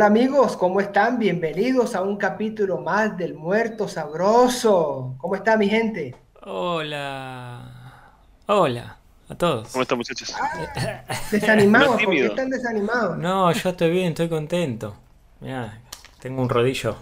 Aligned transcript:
Hola 0.00 0.06
amigos, 0.06 0.56
¿cómo 0.56 0.80
están? 0.80 1.18
Bienvenidos 1.18 1.94
a 1.94 2.00
un 2.00 2.16
capítulo 2.16 2.78
más 2.78 3.18
del 3.18 3.34
Muerto 3.34 3.86
Sabroso. 3.86 5.14
¿Cómo 5.18 5.34
está 5.34 5.58
mi 5.58 5.68
gente? 5.68 6.16
Hola. 6.40 8.14
Hola 8.46 8.96
a 9.28 9.34
todos. 9.34 9.68
¿Cómo 9.68 9.82
están 9.82 9.98
muchachos? 9.98 10.34
Ah, 10.40 11.04
desanimados, 11.30 12.02
¿por 12.02 12.14
qué 12.14 12.24
están 12.24 12.48
desanimados? 12.48 13.18
No, 13.18 13.52
yo 13.52 13.68
estoy 13.68 13.90
bien, 13.90 14.06
estoy 14.06 14.30
contento. 14.30 14.96
Mirá, 15.40 15.78
tengo 16.18 16.40
un 16.40 16.48
rodillo 16.48 16.96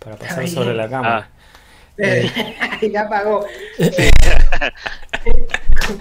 para 0.00 0.16
pasar 0.16 0.48
sobre 0.48 0.74
la 0.74 0.88
cama. 0.90 1.16
Ah. 1.16 1.28
Eh, 1.96 2.90
ya 2.92 3.08
pagó. 3.08 3.46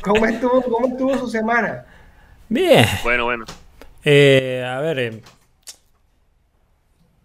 ¿Cómo, 0.02 0.26
estuvo, 0.26 0.60
¿Cómo 0.64 0.88
estuvo 0.88 1.18
su 1.20 1.28
semana? 1.28 1.86
Bien. 2.50 2.84
Bueno, 3.04 3.26
bueno. 3.26 3.46
Eh, 4.04 4.66
a 4.68 4.80
ver, 4.80 4.98
eh, 4.98 5.22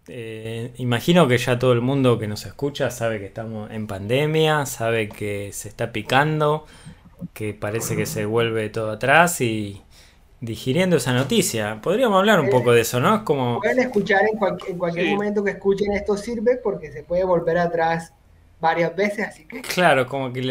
eh, 0.07 0.73
imagino 0.77 1.27
que 1.27 1.37
ya 1.37 1.57
todo 1.57 1.71
el 1.73 1.81
mundo 1.81 2.19
que 2.19 2.27
nos 2.27 2.45
escucha 2.45 2.89
sabe 2.89 3.19
que 3.19 3.25
estamos 3.25 3.71
en 3.71 3.87
pandemia, 3.87 4.65
sabe 4.65 5.07
que 5.09 5.51
se 5.53 5.69
está 5.69 5.91
picando, 5.91 6.65
que 7.33 7.53
parece 7.53 7.95
que 7.95 8.05
se 8.05 8.25
vuelve 8.25 8.69
todo 8.69 8.91
atrás 8.91 9.39
y 9.39 9.81
digiriendo 10.41 10.97
esa 10.97 11.13
noticia. 11.13 11.79
Podríamos 11.81 12.19
hablar 12.19 12.41
un 12.41 12.49
poco 12.49 12.73
de 12.73 12.81
eso, 12.81 12.99
¿no? 12.99 13.23
como... 13.23 13.59
Pueden 13.59 13.79
escuchar 13.79 14.23
en, 14.29 14.37
cualquier 14.77 15.13
momento 15.15 15.41
que 15.41 15.51
escuchen 15.51 15.93
esto 15.93 16.17
sirve 16.17 16.57
porque 16.57 16.91
se 16.91 17.03
puede 17.03 17.23
volver 17.23 17.57
atrás 17.57 18.13
varias 18.59 18.93
veces, 18.95 19.27
así 19.27 19.45
que... 19.45 19.61
Claro, 19.61 20.05
como 20.07 20.33
que 20.33 20.41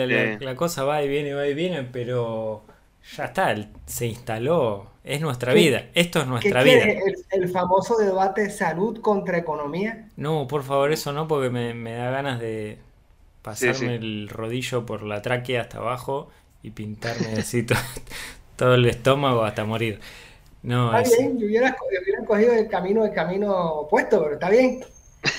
la 0.40 0.56
cosa 0.56 0.84
va 0.84 1.02
y 1.02 1.08
viene, 1.08 1.34
va 1.34 1.46
y 1.46 1.52
viene, 1.52 1.82
pero 1.82 2.64
ya 3.16 3.24
está, 3.26 3.54
se 3.84 4.06
instaló 4.06 4.91
es 5.04 5.20
nuestra 5.20 5.52
vida. 5.52 5.86
Esto 5.94 6.20
es 6.20 6.26
nuestra 6.26 6.62
vida. 6.62 6.84
El, 6.84 7.14
el, 7.30 7.48
famoso 7.48 7.96
debate 7.96 8.50
salud 8.50 9.00
contra 9.00 9.36
economía. 9.38 10.08
No, 10.16 10.46
por 10.46 10.62
favor, 10.62 10.92
eso 10.92 11.12
no, 11.12 11.26
porque 11.26 11.50
me, 11.50 11.94
da 11.94 12.10
ganas 12.10 12.38
de 12.40 12.78
pasarme 13.42 13.96
el 13.96 14.28
rodillo 14.28 14.86
por 14.86 15.02
la 15.02 15.20
tráquea 15.20 15.62
hasta 15.62 15.78
abajo 15.78 16.30
y 16.62 16.70
pintarme 16.70 17.32
así 17.32 17.66
todo, 18.56 18.74
el 18.74 18.86
estómago 18.86 19.42
hasta 19.42 19.64
morir. 19.64 19.98
No, 20.62 20.96
está 20.96 21.18
bien, 21.18 21.36
yo 21.38 21.46
hubiera, 21.46 21.76
cogido 22.24 22.52
el 22.52 22.68
camino, 22.68 23.04
el 23.04 23.12
camino 23.12 23.52
opuesto, 23.52 24.22
pero 24.22 24.34
está 24.34 24.48
bien. 24.50 24.84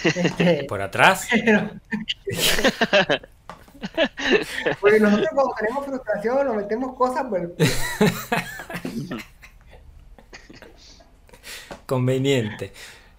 Este, 0.03 0.64
¿Por 0.67 0.81
atrás? 0.81 1.30
Porque 4.81 5.00
nosotros 5.00 5.30
cuando 5.34 5.53
tenemos 5.59 5.86
frustración 5.86 6.47
nos 6.47 6.56
metemos 6.56 6.97
cosas 6.97 7.25
por 7.25 7.39
el... 7.39 7.53
conveniente. 11.86 12.72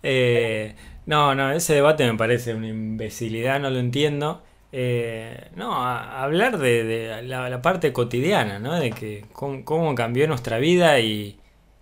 Eh, 0.02 0.74
no, 1.06 1.34
no, 1.34 1.52
ese 1.52 1.74
debate 1.74 2.10
me 2.10 2.16
parece 2.16 2.54
una 2.54 2.68
imbecilidad, 2.68 3.60
no 3.60 3.70
lo 3.70 3.78
entiendo. 3.78 4.42
Eh, 4.72 5.50
no, 5.54 5.84
hablar 5.86 6.58
de, 6.58 7.22
la, 7.22 7.62
parte 7.62 7.92
cotidiana, 7.92 8.58
¿no? 8.58 8.74
De 8.74 8.90
que 8.90 9.24
cómo, 9.32 9.94
cambió 9.94 10.26
nuestra 10.26 10.58
vida 10.58 10.98
y, 11.00 11.38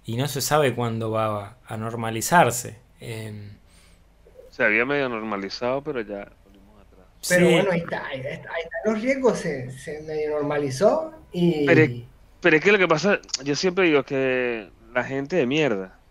no 0.06 0.28
se 0.28 0.41
sabe 0.41 0.74
cuándo 0.74 1.11
va 1.11 1.56
a, 1.66 1.77
normalizarse. 1.77 2.77
se 4.50 4.64
había 4.64 4.84
medio 4.84 5.08
normalizado, 5.08 5.83
pero 5.83 6.01
ya 6.02 6.28
volvimos 6.45 6.83
atrás. 6.83 7.07
Pero 7.28 7.51
bueno, 7.51 7.70
ahí 7.70 7.80
está, 7.80 8.07
ahí 8.07 8.20
está, 8.20 8.51
los 8.84 9.01
riesgos, 9.01 9.39
se, 9.39 10.02
medio 10.07 10.33
normalizó 10.33 11.12
y... 11.33 11.64
Pero, 11.64 11.95
pero 12.40 12.57
es 12.57 12.62
que 12.62 12.73
lo 12.73 12.78
que 12.78 12.89
pasa, 12.89 13.20
yo 13.42 13.55
siempre 13.57 13.86
digo 13.86 14.02
que 14.02 14.68
la 14.92 15.05
gente 15.05 15.36
de 15.36 15.46
mierda 15.46 16.02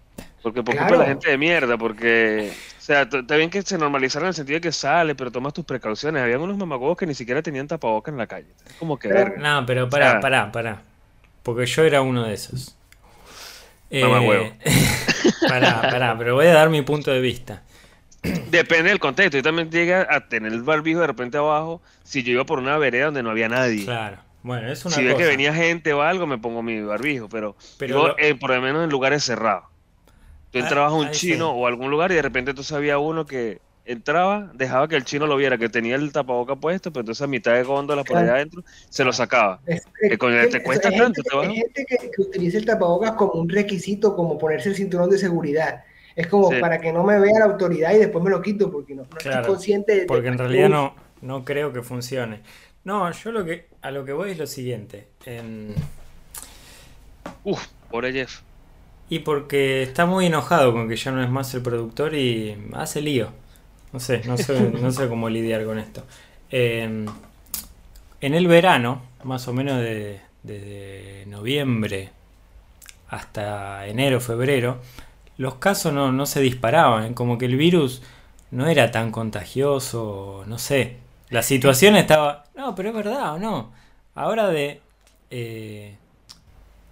porque 0.41 0.63
por 0.63 0.75
la 0.75 1.05
gente 1.05 1.29
de 1.29 1.37
mierda, 1.37 1.77
porque, 1.77 2.51
o 2.77 2.81
sea, 2.81 3.03
está 3.03 3.35
bien 3.35 3.49
que 3.49 3.61
se 3.61 3.77
normalizara 3.77 4.25
en 4.25 4.29
el 4.29 4.33
sentido 4.33 4.57
de 4.57 4.61
que 4.61 4.71
sale, 4.71 5.15
pero 5.15 5.31
tomas 5.31 5.53
tus 5.53 5.65
precauciones. 5.65 6.23
Habían 6.23 6.41
unos 6.41 6.57
mamagogos 6.57 6.97
que 6.97 7.05
ni 7.05 7.13
siquiera 7.13 7.41
tenían 7.41 7.67
tapabocas 7.67 8.11
en 8.11 8.17
la 8.17 8.27
calle. 8.27 8.47
Es 8.65 8.73
como 8.73 8.97
que 8.97 9.07
verga. 9.07 9.37
No, 9.37 9.65
pero 9.65 9.89
pará, 9.89 10.19
pará, 10.19 10.51
pará. 10.51 10.81
Porque 11.43 11.65
yo 11.65 11.83
era 11.83 12.01
uno 12.01 12.23
de 12.23 12.33
esos. 12.33 12.75
Eh, 13.89 14.05
huevo. 14.05 14.51
pará, 15.47 15.81
pará, 15.81 16.17
pero 16.17 16.35
voy 16.35 16.47
a 16.47 16.53
dar 16.53 16.69
mi 16.69 16.81
punto 16.81 17.11
de 17.11 17.21
vista. 17.21 17.61
Depende 18.49 18.89
del 18.89 18.99
contexto. 18.99 19.37
Yo 19.37 19.43
también 19.43 19.69
llega 19.69 20.07
a 20.09 20.27
tener 20.27 20.51
el 20.51 20.61
barbijo 20.61 21.01
de 21.01 21.07
repente 21.07 21.37
abajo 21.37 21.81
si 22.03 22.23
yo 22.23 22.31
iba 22.31 22.45
por 22.45 22.59
una 22.59 22.77
vereda 22.77 23.05
donde 23.05 23.23
no 23.23 23.31
había 23.31 23.49
nadie. 23.49 23.85
Claro. 23.85 24.17
Bueno, 24.43 24.71
es 24.71 24.83
una 24.85 24.95
si 24.95 25.03
ve 25.03 25.15
que 25.15 25.25
venía 25.25 25.53
gente 25.53 25.93
o 25.93 26.01
algo, 26.01 26.25
me 26.25 26.37
pongo 26.37 26.63
mi 26.63 26.81
barbijo, 26.81 27.29
pero, 27.29 27.55
pero 27.77 28.17
eh, 28.17 28.33
por 28.33 28.49
lo 28.51 28.61
menos 28.61 28.83
en 28.83 28.89
lugares 28.89 29.23
cerrados. 29.23 29.65
Tú 30.51 30.59
ah, 30.59 30.61
entrabas 30.61 30.91
a 30.91 30.95
un 30.95 31.11
chino 31.11 31.51
o 31.51 31.65
algún 31.65 31.89
lugar 31.89 32.11
y 32.11 32.15
de 32.15 32.21
repente 32.21 32.53
tú 32.53 32.63
sabías 32.63 32.97
uno 33.01 33.25
que 33.25 33.59
entraba, 33.85 34.51
dejaba 34.53 34.87
que 34.87 34.95
el 34.95 35.05
chino 35.05 35.27
lo 35.27 35.35
viera, 35.35 35.57
que 35.57 35.69
tenía 35.69 35.95
el 35.95 36.11
tapaboca 36.11 36.55
puesto, 36.55 36.91
pero 36.91 37.01
entonces 37.01 37.21
a 37.21 37.27
mitad 37.27 37.53
de 37.53 37.63
góndola 37.63 38.03
por 38.03 38.17
allá 38.17 38.35
adentro 38.35 38.63
se 38.89 39.03
lo 39.03 39.13
sacaba. 39.13 39.61
que 39.99 40.17
con 40.17 40.33
te 40.49 40.61
cuesta 40.61 40.91
tanto. 40.91 41.21
hay 41.41 41.55
gente 41.55 41.85
que, 41.85 42.21
utiliza 42.21 42.57
el 42.57 42.65
tapabocas 42.65 43.13
como 43.13 43.33
un 43.33 43.49
requisito, 43.49 44.15
como 44.15 44.37
ponerse 44.37 44.69
el 44.69 44.75
cinturón 44.75 45.09
de 45.09 45.17
seguridad. 45.17 45.83
Es 46.15 46.27
como 46.27 46.49
para 46.59 46.79
que 46.79 46.91
no 46.91 47.03
me 47.03 47.17
vea 47.19 47.39
la 47.39 47.45
autoridad 47.45 47.93
y 47.93 47.99
después 47.99 48.23
me 48.23 48.29
lo 48.29 48.41
quito 48.41 48.69
porque 48.69 48.93
no, 48.93 49.03
estoy 49.03 49.45
consciente 49.45 49.95
de 49.95 50.05
Porque 50.05 50.27
en 50.27 50.37
realidad 50.37 50.67
no, 50.67 50.93
no 51.21 51.45
creo 51.45 51.71
que 51.71 51.81
funcione. 51.81 52.41
No, 52.83 53.09
yo 53.11 53.31
lo 53.31 53.45
que 53.45 53.67
a 53.81 53.91
lo 53.91 54.03
que 54.03 54.11
voy 54.11 54.31
es 54.31 54.37
lo 54.37 54.47
siguiente. 54.47 55.07
Uf, 57.43 57.67
pobre 57.89 58.11
Jeff. 58.11 58.41
Y 59.11 59.19
porque 59.19 59.83
está 59.83 60.05
muy 60.05 60.27
enojado 60.27 60.71
con 60.71 60.87
que 60.87 60.95
ya 60.95 61.11
no 61.11 61.21
es 61.21 61.29
más 61.29 61.53
el 61.53 61.61
productor 61.61 62.15
y 62.15 62.57
hace 62.71 63.01
lío. 63.01 63.27
No 63.91 63.99
sé, 63.99 64.21
no 64.25 64.37
sé, 64.37 64.57
no 64.61 64.89
sé 64.89 65.09
cómo 65.09 65.29
lidiar 65.29 65.65
con 65.65 65.79
esto. 65.79 66.05
Em, 66.49 67.05
en 68.21 68.33
el 68.33 68.47
verano, 68.47 69.01
más 69.25 69.49
o 69.49 69.53
menos 69.53 69.81
de, 69.81 70.21
desde 70.43 71.25
noviembre 71.25 72.11
hasta 73.09 73.85
enero, 73.85 74.21
febrero, 74.21 74.79
los 75.35 75.55
casos 75.55 75.91
no, 75.91 76.13
no, 76.13 76.25
se 76.25 76.39
disparaban, 76.39 77.13
como 77.13 77.37
que 77.37 77.47
el 77.47 77.57
virus 77.57 78.01
no 78.49 78.69
era 78.69 78.91
tan 78.91 79.11
contagioso, 79.11 80.45
no 80.47 80.57
sé. 80.57 80.99
La 81.29 81.43
situación 81.43 81.97
estaba... 81.97 82.45
No, 82.55 82.75
pero 82.75 82.87
es 82.87 82.95
verdad 82.95 83.33
o 83.33 83.39
no. 83.39 83.73
Ahora 84.15 84.47
de... 84.47 84.79
Eh, 85.29 85.97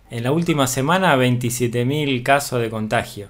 en 0.10 0.24
la 0.24 0.32
última 0.32 0.68
semana 0.68 1.16
27.000 1.16 2.24
casos 2.24 2.62
de 2.62 2.70
contagio. 2.70 3.30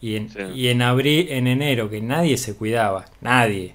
Y 0.00 0.16
en, 0.16 0.30
y 0.54 0.68
en 0.68 0.82
abril, 0.82 1.28
en 1.30 1.46
enero, 1.46 1.88
que 1.88 2.00
nadie 2.00 2.36
se 2.36 2.54
cuidaba, 2.54 3.06
nadie 3.20 3.74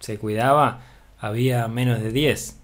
se 0.00 0.18
cuidaba, 0.18 0.80
había 1.18 1.66
menos 1.68 2.00
de 2.00 2.12
10. 2.12 2.56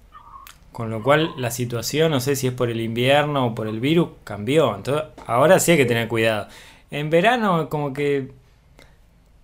Con 0.73 0.91
lo 0.91 1.03
cual 1.03 1.31
la 1.39 1.51
situación, 1.51 2.11
no 2.11 2.21
sé 2.21 2.37
si 2.37 2.49
es 2.49 2.53
por 2.53 2.69
el 2.69 2.81
invierno 2.81 3.47
o 3.47 3.55
por 3.55 3.69
el 3.69 3.81
virus, 3.81 4.09
cambió. 4.25 4.75
Entonces, 4.75 5.05
ahora 5.27 5.61
sí 5.61 5.73
hay 5.73 5.77
que 5.79 5.87
tener 5.87 6.09
cuidado. 6.09 6.49
En 6.91 7.11
verano 7.11 7.69
como 7.69 7.93
que 7.93 8.33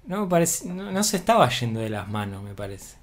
no, 0.07 0.29
parece, 0.29 0.69
no 0.69 1.03
se 1.05 1.17
estaba 1.17 1.49
yendo 1.49 1.81
de 1.81 1.89
las 1.89 2.09
manos, 2.09 2.43
me 2.43 2.55
parece. 2.55 2.97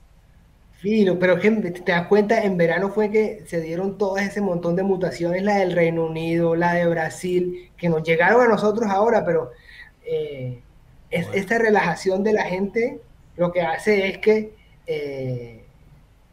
Fino, 0.78 1.18
pero 1.18 1.40
te 1.40 1.84
das 1.86 2.08
cuenta, 2.08 2.44
en 2.44 2.56
verano 2.56 2.90
fue 2.90 3.10
que 3.10 3.44
se 3.48 3.62
dieron 3.62 3.98
todo 3.98 4.18
ese 4.18 4.42
montón 4.42 4.76
de 4.76 4.84
mutaciones, 4.84 5.42
la 5.42 5.56
del 5.58 5.72
Reino 5.72 6.06
Unido, 6.06 6.56
la 6.56 6.74
de 6.74 6.86
Brasil, 6.88 7.72
que 7.76 7.90
nos 7.90 8.04
llegaron 8.04 8.42
a 8.42 8.48
nosotros 8.48 8.88
ahora, 8.88 9.26
pero 9.26 9.52
eh, 10.06 10.62
esta 11.10 11.58
relajación 11.58 12.24
de 12.24 12.34
la 12.34 12.44
gente 12.44 13.00
lo 13.38 13.52
que 13.52 13.62
hace 13.62 14.08
es 14.08 14.18
que 14.20 14.54
eh, 14.86 15.64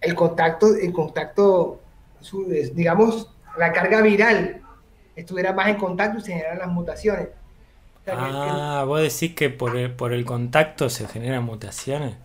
el 0.00 0.14
contacto, 0.14 0.74
el 0.74 0.92
contacto, 0.92 1.80
digamos, 2.74 3.30
la 3.56 3.72
carga 3.72 4.02
viral 4.02 4.62
estuviera 5.16 5.52
más 5.52 5.68
en 5.68 5.76
contacto 5.76 6.18
y 6.18 6.22
se 6.22 6.32
generan 6.32 6.58
las 6.58 6.68
mutaciones. 6.68 7.28
ah, 8.06 8.84
vos 8.86 9.00
decís 9.00 9.34
que 9.34 9.48
por 9.48 9.76
el, 9.76 9.92
por 9.92 10.12
el 10.12 10.24
contacto 10.24 10.90
se 10.90 11.06
generan 11.06 11.44
mutaciones. 11.44 12.16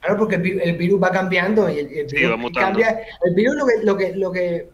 Claro, 0.00 0.16
porque 0.16 0.36
el, 0.36 0.76
virus 0.76 1.02
va 1.02 1.10
cambiando 1.10 1.68
y 1.68 1.78
el, 1.78 2.06
virus 2.06 2.50
cambia. 2.54 3.00
El 3.22 3.34
virus 3.34 3.54
lo 3.54 3.66
que, 3.66 3.72
lo 3.84 3.96
que, 3.96 4.16
lo 4.16 4.32
que, 4.32 4.68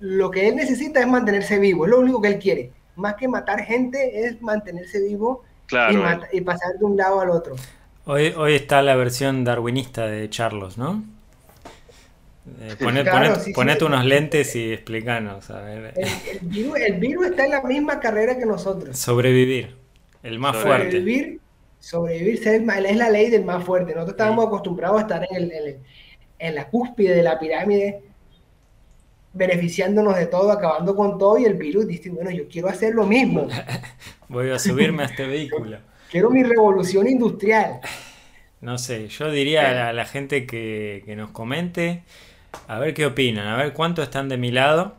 lo 0.00 0.30
que 0.30 0.48
él 0.48 0.56
necesita 0.56 1.00
es 1.00 1.06
mantenerse 1.06 1.58
vivo, 1.58 1.86
es 1.86 1.90
lo 1.90 2.00
único 2.00 2.20
que 2.20 2.28
él 2.28 2.38
quiere. 2.38 2.72
Más 2.96 3.14
que 3.14 3.28
matar 3.28 3.64
gente 3.64 4.26
es 4.26 4.42
mantenerse 4.42 5.00
vivo 5.00 5.44
y, 6.32 6.40
pasar 6.42 6.74
de 6.78 6.84
un 6.84 6.96
lado 6.96 7.20
al 7.20 7.30
otro. 7.30 7.56
Hoy, 8.04 8.34
hoy 8.36 8.54
está 8.54 8.82
la 8.82 8.94
versión 8.96 9.44
darwinista 9.44 10.06
de 10.06 10.28
Charlos, 10.28 10.76
¿no? 10.76 11.02
Eh, 12.60 12.76
ponete 13.54 13.84
unos 13.84 14.04
lentes 14.04 14.54
y 14.56 14.72
explícanos. 14.72 15.48
El, 15.50 15.92
virus, 16.42 16.76
el, 16.78 16.94
virus, 16.94 17.26
está 17.26 17.44
en 17.44 17.50
la 17.50 17.62
misma 17.62 18.00
carrera 18.00 18.38
que 18.38 18.46
nosotros. 18.46 18.98
Sobrevivir, 18.98 19.76
el 20.22 20.38
más 20.38 20.56
fuerte. 20.56 20.86
Sobrevivir 20.86 21.40
sobrevivir 21.80 22.42
ser 22.42 22.62
es 22.62 22.96
la 22.96 23.10
ley 23.10 23.30
del 23.30 23.44
más 23.44 23.64
fuerte. 23.64 23.92
Nosotros 23.92 24.14
estábamos 24.14 24.46
acostumbrados 24.46 24.98
a 24.98 25.02
estar 25.02 25.26
en, 25.30 25.50
el, 25.50 25.78
en, 26.38 26.54
la 26.54 26.68
cúspide 26.68 27.14
de 27.14 27.22
la 27.22 27.38
pirámide, 27.38 28.02
beneficiándonos 29.32 30.16
de 30.16 30.26
todo, 30.26 30.50
acabando 30.50 30.94
con 30.96 31.18
todo, 31.18 31.38
y 31.38 31.44
el 31.44 31.54
virus 31.54 31.86
dice, 31.86 32.10
bueno, 32.10 32.30
yo 32.30 32.48
quiero 32.48 32.68
hacer 32.68 32.94
lo 32.94 33.06
mismo. 33.06 33.48
Voy 34.28 34.50
a 34.50 34.58
subirme 34.58 35.04
a 35.04 35.06
este 35.06 35.26
vehículo. 35.26 35.78
Quiero 36.10 36.30
mi 36.30 36.42
revolución 36.42 37.06
industrial. 37.06 37.80
No 38.60 38.78
sé, 38.78 39.08
yo 39.08 39.30
diría 39.30 39.88
a 39.88 39.92
la, 39.92 40.04
gente 40.04 40.46
que, 40.46 41.04
nos 41.16 41.30
comente, 41.30 42.02
a 42.66 42.78
ver 42.78 42.92
qué 42.92 43.06
opinan, 43.06 43.46
a 43.46 43.56
ver 43.56 43.72
cuánto 43.72 44.02
están 44.02 44.28
de 44.28 44.36
mi 44.36 44.50
lado. 44.50 44.96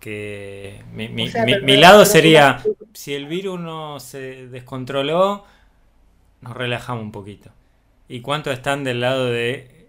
Que 0.00 0.80
mi, 0.92 1.08
mi 1.08 1.76
lado 1.76 2.04
sería, 2.04 2.60
si 2.92 3.14
el 3.14 3.26
virus 3.26 3.60
no 3.60 4.00
se 4.00 4.48
descontroló, 4.48 5.44
nos 6.42 6.56
relajamos 6.56 7.02
un 7.02 7.12
poquito. 7.12 7.50
¿Y 8.08 8.20
cuánto 8.20 8.52
están 8.52 8.84
del 8.84 9.00
lado 9.00 9.26
de 9.26 9.88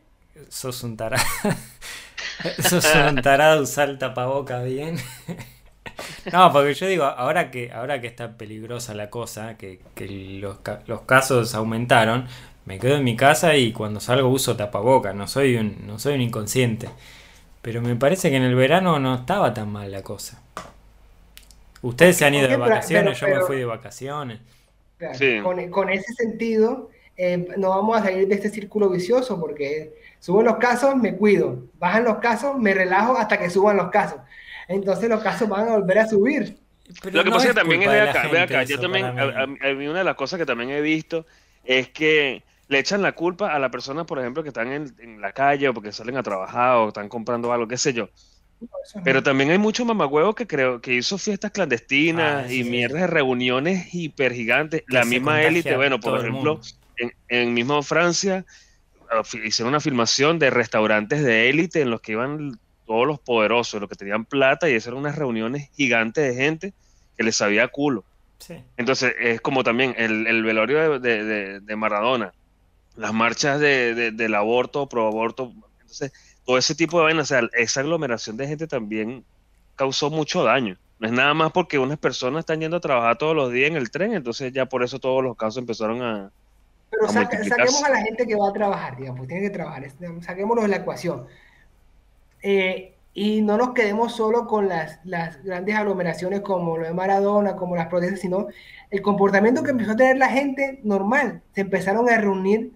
sos 0.50 0.84
un 0.84 0.96
tarado? 0.96 1.24
sos 2.70 2.88
un 3.10 3.22
tarado, 3.22 3.64
usar 3.64 3.90
el 3.90 3.98
tapaboca 3.98 4.62
bien. 4.64 4.98
No, 6.32 6.52
porque 6.52 6.74
yo 6.74 6.88
digo, 6.88 7.04
ahora 7.04 7.52
que, 7.52 7.72
ahora 7.72 8.02
que 8.02 8.08
está 8.08 8.38
peligrosa 8.38 8.94
la 8.94 9.10
cosa, 9.10 9.58
que, 9.58 9.80
los, 10.40 10.58
los, 10.88 11.02
casos 11.02 11.54
aumentaron, 11.54 12.28
me 12.66 12.80
quedo 12.80 12.96
en 12.96 13.04
mi 13.04 13.16
casa 13.16 13.56
y 13.58 13.74
cuando 13.74 14.00
salgo 14.00 14.30
uso 14.30 14.56
tapaboca, 14.56 15.14
no 15.14 15.28
soy 15.28 15.58
un, 15.58 15.86
no 15.86 16.00
soy 16.00 16.16
un 16.16 16.22
inconsciente. 16.22 16.90
Pero 17.62 17.82
me 17.82 17.96
parece 17.96 18.30
que 18.30 18.38
en 18.38 18.44
el 18.44 18.56
verano 18.56 19.00
no 19.00 19.16
estaba 19.16 19.54
tan 19.54 19.72
mal 19.72 19.92
la 19.92 20.02
cosa. 20.02 20.42
Ustedes 21.82 22.18
se 22.18 22.26
han 22.26 22.36
ido 22.36 22.48
de 22.48 22.58
vacaciones, 22.58 23.20
yo 23.20 23.28
me 23.28 23.42
fui 23.42 23.58
de 23.58 23.66
vacaciones. 23.66 24.40
Con, 25.72 25.90
ese 25.90 26.14
sentido, 26.14 26.90
eh, 27.18 27.48
no 27.58 27.70
vamos 27.70 27.98
a 27.98 28.04
salir 28.04 28.28
de 28.28 28.36
este 28.36 28.50
círculo 28.50 28.90
vicioso 28.90 29.40
porque 29.40 29.94
suben 30.20 30.46
los 30.46 30.58
casos, 30.58 30.96
me 30.96 31.16
cuido, 31.16 31.64
bajan 31.80 32.04
los 32.06 32.18
casos, 32.18 32.58
me 32.58 32.74
relajo 32.74 33.18
hasta 33.18 33.38
que 33.38 33.50
suban 33.50 33.78
los 33.78 33.90
casos. 33.90 34.20
Entonces 34.68 35.10
los 35.10 35.22
casos 35.22 35.48
van 35.50 35.68
a 35.68 35.78
volver 35.78 36.00
a 36.00 36.08
subir. 36.08 36.58
lo 37.12 37.24
que 37.24 37.30
pasa 37.30 37.48
es 37.48 37.54
que 37.54 37.60
también 37.60 37.84
es 37.84 37.92
de 37.92 38.02
acá, 38.02 38.64
yo 38.64 38.80
también, 38.80 39.06
a, 39.06 39.46
mí 39.48 39.88
una 39.88 40.00
de 40.00 40.06
las 40.06 40.16
cosas 40.16 40.40
que 40.40 40.46
también 40.46 40.70
he 40.70 40.82
visto 40.82 41.26
es 41.64 41.90
que 41.90 42.44
le 42.68 42.80
echan 42.80 43.02
la 43.02 43.12
culpa 43.12 43.54
a 43.54 43.60
las 43.60 43.70
personas, 43.70 44.06
por 44.06 44.20
ejemplo, 44.20 44.42
que 44.42 44.50
están 44.50 44.72
en, 44.72 45.22
la 45.22 45.32
calle 45.32 45.70
o 45.70 45.74
porque 45.74 45.92
salen 45.92 46.18
a 46.18 46.24
trabajar 46.24 46.78
o 46.78 46.88
están 46.90 47.10
comprando 47.10 47.52
algo, 47.54 47.68
qué 47.68 47.78
sé 47.78 47.94
yo. 47.94 48.10
Pero 49.04 49.24
también 49.24 49.52
hay 49.52 49.58
muchos 49.58 49.86
mamagüevos 49.86 50.36
que 50.36 50.48
creo 50.48 50.82
que 50.82 50.94
hizo 50.94 51.18
fiestas 51.18 51.52
clandestinas 51.52 52.46
ah, 52.46 52.54
y 52.54 52.64
mierdas 52.64 53.02
de 53.02 53.08
reuniones 53.08 53.94
hiper 53.94 54.34
gigantes. 54.34 54.84
la 54.88 55.06
misma 55.06 55.42
élite, 55.42 55.76
bueno, 55.76 56.00
por 56.00 56.20
ejemplo, 56.20 56.60
en, 56.98 57.14
en 57.30 57.54
mismo 57.54 57.82
Francia 57.84 58.46
ah, 59.10 59.22
hicieron 59.44 59.70
una 59.70 59.80
filmación 59.80 60.40
de 60.40 60.50
restaurantes 60.50 61.24
de 61.24 61.50
élite 61.50 61.82
en 61.82 61.90
los 61.90 62.02
que 62.02 62.14
iban 62.14 62.60
todos 62.86 63.08
los 63.08 63.20
poderosos, 63.20 63.82
los 63.82 63.90
que 63.90 63.96
tenían 63.96 64.26
plata, 64.26 64.70
y 64.70 64.74
esas 64.74 64.88
eran 64.88 65.00
unas 65.00 65.16
reuniones 65.16 65.70
gigantes 65.76 66.24
de 66.24 66.42
gente 66.42 66.74
que 67.18 67.24
les 67.24 67.36
sabía 67.36 67.68
culo. 67.68 68.04
Entonces, 68.78 69.16
es 69.20 69.40
como 69.40 69.64
también 69.64 69.96
el, 69.98 70.44
velorio 70.44 71.00
de, 71.00 71.76
Maradona, 71.78 72.34
las 72.98 73.14
marchas 73.14 73.60
del 73.60 74.36
aborto, 74.36 74.88
pro 74.88 75.08
aborto, 75.08 75.54
entonces, 75.80 76.12
todo 76.46 76.58
ese 76.58 76.76
tipo 76.76 76.98
de 76.98 77.06
vainas, 77.06 77.32
o 77.32 77.36
sea, 77.36 77.50
esa 77.54 77.82
aglomeración 77.82 78.38
de 78.38 78.48
gente 78.48 78.68
también 78.68 79.24
causó 79.76 80.10
mucho 80.10 80.44
daño. 80.44 80.78
No 81.00 81.08
es 81.08 81.14
nada 81.14 81.34
más 81.34 81.52
porque 81.52 81.80
unas 81.80 81.98
personas 81.98 82.42
están 82.42 82.62
yendo 82.62 82.78
a 82.78 82.82
trabajar 82.82 83.18
todos 83.18 83.36
los 83.36 83.52
días 83.52 83.70
en 83.70 83.78
el 83.78 83.92
tren, 83.92 84.14
entonces 84.14 84.54
ya 84.54 84.66
por 84.68 84.84
eso 84.84 85.00
todos 85.00 85.24
los 85.24 85.36
casos 85.36 85.58
empezaron 85.58 86.02
a. 86.02 86.32
Pero 86.90 87.08
saquemos 87.10 87.84
a 87.84 87.90
la 87.90 88.02
gente 88.02 88.28
que 88.28 88.36
va 88.36 88.50
a 88.50 88.54
trabajar, 88.54 88.96
digamos, 88.98 89.28
tiene 89.28 89.42
que 89.42 89.50
trabajar, 89.50 89.84
saquémoslo 90.22 90.62
de 90.62 90.68
la 90.68 90.76
ecuación. 90.78 91.26
Eh, 92.42 92.94
y 93.16 93.42
no 93.42 93.58
nos 93.58 93.74
quedemos 93.74 94.16
solo 94.16 94.48
con 94.48 94.68
las, 94.68 95.00
las, 95.04 95.44
grandes 95.44 95.76
aglomeraciones 95.76 96.42
como 96.42 96.78
lo 96.78 96.86
de 96.86 96.94
Maradona, 96.94 97.56
como 97.56 97.76
las 97.76 97.88
protestas, 97.88 98.20
sino 98.20 98.48
el 98.90 99.02
comportamiento 99.02 99.64
que 99.64 99.72
empezó 99.72 99.92
a 99.92 99.96
tener 99.96 100.18
la 100.18 100.30
gente 100.30 100.80
normal. 100.84 101.42
Se 101.54 101.62
empezaron 101.62 102.10
a 102.10 102.18
reunir 102.18 102.72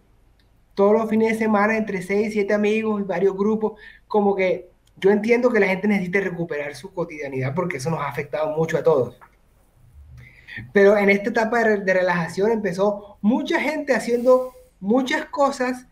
todos 0.77 0.93
los 0.93 1.09
fines 1.09 1.31
de 1.31 1.39
semana 1.39 1.75
entre 1.75 2.03
seis, 2.03 2.33
siete 2.33 2.53
amigos, 2.53 3.07
varios 3.07 3.35
grupos, 3.35 3.81
como 4.07 4.35
que 4.35 4.69
yo 4.97 5.09
entiendo 5.09 5.51
que 5.51 5.59
la 5.59 5.65
gente 5.65 5.87
necesita 5.87 6.19
recuperar 6.19 6.75
su 6.75 6.93
cotidianidad 6.93 7.55
porque 7.55 7.77
eso 7.77 7.89
nos 7.89 7.99
ha 7.99 8.07
afectado 8.07 8.55
mucho 8.55 8.77
a 8.77 8.83
todos. 8.83 9.17
Pero 10.73 10.95
en 10.95 11.09
esta 11.09 11.31
etapa 11.31 11.63
de, 11.63 11.79
de 11.79 11.93
relajación 11.95 12.51
empezó 12.51 13.17
mucha 13.21 13.59
gente 13.59 13.95
haciendo 13.95 14.53
muchas 14.79 15.25
cosas 15.25 15.87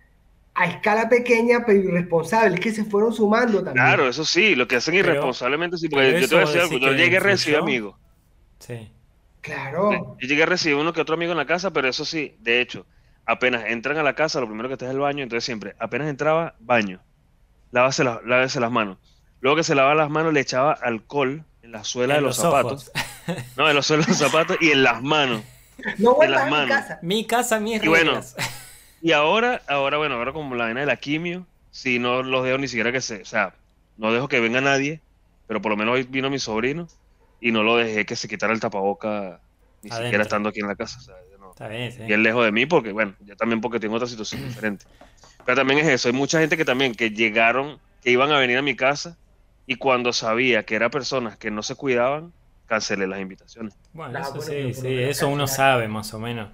a 0.53 0.67
escala 0.67 1.09
pequeña 1.09 1.65
pero 1.65 1.79
irresponsable, 1.79 2.59
que 2.59 2.71
se 2.71 2.83
fueron 2.83 3.11
sumando 3.11 3.63
también. 3.63 3.87
Claro, 3.87 4.07
eso 4.07 4.23
sí, 4.23 4.53
lo 4.53 4.67
que 4.67 4.75
hacen 4.75 4.93
irresponsablemente, 4.93 5.79
sí, 5.79 5.89
porque 5.89 6.21
yo 6.21 6.29
te 6.29 6.35
voy 6.35 6.43
a 6.43 6.45
decir 6.45 6.61
algo, 6.61 6.77
yo 6.77 6.91
llegué 6.93 7.17
a 7.17 7.21
recibir 7.21 7.57
amigos. 7.57 7.95
Sí. 8.59 8.91
Claro. 9.41 10.15
Yo 10.19 10.27
llegué 10.27 10.43
a 10.43 10.45
recibir 10.45 10.77
uno 10.77 10.93
que 10.93 11.01
otro 11.01 11.15
amigo 11.15 11.31
en 11.31 11.39
la 11.39 11.47
casa, 11.47 11.71
pero 11.71 11.87
eso 11.87 12.05
sí, 12.05 12.35
de 12.39 12.61
hecho, 12.61 12.85
apenas 13.25 13.65
entran 13.67 13.97
a 13.97 14.03
la 14.03 14.13
casa, 14.15 14.39
lo 14.39 14.47
primero 14.47 14.69
que 14.69 14.73
está 14.73 14.85
es 14.85 14.91
el 14.91 14.99
baño, 14.99 15.23
entonces 15.23 15.43
siempre, 15.43 15.75
apenas 15.79 16.07
entraba, 16.07 16.55
baño, 16.59 17.01
lávase, 17.71 18.03
las 18.03 18.71
manos. 18.71 18.97
Luego 19.41 19.57
que 19.57 19.63
se 19.63 19.75
lavaba 19.75 19.95
las 19.95 20.09
manos, 20.09 20.33
le 20.33 20.39
echaba 20.39 20.73
alcohol 20.73 21.43
en 21.61 21.71
la 21.71 21.83
suela 21.83 22.15
de 22.15 22.21
los, 22.21 22.37
zapatos. 22.37 22.91
no, 23.57 23.69
en 23.69 23.75
los 23.75 23.85
suelos 23.85 24.05
de 24.05 24.11
los 24.13 24.19
zapatos 24.19 24.57
y 24.61 24.71
en 24.71 24.83
las 24.83 25.01
manos. 25.01 25.43
No 25.97 26.15
vuelvas 26.15 26.51
a 26.51 26.61
mi 26.61 26.67
casa. 26.67 26.99
Mi 27.01 27.25
casa, 27.25 27.59
mis 27.59 27.83
y 27.83 27.87
bueno, 27.87 28.21
y 29.01 29.11
ahora, 29.11 29.61
ahora, 29.67 29.97
bueno, 29.97 30.15
ahora 30.15 30.33
como 30.33 30.55
la 30.55 30.65
vena 30.65 30.79
de 30.79 30.85
la 30.85 30.95
quimio, 30.95 31.45
si 31.71 31.99
no 31.99 32.23
los 32.23 32.43
dejo 32.43 32.57
ni 32.57 32.67
siquiera 32.67 32.91
que 32.91 33.01
se, 33.01 33.21
o 33.21 33.25
sea, 33.25 33.53
no 33.97 34.11
dejo 34.13 34.27
que 34.27 34.39
venga 34.39 34.61
nadie, 34.61 35.01
pero 35.47 35.61
por 35.61 35.69
lo 35.69 35.77
menos 35.77 35.95
hoy 35.95 36.03
vino 36.03 36.29
mi 36.29 36.39
sobrino 36.39 36.87
y 37.39 37.51
no 37.51 37.61
lo 37.61 37.75
dejé 37.75 38.05
que 38.05 38.15
se 38.15 38.27
quitara 38.27 38.53
el 38.53 38.59
tapaboca 38.59 39.41
ni 39.83 39.91
siquiera 39.91 40.23
estando 40.23 40.49
aquí 40.49 40.61
en 40.61 40.67
la 40.67 40.75
casa. 40.75 40.99
Está 41.55 41.69
bien, 41.69 41.89
sí. 41.89 42.01
Y 42.05 42.11
él 42.11 42.21
lejos 42.21 42.43
de 42.43 42.51
mí 42.51 42.65
porque, 42.65 42.91
bueno, 42.91 43.15
yo 43.21 43.37
también 43.37 43.61
porque 43.61 43.79
tengo 43.79 43.95
otra 43.95 44.09
situación 44.09 44.45
diferente. 44.45 44.85
Pero 45.45 45.55
también 45.55 45.79
es 45.79 45.87
eso, 45.87 46.09
hay 46.09 46.13
mucha 46.13 46.37
gente 46.41 46.57
que 46.57 46.65
también 46.65 46.93
que 46.93 47.11
llegaron, 47.11 47.79
que 48.03 48.11
iban 48.11 48.29
a 48.33 48.39
venir 48.39 48.57
a 48.57 48.61
mi 48.61 48.75
casa 48.75 49.15
y 49.65 49.75
cuando 49.75 50.11
sabía 50.11 50.63
que 50.63 50.75
eran 50.75 50.91
personas 50.91 51.37
que 51.37 51.51
no 51.51 51.63
se 51.63 51.75
cuidaban, 51.75 52.33
cancelé 52.65 53.07
las 53.07 53.21
invitaciones. 53.21 53.73
Bueno, 53.93 54.19
eso 54.19 54.41
sí, 54.41 54.73
sí, 54.73 54.99
eso 54.99 55.29
uno 55.29 55.47
sabe 55.47 55.87
más 55.87 56.13
o 56.13 56.19
menos. 56.19 56.49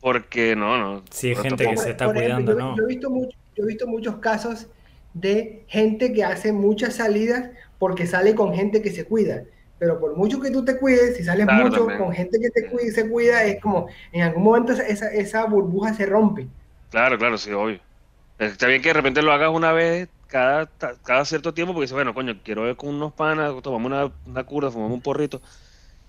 Porque 0.00 0.54
no, 0.54 0.78
no. 0.78 1.02
Sí, 1.10 1.30
hay 1.30 1.36
gente 1.36 1.68
que 1.68 1.76
se 1.76 1.90
está 1.90 2.12
cuidando, 2.12 2.54
¿no? 2.54 2.76
Yo 2.76 2.84
he, 2.84 2.86
visto 2.86 3.10
yo 3.56 3.64
he 3.64 3.66
visto 3.66 3.88
muchos 3.88 4.18
casos 4.18 4.68
de 5.12 5.64
gente 5.66 6.12
que 6.12 6.22
hace 6.22 6.52
muchas 6.52 6.94
salidas 6.94 7.50
porque 7.80 8.06
sale 8.06 8.36
con 8.36 8.54
gente 8.54 8.80
que 8.80 8.92
se 8.92 9.06
cuida. 9.06 9.42
Pero 9.78 10.00
por 10.00 10.16
mucho 10.16 10.40
que 10.40 10.50
tú 10.50 10.64
te 10.64 10.78
cuides, 10.78 11.16
si 11.16 11.24
sales 11.24 11.46
mucho 11.46 11.86
con 11.98 12.12
gente 12.12 12.38
que 12.40 12.50
te 12.50 12.66
cuida, 12.68 12.92
se 12.92 13.08
cuida, 13.08 13.44
es 13.44 13.60
como 13.60 13.88
en 14.12 14.22
algún 14.22 14.42
momento 14.42 14.72
esa, 14.72 15.08
esa 15.08 15.44
burbuja 15.44 15.92
se 15.92 16.06
rompe. 16.06 16.46
Claro, 16.90 17.18
claro, 17.18 17.36
sí, 17.36 17.52
obvio. 17.52 17.78
Está 18.38 18.66
bien 18.68 18.80
que 18.80 18.88
de 18.88 18.94
repente 18.94 19.22
lo 19.22 19.32
hagas 19.32 19.50
una 19.50 19.72
vez 19.72 20.08
cada, 20.28 20.66
cada 21.04 21.24
cierto 21.24 21.52
tiempo 21.52 21.72
porque 21.74 21.84
dices, 21.84 21.94
bueno, 21.94 22.14
coño, 22.14 22.38
quiero 22.42 22.62
ver 22.62 22.76
con 22.76 22.90
unos 22.90 23.12
panas, 23.12 23.52
tomamos 23.62 23.86
una, 23.86 24.10
una 24.26 24.44
cura, 24.44 24.70
fumamos 24.70 24.94
un 24.94 25.02
porrito. 25.02 25.42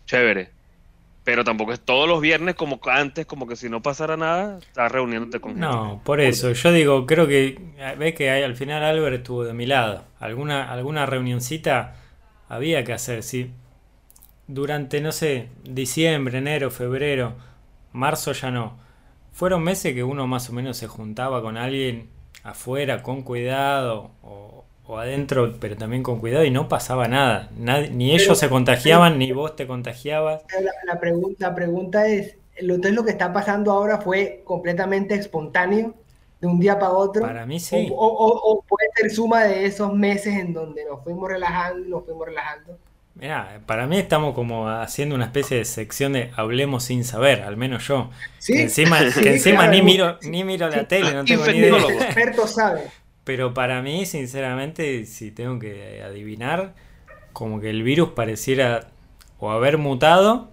Chévere 0.06 0.58
pero 1.28 1.44
tampoco 1.44 1.74
es 1.74 1.82
todos 1.82 2.08
los 2.08 2.22
viernes 2.22 2.56
como 2.56 2.80
antes, 2.86 3.26
como 3.26 3.50
que 3.50 3.58
si 3.58 3.68
no 3.68 3.82
pasara 3.82 4.16
nada, 4.16 4.60
estás 4.60 4.90
reuniéndote 4.90 5.42
con 5.42 5.52
gente. 5.52 5.68
No, 5.68 6.00
por 6.06 6.22
eso, 6.22 6.54
yo 6.54 6.72
digo, 6.72 7.06
creo 7.06 7.28
que, 7.28 7.60
ve 7.98 8.14
que 8.14 8.32
al 8.32 8.56
final 8.56 8.82
Albert 8.82 9.18
estuvo 9.18 9.44
de 9.44 9.52
mi 9.52 9.66
lado. 9.66 10.06
Alguna, 10.22 10.72
alguna 10.72 11.06
reunioncita 11.06 11.96
había 12.48 12.84
que 12.84 12.94
hacer, 12.94 13.24
sí. 13.24 13.52
Durante, 14.48 15.02
no 15.02 15.12
sé, 15.12 15.50
diciembre, 15.64 16.38
enero, 16.38 16.72
febrero, 16.72 17.36
marzo 17.92 18.32
ya 18.34 18.52
no. 18.52 18.78
Fueron 19.34 19.64
meses 19.64 19.94
que 19.94 20.04
uno 20.04 20.28
más 20.28 20.50
o 20.50 20.54
menos 20.54 20.78
se 20.78 20.88
juntaba 20.88 21.42
con 21.42 21.58
alguien 21.58 22.10
afuera 22.44 23.04
con 23.04 23.24
cuidado 23.24 24.12
o, 24.24 24.64
o 24.88 24.98
adentro, 24.98 25.54
pero 25.60 25.76
también 25.76 26.02
con 26.02 26.20
cuidado 26.20 26.46
y 26.46 26.52
no 26.52 26.70
pasaba 26.70 27.08
nada. 27.08 27.50
ni 27.92 28.14
ellos 28.14 28.40
se 28.40 28.50
contagiaban, 28.50 29.20
ni 29.20 29.32
vos 29.32 29.56
te 29.56 29.68
contagiabas. 29.68 30.44
La, 30.86 31.00
pregunta, 31.00 31.54
pregunta 31.54 32.08
es, 32.08 32.38
entonces 32.56 32.94
lo 32.94 33.04
que 33.04 33.12
está 33.12 33.34
pasando 33.34 33.72
ahora 33.72 34.00
fue 34.00 34.42
completamente 34.46 35.16
espontáneo, 35.16 35.94
de 36.40 36.48
un 36.48 36.60
día 36.60 36.80
para 36.80 36.92
otro. 36.92 37.22
Para 37.22 37.46
mí 37.46 37.60
sí. 37.60 37.90
O, 37.92 38.64
puede 38.68 38.90
ser 38.96 39.12
suma 39.12 39.44
de 39.44 39.66
esos 39.66 39.94
meses 39.94 40.36
en 40.36 40.54
donde 40.54 40.86
nos 40.86 41.04
fuimos 41.04 41.30
relajando 41.30 41.86
y 41.86 41.90
nos 41.90 42.06
fuimos 42.06 42.28
relajando. 42.28 42.78
Mira, 43.16 43.62
para 43.66 43.88
mí 43.88 43.98
estamos 43.98 44.36
como 44.36 44.70
haciendo 44.70 45.16
una 45.16 45.26
especie 45.26 45.58
de 45.58 45.66
sección 45.66 46.14
de 46.14 46.30
hablemos 46.36 46.84
sin 46.84 47.04
saber, 47.04 47.42
al 47.42 47.58
menos 47.58 47.88
yo. 47.88 48.12
¿Sí? 48.38 48.54
Que 48.54 48.64
encima, 48.64 49.00
que 49.22 49.34
encima 49.34 49.68
ni 49.68 49.82
miro, 49.82 50.20
ni 50.22 50.44
miro 50.44 50.70
la 50.70 50.88
tele, 50.88 51.14
no 51.14 51.26
tengo 51.26 51.46
ni 51.48 51.58
idea. 51.58 51.72
Los 51.72 51.92
expertos 51.92 52.54
saben. 52.54 52.84
Pero 53.24 53.54
para 53.54 53.82
mí, 53.82 54.06
sinceramente, 54.06 55.06
si 55.06 55.32
tengo 55.32 55.60
que 55.60 56.02
adivinar, 56.04 56.76
como 57.34 57.60
que 57.60 57.70
el 57.70 57.84
virus 57.84 58.12
pareciera 58.12 58.88
o 59.40 59.52
haber 59.52 59.78
mutado 59.78 60.50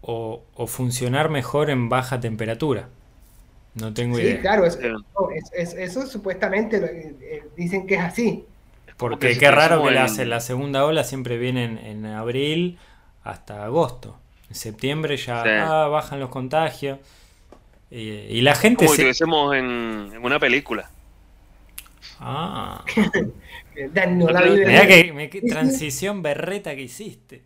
o, 0.00 0.42
funcionar 0.66 1.28
mejor 1.28 1.70
en 1.70 1.88
baja 1.88 2.20
temperatura. 2.20 2.88
No 3.80 3.92
tengo 3.92 4.18
idea. 4.18 4.36
Sí, 4.36 4.40
claro, 4.40 4.64
eso, 4.64 6.06
supuestamente 6.06 6.76
eh, 6.76 7.44
dicen 7.56 7.86
que 7.86 7.94
es 7.94 8.00
así. 8.00 8.44
Porque, 8.96 9.38
qué 9.38 9.50
raro 9.50 9.84
que 9.84 9.92
la, 9.92 10.08
la, 10.08 10.40
segunda 10.40 10.84
ola 10.84 11.04
siempre 11.04 11.38
viene 11.38 11.90
en, 11.90 12.04
abril 12.06 12.78
hasta 13.22 13.64
agosto. 13.64 14.18
En 14.48 14.56
septiembre 14.56 15.16
ya 15.16 15.84
ah, 15.84 15.88
bajan 15.88 16.18
los 16.18 16.30
contagios. 16.30 16.98
Y, 17.90 18.40
la 18.40 18.54
gente... 18.54 18.84
Como 18.84 18.88
si 18.88 19.02
estuviésemos 19.02 19.54
en, 19.54 20.10
en 20.14 20.24
una 20.24 20.38
película. 20.40 20.90
Ah. 22.20 22.84
que, 23.74 25.42
transición 25.48 26.22
berreta 26.22 26.74
que 26.74 26.82
hiciste. 26.82 27.42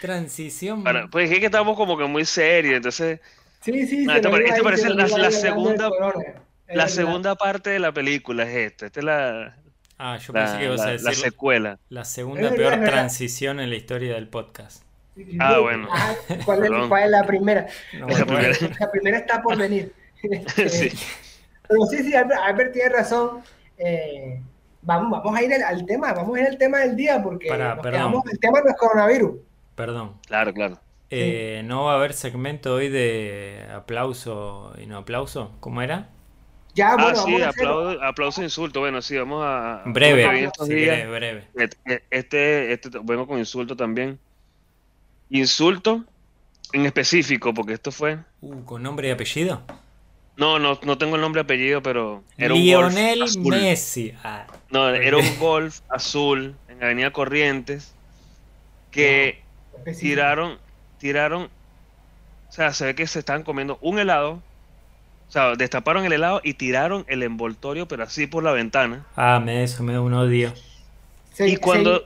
Transición. 0.00 0.84
pues 1.10 1.30
es 1.30 1.38
que 1.38 1.46
estamos 1.46 1.76
como 1.76 1.96
que 1.96 2.04
muy 2.04 2.24
serios, 2.24 2.76
entonces. 2.76 3.20
Sí, 3.60 3.86
sí, 3.86 4.06
ah, 4.08 4.16
esto, 4.16 4.30
parece 4.62 4.88
la, 4.90 5.30
segunda. 5.30 5.90
La 6.68 6.88
segunda 6.88 7.34
parte 7.34 7.70
de 7.70 7.78
la 7.78 7.92
película 7.92 8.44
es 8.44 8.72
esta. 8.72 8.86
Esta 8.86 9.00
es 9.00 9.04
la. 9.04 9.56
Ah, 9.98 10.16
yo 10.18 10.32
pensé 10.32 10.58
que 10.58 10.64
ibas 10.64 10.80
a 10.80 10.90
decir. 10.90 11.06
La 11.06 11.14
secuela. 11.14 11.78
La 11.88 12.04
segunda 12.04 12.50
peor 12.50 12.80
transición 12.84 13.60
en 13.60 13.70
la 13.70 13.76
historia 13.76 14.14
del 14.14 14.28
podcast. 14.28 14.82
Ah, 15.40 15.58
bueno. 15.58 15.88
Ah, 15.90 16.14
¿cuál, 16.44 16.64
es, 16.64 16.70
la 17.10 17.24
primera? 17.24 17.66
la, 17.92 18.06
primera. 18.24 18.56
la 18.78 18.90
primera 18.90 19.18
está 19.18 19.42
por 19.42 19.56
venir. 19.56 19.92
sí. 20.68 20.90
Pero 21.68 21.82
sí, 21.90 22.02
sí, 22.04 22.14
Albert 22.14 22.72
tiene 22.72 22.88
razón. 22.90 23.42
Eh, 23.76 24.40
vamos, 24.82 25.10
vamos 25.10 25.38
a 25.38 25.42
ir 25.42 25.52
al, 25.52 25.84
tema, 25.86 26.12
vamos 26.12 26.36
a 26.36 26.40
ir 26.40 26.46
al 26.46 26.58
tema 26.58 26.78
del 26.78 26.96
día 26.96 27.22
porque 27.22 27.48
el 27.48 28.38
tema 28.40 28.60
no 28.60 28.70
es 28.70 28.76
coronavirus. 28.76 29.38
Perdón. 29.74 30.16
Claro, 30.26 30.52
claro. 30.54 30.80
Eh, 31.10 31.62
¿No 31.64 31.84
va 31.84 31.92
a 31.92 31.96
haber 31.96 32.12
segmento 32.12 32.74
hoy 32.74 32.88
de 32.88 33.66
aplauso 33.74 34.74
y 34.80 34.86
no 34.86 34.98
aplauso? 34.98 35.52
¿Cómo 35.60 35.80
era? 35.80 36.10
Ya, 36.74 36.92
ah, 36.92 36.96
bueno, 36.96 37.24
sí, 37.24 37.42
aplauso, 37.42 38.02
aplauso, 38.02 38.40
e 38.40 38.44
insulto. 38.44 38.80
Bueno, 38.80 39.02
sí, 39.02 39.16
vamos 39.16 39.42
a. 39.44 39.82
Breve, 39.86 40.46
breve. 41.06 41.44
Este, 41.54 42.04
este, 42.10 42.72
este, 42.72 42.90
vengo 43.02 43.26
con 43.26 43.38
insulto 43.38 43.74
también. 43.74 44.18
Insulto 45.30 46.04
en 46.72 46.86
específico, 46.86 47.54
porque 47.54 47.72
esto 47.72 47.90
fue. 47.90 48.18
Uh, 48.40 48.62
¿Con 48.64 48.82
nombre 48.82 49.08
y 49.08 49.10
apellido? 49.10 49.62
No, 50.36 50.60
no, 50.60 50.78
no 50.84 50.98
tengo 50.98 51.16
el 51.16 51.22
nombre 51.22 51.40
y 51.40 51.42
apellido, 51.44 51.82
pero 51.82 52.22
era 52.36 52.54
Lionel 52.54 53.22
un 53.22 53.42
golf 53.42 53.60
Messi. 53.60 54.14
Ah, 54.22 54.46
no, 54.70 54.88
era 54.90 55.16
un 55.16 55.36
golf 55.40 55.80
azul 55.88 56.54
en 56.68 56.84
Avenida 56.84 57.12
Corrientes 57.12 57.92
que 58.92 59.42
tiraron, 59.98 60.58
tiraron, 60.98 61.44
o 62.48 62.52
sea, 62.52 62.72
se 62.72 62.86
ve 62.86 62.94
que 62.94 63.06
se 63.06 63.18
estaban 63.18 63.42
comiendo 63.42 63.78
un 63.80 63.98
helado, 63.98 64.42
o 65.28 65.30
sea, 65.30 65.56
destaparon 65.56 66.04
el 66.04 66.12
helado 66.12 66.40
y 66.42 66.54
tiraron 66.54 67.04
el 67.08 67.22
envoltorio, 67.22 67.86
pero 67.86 68.04
así 68.04 68.26
por 68.26 68.42
la 68.42 68.52
ventana. 68.52 69.04
Ah, 69.16 69.40
me 69.44 69.62
eso 69.62 69.82
me 69.82 69.92
da 69.92 70.00
un 70.00 70.14
odio. 70.14 70.52
y 71.38 71.56
cuando, 71.56 72.04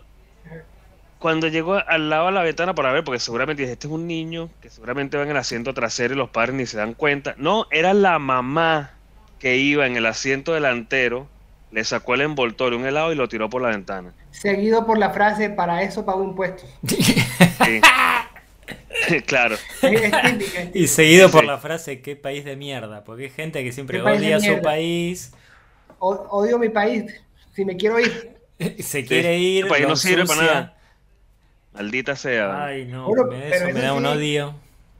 cuando 1.18 1.46
llegó 1.46 1.74
al 1.74 2.10
lado 2.10 2.26
de 2.26 2.32
la 2.32 2.42
ventana 2.42 2.74
para 2.74 2.92
ver, 2.92 3.04
porque 3.04 3.20
seguramente 3.20 3.62
este 3.62 3.86
es 3.86 3.92
un 3.92 4.08
niño 4.08 4.50
que 4.60 4.70
seguramente 4.70 5.16
va 5.16 5.22
en 5.22 5.30
el 5.30 5.36
asiento 5.36 5.72
trasero 5.72 6.14
y 6.14 6.16
los 6.16 6.30
padres 6.30 6.56
ni 6.56 6.66
se 6.66 6.78
dan 6.78 6.94
cuenta. 6.94 7.34
No, 7.38 7.66
era 7.70 7.94
la 7.94 8.18
mamá 8.18 8.90
que 9.38 9.56
iba 9.56 9.86
en 9.86 9.96
el 9.96 10.06
asiento 10.06 10.52
delantero, 10.52 11.28
le 11.70 11.84
sacó 11.84 12.14
el 12.14 12.22
envoltorio, 12.22 12.78
un 12.78 12.86
helado 12.86 13.12
y 13.12 13.14
lo 13.14 13.28
tiró 13.28 13.48
por 13.48 13.62
la 13.62 13.68
ventana. 13.68 14.12
Seguido 14.32 14.84
por 14.84 14.98
la 14.98 15.10
frase, 15.10 15.48
para 15.48 15.82
eso 15.82 16.04
pago 16.04 16.24
impuestos. 16.24 16.68
claro. 19.26 19.56
y 20.74 20.86
seguido 20.86 21.30
por 21.30 21.44
la 21.44 21.58
frase, 21.58 22.00
qué 22.00 22.16
país 22.16 22.44
de 22.44 22.56
mierda, 22.56 23.04
porque 23.04 23.24
hay 23.24 23.30
gente 23.30 23.62
que 23.62 23.72
siempre 23.72 24.00
odia 24.00 24.40
su 24.40 24.60
país. 24.60 25.32
odio 25.98 26.58
mi 26.58 26.68
país, 26.68 27.22
si 27.54 27.64
me 27.64 27.76
quiero 27.76 28.00
ir. 28.00 28.36
Se 28.80 29.04
quiere 29.04 29.38
ir. 29.38 29.66
país 29.66 29.86
no 29.88 29.96
sirve 29.96 30.24
para 30.24 30.42
nada. 30.42 30.76
Maldita 31.72 32.14
sea. 32.16 32.66
Ay, 32.66 32.84
no, 32.84 33.08
eso 33.32 33.64
me 33.66 33.72
da 33.72 33.94
un 33.94 34.06
odio. 34.06 34.54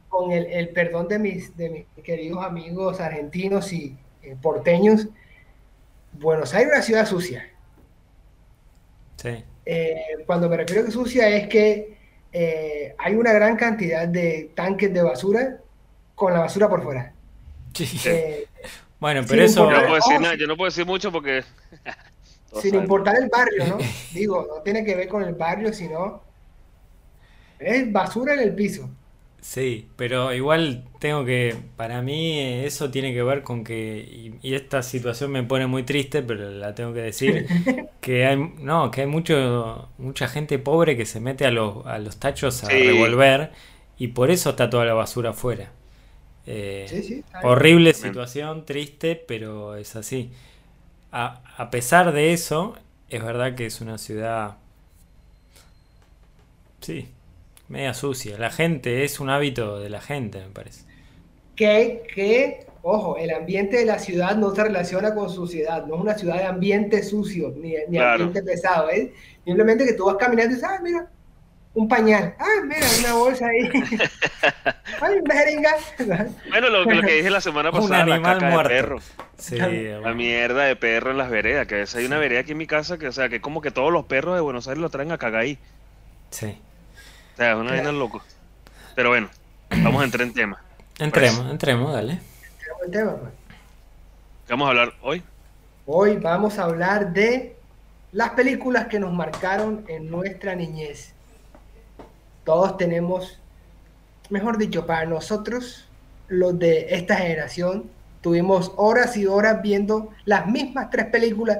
Con 0.09 0.31
el, 0.31 0.69
perdón 0.69 1.07
de 1.07 1.19
mis, 1.19 1.55
de 1.55 1.69
mis 1.69 2.03
queridos 2.03 2.43
amigos 2.43 2.99
argentinos 2.99 3.71
y 3.73 3.95
eh, 4.21 4.35
porteños, 4.41 5.07
Buenos 6.13 6.53
Aires 6.53 6.71
es 6.71 6.75
una 6.75 6.83
ciudad 6.83 7.05
sucia. 7.07 7.49
Sí. 9.17 9.43
Eh, 9.65 10.23
cuando 10.25 10.49
me 10.49 10.57
refiero 10.57 10.83
a 10.83 10.85
que 10.85 10.91
sucia 10.91 11.29
es 11.29 11.47
que 11.47 11.97
eh, 12.33 12.95
hay 12.97 13.13
una 13.13 13.31
gran 13.31 13.55
cantidad 13.55 14.07
de 14.07 14.51
tanques 14.55 14.91
de 14.91 15.03
basura 15.03 15.59
con 16.15 16.33
la 16.33 16.39
basura 16.39 16.67
por 16.67 16.81
fuera. 16.81 17.13
Sí. 17.73 17.99
bueno, 18.99 19.21
pero 19.27 19.43
eso... 19.43 19.69
Yo 19.69 19.77
no, 19.77 19.81
puedo 19.83 19.95
decir 19.95 20.19
nada, 20.19 20.35
yo 20.35 20.47
no 20.47 20.57
puedo 20.57 20.69
decir 20.69 20.85
mucho 20.85 21.11
porque... 21.11 21.43
sin 22.61 22.75
importar 22.75 23.15
el 23.17 23.29
barrio, 23.29 23.67
¿no? 23.67 23.77
Digo, 24.13 24.47
no 24.49 24.61
tiene 24.63 24.83
que 24.83 24.95
ver 24.95 25.07
con 25.07 25.23
el 25.23 25.35
barrio, 25.35 25.71
sino 25.73 26.23
es 27.59 27.91
basura 27.91 28.33
en 28.33 28.39
el 28.39 28.55
piso. 28.55 28.89
Sí, 29.43 29.89
pero 29.97 30.33
igual 30.33 30.85
tengo 30.99 31.25
que, 31.25 31.53
para 31.75 32.01
mí 32.01 32.39
eso 32.39 32.89
tiene 32.91 33.13
que 33.13 33.23
ver 33.23 33.43
con 33.43 33.65
que, 33.65 34.31
y, 34.41 34.53
esta 34.55 34.81
situación 34.81 35.31
me 35.31 35.43
pone 35.43 35.67
muy 35.67 35.83
triste, 35.83 36.23
pero 36.23 36.49
la 36.49 36.73
tengo 36.73 36.93
que 36.93 37.01
decir, 37.01 37.45
que 38.01 38.25
hay, 38.25 38.37
no, 38.37 38.89
que 38.89 39.01
hay 39.01 39.07
mucho, 39.07 39.89
mucha 39.97 40.29
gente 40.29 40.59
pobre 40.59 40.95
que 40.95 41.05
se 41.05 41.19
mete 41.19 41.45
a 41.45 41.51
los, 41.51 41.85
a 41.85 41.99
los 41.99 42.17
tachos 42.19 42.63
a 42.63 42.69
revolver 42.69 43.51
y 43.97 44.07
por 44.07 44.31
eso 44.31 44.51
está 44.51 44.69
toda 44.69 44.85
la 44.85 44.93
basura 44.93 45.31
afuera. 45.31 45.73
Eh, 46.47 47.21
horrible 47.43 47.93
situación, 47.93 48.65
triste, 48.65 49.17
pero 49.17 49.75
es 49.75 49.97
así. 49.97 50.31
A, 51.11 51.41
a 51.57 51.69
pesar 51.69 52.13
de 52.13 52.31
eso, 52.31 52.77
es 53.09 53.21
verdad 53.21 53.55
que 53.55 53.65
es 53.65 53.81
una 53.81 53.97
ciudad... 53.97 54.55
Sí, 56.79 57.09
media 57.67 57.93
sucia. 57.93 58.37
La 58.37 58.49
gente, 58.49 59.03
es 59.03 59.19
un 59.19 59.29
hábito 59.29 59.79
de 59.79 59.89
la 59.89 60.01
gente, 60.01 60.39
me 60.39 60.49
parece. 60.49 60.85
Que, 61.55 62.03
que, 62.13 62.65
ojo, 62.81 63.17
el 63.17 63.31
ambiente 63.31 63.77
de 63.77 63.85
la 63.85 63.99
ciudad 63.99 64.35
no 64.35 64.53
se 64.53 64.63
relaciona 64.63 65.13
con 65.13 65.29
suciedad, 65.29 65.85
no 65.85 65.95
es 65.95 66.01
una 66.01 66.17
ciudad 66.17 66.37
de 66.37 66.45
ambiente 66.45 67.03
sucio, 67.03 67.53
ni, 67.57 67.75
ni 67.89 67.97
ambiente 67.99 68.43
pesado, 68.43 68.89
¿eh? 68.89 69.13
Simplemente 69.45 69.85
que 69.85 69.93
tú 69.93 70.05
vas 70.05 70.15
caminando 70.17 70.51
y 70.51 70.55
dices, 70.55 70.69
ah, 70.69 70.79
mira, 70.81 71.09
un 71.75 71.87
pañal, 71.87 72.35
ah, 72.37 72.61
mira, 72.65 72.85
una 72.99 73.13
bolsa 73.13 73.47
ahí, 73.47 73.69
ay, 75.01 75.15
una 75.23 75.35
jeringa. 75.35 75.75
bueno, 76.49 76.69
lo, 76.69 76.85
lo, 76.85 77.01
que 77.01 77.13
dije 77.13 77.29
la 77.29 77.41
semana 77.41 77.71
pasada, 77.71 78.05
la 78.05 78.21
caca 78.21 78.57
de 78.57 78.69
perro. 78.69 78.99
Sí, 79.37 79.57
la 79.57 80.13
mierda 80.13 80.63
de 80.63 80.75
perro 80.75 81.11
en 81.11 81.17
las 81.17 81.29
veredas, 81.29 81.67
que 81.67 81.85
hay 81.97 82.05
una 82.05 82.19
vereda 82.19 82.41
aquí 82.41 82.51
en 82.51 82.59
mi 82.59 82.67
casa 82.67 82.97
que, 82.97 83.07
o 83.07 83.11
sea, 83.11 83.29
que 83.29 83.41
como 83.41 83.61
que 83.61 83.71
todos 83.71 83.91
los 83.91 84.05
perros 84.05 84.35
de 84.35 84.41
Buenos 84.41 84.67
Aires 84.67 84.81
lo 84.81 84.89
traen 84.89 85.11
a 85.11 85.17
cagar 85.17 85.41
ahí. 85.41 85.57
Sí. 86.29 86.57
O 87.33 87.35
sea, 87.35 87.51
es 87.51 87.57
una 87.57 87.71
vaina 87.71 87.91
loco. 87.91 88.21
Pero 88.95 89.09
bueno, 89.09 89.29
vamos 89.69 90.01
a 90.01 90.05
entrar 90.05 90.27
en 90.27 90.33
tema. 90.33 90.61
Entremos, 90.99 91.39
pues, 91.39 91.51
entremos, 91.51 91.93
dale. 91.93 92.19
En 92.85 92.91
tema, 92.91 93.15
pues. 93.15 93.33
¿Qué 94.45 94.53
vamos 94.53 94.67
a 94.67 94.69
hablar 94.69 94.93
hoy? 95.01 95.23
Hoy 95.87 96.17
vamos 96.17 96.59
a 96.59 96.63
hablar 96.65 97.11
de 97.11 97.55
las 98.11 98.31
películas 98.31 98.87
que 98.87 98.99
nos 98.99 99.11
marcaron 99.11 99.83
en 99.87 100.11
nuestra 100.11 100.53
niñez. 100.53 101.13
Todos 102.43 102.77
tenemos, 102.77 103.39
mejor 104.29 104.59
dicho, 104.59 104.85
para 104.85 105.05
nosotros, 105.05 105.87
los 106.27 106.59
de 106.59 106.93
esta 106.93 107.15
generación, 107.15 107.89
tuvimos 108.21 108.71
horas 108.75 109.17
y 109.17 109.25
horas 109.25 109.61
viendo 109.63 110.11
las 110.25 110.45
mismas 110.45 110.91
tres 110.91 111.07
películas. 111.07 111.59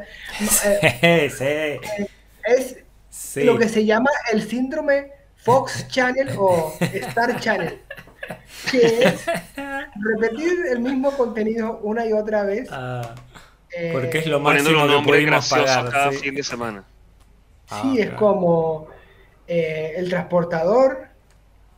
Eh, 0.65 1.29
sí, 1.31 2.77
sí. 3.09 3.35
Es 3.35 3.43
lo 3.43 3.57
que 3.57 3.69
se 3.69 3.85
llama 3.85 4.11
el 4.31 4.47
síndrome 4.47 5.22
Fox 5.43 5.88
Channel 5.89 6.29
o 6.38 6.73
Star 6.79 7.39
Channel, 7.39 7.79
que 8.71 9.03
es 9.03 9.25
repetir 10.01 10.53
el 10.71 10.79
mismo 10.79 11.12
contenido 11.12 11.79
una 11.83 12.05
y 12.05 12.13
otra 12.13 12.43
vez. 12.43 12.69
Ah, 12.71 13.13
porque 13.91 14.19
es 14.19 14.27
lo 14.27 14.39
máximo 14.39 14.88
que 14.88 15.03
pudimos 15.03 15.50
pagar. 15.50 15.89
Cada 15.89 16.12
fin 16.12 16.35
de 16.35 16.43
semana. 16.43 16.83
sí, 17.81 18.00
ah, 18.00 18.03
es 18.03 18.09
como 18.12 18.88
eh, 19.47 19.93
El 19.97 20.09
Transportador, 20.09 21.07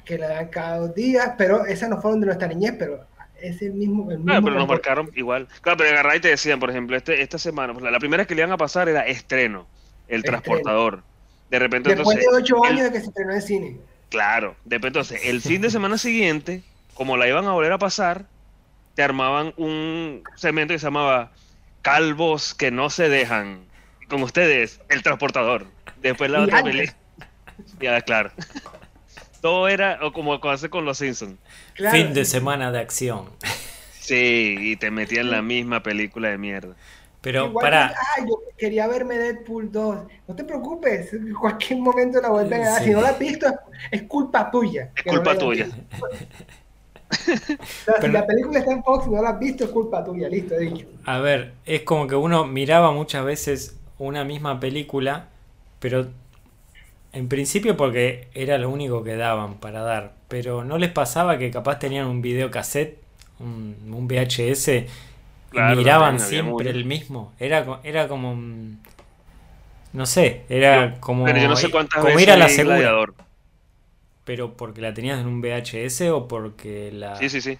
que 0.03 0.17
la 0.17 0.27
dan 0.27 0.47
cada 0.49 0.79
dos 0.79 0.95
días, 0.95 1.33
pero 1.37 1.65
esas 1.65 1.89
no 1.89 1.99
fueron 1.99 2.19
de 2.19 2.27
nuestra 2.27 2.47
niñez, 2.47 2.75
pero 2.77 3.05
es 3.41 3.61
el 3.61 3.73
mismo. 3.73 4.11
El 4.11 4.19
mismo 4.19 4.43
pero 4.43 4.59
nos 4.59 4.67
marcaron 4.67 5.09
igual. 5.15 5.47
Claro, 5.61 5.77
pero 5.77 5.89
agarrar 5.89 6.17
y 6.17 6.19
te 6.19 6.27
decían, 6.29 6.59
por 6.59 6.69
ejemplo, 6.69 6.95
este, 6.95 7.21
esta 7.21 7.39
semana, 7.39 7.73
pues, 7.73 7.91
la, 7.91 7.99
primera 7.99 8.25
que 8.25 8.35
le 8.35 8.41
iban 8.41 8.51
a 8.51 8.57
pasar 8.57 8.89
era 8.89 9.01
estreno, 9.01 9.65
El 10.07 10.23
Transportador. 10.23 11.03
De 11.55 11.59
repente, 11.59 11.95
Después 11.95 12.17
de 12.17 12.27
ocho 12.33 12.65
años 12.65 12.83
de 12.83 12.91
que 12.91 12.99
se 12.99 13.05
estrenó 13.05 13.33
en 13.33 13.41
cine. 13.41 13.77
Claro, 14.09 14.57
después 14.65 14.89
entonces, 14.89 15.21
el 15.23 15.39
fin 15.39 15.61
de 15.61 15.69
semana 15.69 15.97
siguiente, 15.97 16.63
como 16.95 17.15
la 17.15 17.29
iban 17.29 17.45
a 17.45 17.53
volver 17.53 17.71
a 17.71 17.77
pasar, 17.77 18.25
te 18.93 19.01
armaban 19.03 19.53
un 19.55 20.21
segmento 20.35 20.73
que 20.73 20.79
se 20.79 20.87
llamaba 20.87 21.31
Calvos 21.81 22.53
que 22.53 22.71
no 22.71 22.89
se 22.89 23.07
dejan. 23.07 23.63
Con 24.09 24.21
ustedes, 24.21 24.81
el 24.89 25.01
transportador. 25.01 25.65
Después 26.01 26.29
la 26.29 26.41
otra 26.41 26.61
película. 26.61 26.93
Ya, 27.79 28.01
claro. 28.01 28.31
Todo 29.39 29.69
era 29.69 29.97
como 30.13 30.33
hace 30.33 30.69
con 30.69 30.83
los 30.83 30.97
Simpsons. 30.97 31.37
Fin 31.89 32.13
de 32.13 32.25
semana 32.25 32.69
de 32.69 32.79
acción. 32.79 33.29
Sí, 33.97 34.57
y 34.59 34.75
te 34.75 34.91
metían 34.91 35.31
la 35.31 35.41
misma 35.41 35.83
película 35.83 36.27
de 36.27 36.37
mierda. 36.37 36.75
Pero 37.25 37.51
para. 37.51 37.91
yo 38.19 38.39
quería 38.55 38.85
verme 38.85 39.17
Deadpool 39.17 39.71
2. 39.71 39.97
No 40.27 40.35
te 40.35 40.43
preocupes, 40.43 41.11
en 41.11 41.33
cualquier 41.33 41.79
momento 41.79 42.21
la 42.21 42.29
vuelven 42.29 42.61
a 42.61 42.69
dar. 42.69 42.83
Si 42.83 42.91
no 42.91 43.01
la 43.01 43.09
has 43.09 43.17
visto, 43.17 43.47
es, 43.89 44.03
culpa 44.03 44.51
tuya. 44.51 44.91
Es 44.95 45.11
culpa 45.11 45.35
tuya. 45.35 45.67
si 47.09 48.07
la 48.09 48.27
película 48.27 48.59
está 48.59 48.73
en 48.73 48.83
Fox 48.83 49.07
y 49.07 49.09
no 49.09 49.23
la 49.23 49.29
has 49.29 49.39
visto, 49.39 49.63
es 49.63 49.71
culpa 49.71 50.03
tuya. 50.03 50.29
Listo, 50.29 50.55
dicho. 50.55 50.85
A 51.05 51.17
ver, 51.17 51.53
es 51.65 51.81
como 51.81 52.05
que 52.05 52.15
uno 52.15 52.45
miraba 52.45 52.91
muchas 52.91 53.25
veces 53.25 53.75
una 53.97 54.23
misma 54.23 54.59
película, 54.59 55.29
pero 55.79 56.05
en 57.11 57.27
principio 57.27 57.75
porque 57.75 58.27
era 58.35 58.59
lo 58.59 58.69
único 58.69 59.03
que 59.03 59.15
daban 59.15 59.55
para 59.55 59.81
dar. 59.81 60.13
Pero 60.27 60.63
no 60.63 60.77
les 60.77 60.91
pasaba 60.91 61.39
que 61.39 61.49
capaz 61.49 61.79
tenían 61.79 62.05
un 62.05 62.21
videocassette, 62.21 62.99
un, 63.39 63.75
un 63.91 64.07
VHS 64.07 64.85
miraban 65.61 66.19
siempre 66.19 66.69
el 66.69 66.85
mismo. 66.85 67.33
Era, 67.39 67.79
era 67.83 68.07
como. 68.07 68.37
No 69.93 70.05
sé, 70.05 70.43
era 70.49 70.95
como. 70.99 71.25
Pero 71.25 71.39
yo 71.39 71.47
no 71.47 71.55
sé 71.55 71.71
cuántas 71.71 72.01
como 72.01 72.15
veces 72.15 72.37
la 72.37 72.49
segura. 72.49 73.13
Pero 74.25 74.53
porque 74.53 74.81
la 74.81 74.93
tenías 74.93 75.19
en 75.19 75.27
un 75.27 75.41
VHS 75.41 76.01
o 76.11 76.27
porque 76.27 76.91
la. 76.91 77.15
Sí, 77.17 77.29
sí, 77.29 77.41
sí. 77.41 77.59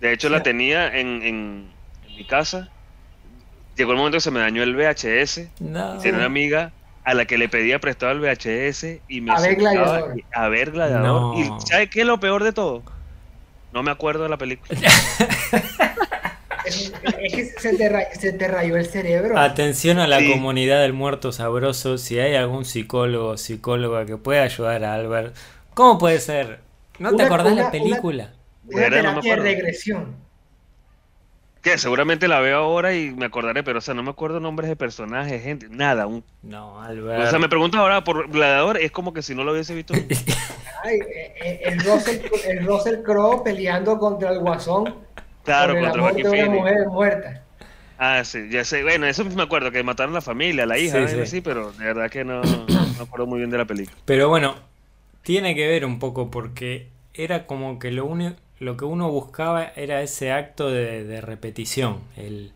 De 0.00 0.12
hecho, 0.12 0.28
la 0.28 0.42
tenía 0.42 0.96
en, 0.96 1.22
en, 1.22 1.70
mi 2.16 2.24
casa. 2.24 2.70
Llegó 3.76 3.92
el 3.92 3.98
momento 3.98 4.16
que 4.16 4.20
se 4.20 4.30
me 4.30 4.40
dañó 4.40 4.62
el 4.62 4.76
VHS. 4.76 5.60
No. 5.60 5.98
Tenía 5.98 6.18
una 6.18 6.26
amiga 6.26 6.72
a 7.04 7.14
la 7.14 7.24
que 7.24 7.38
le 7.38 7.48
pedía 7.48 7.80
prestado 7.80 8.12
el 8.12 8.20
VHS 8.20 9.00
y 9.08 9.20
me 9.20 9.32
a 9.32 9.40
ver 9.40 9.56
gladiador. 9.56 10.14
a 10.32 10.48
ver 10.48 10.70
gladiador. 10.70 11.38
¿Y 11.38 11.44
sabes 11.66 11.90
qué 11.90 12.00
es 12.00 12.06
lo 12.06 12.20
peor 12.20 12.44
de 12.44 12.52
todo? 12.52 12.82
No 13.72 13.82
me 13.82 13.90
acuerdo 13.90 14.24
de 14.24 14.28
la 14.28 14.36
película. 14.36 14.78
Es, 16.68 16.92
que 17.32 17.44
se 17.46 18.32
te, 18.32 18.48
rayó 18.48 18.76
el 18.76 18.86
cerebro. 18.86 19.38
Atención 19.38 19.98
a 19.98 20.06
la 20.06 20.18
comunidad 20.18 20.80
del 20.80 20.92
muerto 20.92 21.32
sabroso. 21.32 21.98
Si 21.98 22.18
hay 22.18 22.34
algún 22.34 22.64
psicólogo 22.64 23.30
o 23.30 23.36
psicóloga 23.36 24.06
que 24.06 24.16
pueda 24.16 24.42
ayudar 24.42 24.84
a 24.84 24.94
Albert, 24.94 25.34
¿cómo 25.74 25.98
puede 25.98 26.20
ser? 26.20 26.60
¿No 26.98 27.14
te 27.14 27.22
acordás 27.22 27.54
de 27.54 27.62
la 27.62 27.70
película? 27.70 28.32
Una, 28.66 28.90
terapia 28.90 29.36
de 29.36 29.42
regresión. 29.42 30.16
Que 31.62 31.76
seguramente 31.76 32.28
la 32.28 32.38
veo 32.40 32.58
ahora 32.58 32.94
y 32.94 33.10
me 33.10 33.26
acordaré, 33.26 33.64
pero 33.64 33.78
o 33.78 33.80
sea, 33.80 33.92
no 33.94 34.02
me 34.02 34.10
acuerdo 34.10 34.38
nombres 34.38 34.68
de 34.68 34.76
personajes, 34.76 35.42
gente, 35.42 35.66
nada. 35.68 36.06
Un... 36.06 36.22
No, 36.42 36.80
Albert. 36.80 37.26
O 37.26 37.30
sea, 37.30 37.38
me 37.38 37.48
pregunto 37.48 37.78
ahora 37.78 38.04
por 38.04 38.30
Gladiador, 38.30 38.78
es 38.78 38.92
como 38.92 39.12
que 39.12 39.22
si 39.22 39.34
no 39.34 39.42
lo 39.42 39.52
hubiese 39.52 39.74
visto. 39.74 39.92
Ay, 40.84 40.98
eh, 41.00 41.34
eh, 41.42 41.60
el 41.64 41.80
Russell, 41.80 42.20
el 42.46 42.64
Russell 42.64 43.02
Crowe 43.02 43.42
peleando 43.42 43.98
contra 43.98 44.30
el 44.30 44.38
Guasón 44.38 44.94
Claro, 45.48 45.74
contra 45.80 46.12
de 46.12 46.22
una 46.22 46.50
mujer 46.50 46.86
muerta. 46.86 47.42
Ah, 47.98 48.22
sí, 48.22 48.48
ya 48.50 48.64
sé. 48.64 48.82
Bueno, 48.82 49.06
eso 49.06 49.24
me 49.24 49.42
acuerdo, 49.42 49.72
que 49.72 49.82
mataron 49.82 50.12
a 50.12 50.18
la 50.18 50.20
familia, 50.20 50.62
a 50.62 50.66
la 50.66 50.78
hija, 50.78 51.08
sí, 51.08 51.26
sí. 51.26 51.40
pero 51.40 51.72
de 51.72 51.84
verdad 51.84 52.10
que 52.10 52.24
no, 52.24 52.42
me 52.98 53.02
acuerdo 53.02 53.26
muy 53.26 53.38
bien 53.38 53.50
de 53.50 53.58
la 53.58 53.64
película. 53.64 53.96
Pero 54.04 54.28
bueno, 54.28 54.54
tiene 55.22 55.54
que 55.54 55.66
ver 55.66 55.84
un 55.84 55.98
poco 55.98 56.30
porque 56.30 56.88
era 57.14 57.46
como 57.46 57.78
que 57.78 57.90
lo, 57.90 58.04
único 58.04 58.36
lo 58.60 58.76
que 58.76 58.84
uno 58.84 59.10
buscaba 59.10 59.72
era 59.74 60.00
ese 60.02 60.32
acto 60.32 60.70
de, 60.70 61.20
repetición. 61.20 62.00
El, 62.16 62.52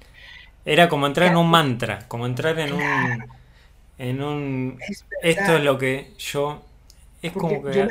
era 0.64 0.88
como 0.88 1.06
entrar 1.06 1.30
en 1.30 1.36
un 1.36 1.50
mantra, 1.50 2.06
como 2.08 2.26
entrar 2.26 2.58
en 2.58 2.72
un... 2.72 3.24
En 3.98 4.22
un 4.22 4.78
esto 5.22 5.56
es 5.56 5.64
lo 5.64 5.78
que 5.78 6.12
yo... 6.18 6.62
Es 7.20 7.32
como 7.32 7.62
que 7.62 7.88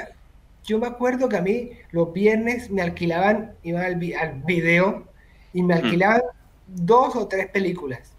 yo 0.72 0.80
me 0.80 0.88
acuerdo 0.88 1.28
que 1.28 1.36
a 1.36 1.42
mí 1.42 1.72
los 1.92 2.14
viernes 2.14 2.72
me 2.72 2.82
alquilaban, 2.82 3.56
iban 3.62 3.84
al, 3.84 4.00
al 4.18 4.42
video 4.44 5.06
y 5.52 5.64
me 5.64 5.76
mm. 5.76 5.78
alquilaban 5.84 6.22
dos 6.66 7.14
o 7.18 7.28
tres 7.28 7.50
películas. 7.50 8.14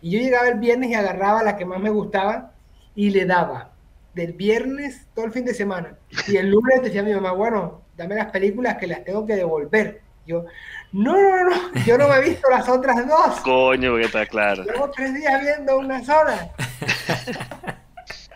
Y 0.00 0.12
yo 0.12 0.18
llegaba 0.18 0.48
el 0.48 0.58
viernes 0.58 0.88
y 0.88 0.94
agarraba 0.94 1.42
la 1.42 1.58
que 1.58 1.66
más 1.66 1.80
me 1.80 1.90
gustaba 1.90 2.54
y 2.94 3.10
le 3.10 3.26
daba. 3.26 3.72
Del 4.14 4.32
viernes 4.32 5.06
todo 5.14 5.26
el 5.26 5.32
fin 5.32 5.44
de 5.44 5.52
semana. 5.52 5.98
Y 6.26 6.36
el 6.36 6.48
lunes 6.48 6.80
decía 6.82 7.02
mi 7.02 7.12
mamá, 7.12 7.32
bueno, 7.32 7.82
dame 7.94 8.14
las 8.14 8.30
películas 8.30 8.78
que 8.78 8.86
las 8.86 9.04
tengo 9.04 9.26
que 9.26 9.36
devolver. 9.36 10.00
Yo, 10.26 10.46
no, 10.92 11.12
no, 11.12 11.44
no, 11.44 11.84
yo 11.84 11.98
no 11.98 12.08
me 12.08 12.16
he 12.16 12.30
visto 12.30 12.48
las 12.48 12.66
otras 12.70 13.06
dos. 13.06 13.40
Coño, 13.40 13.98
está 13.98 14.24
claro. 14.24 14.64
Llevo 14.64 14.90
tres 14.90 15.12
días 15.12 15.42
viendo 15.42 15.78
una 15.78 16.02
sola. 16.02 16.52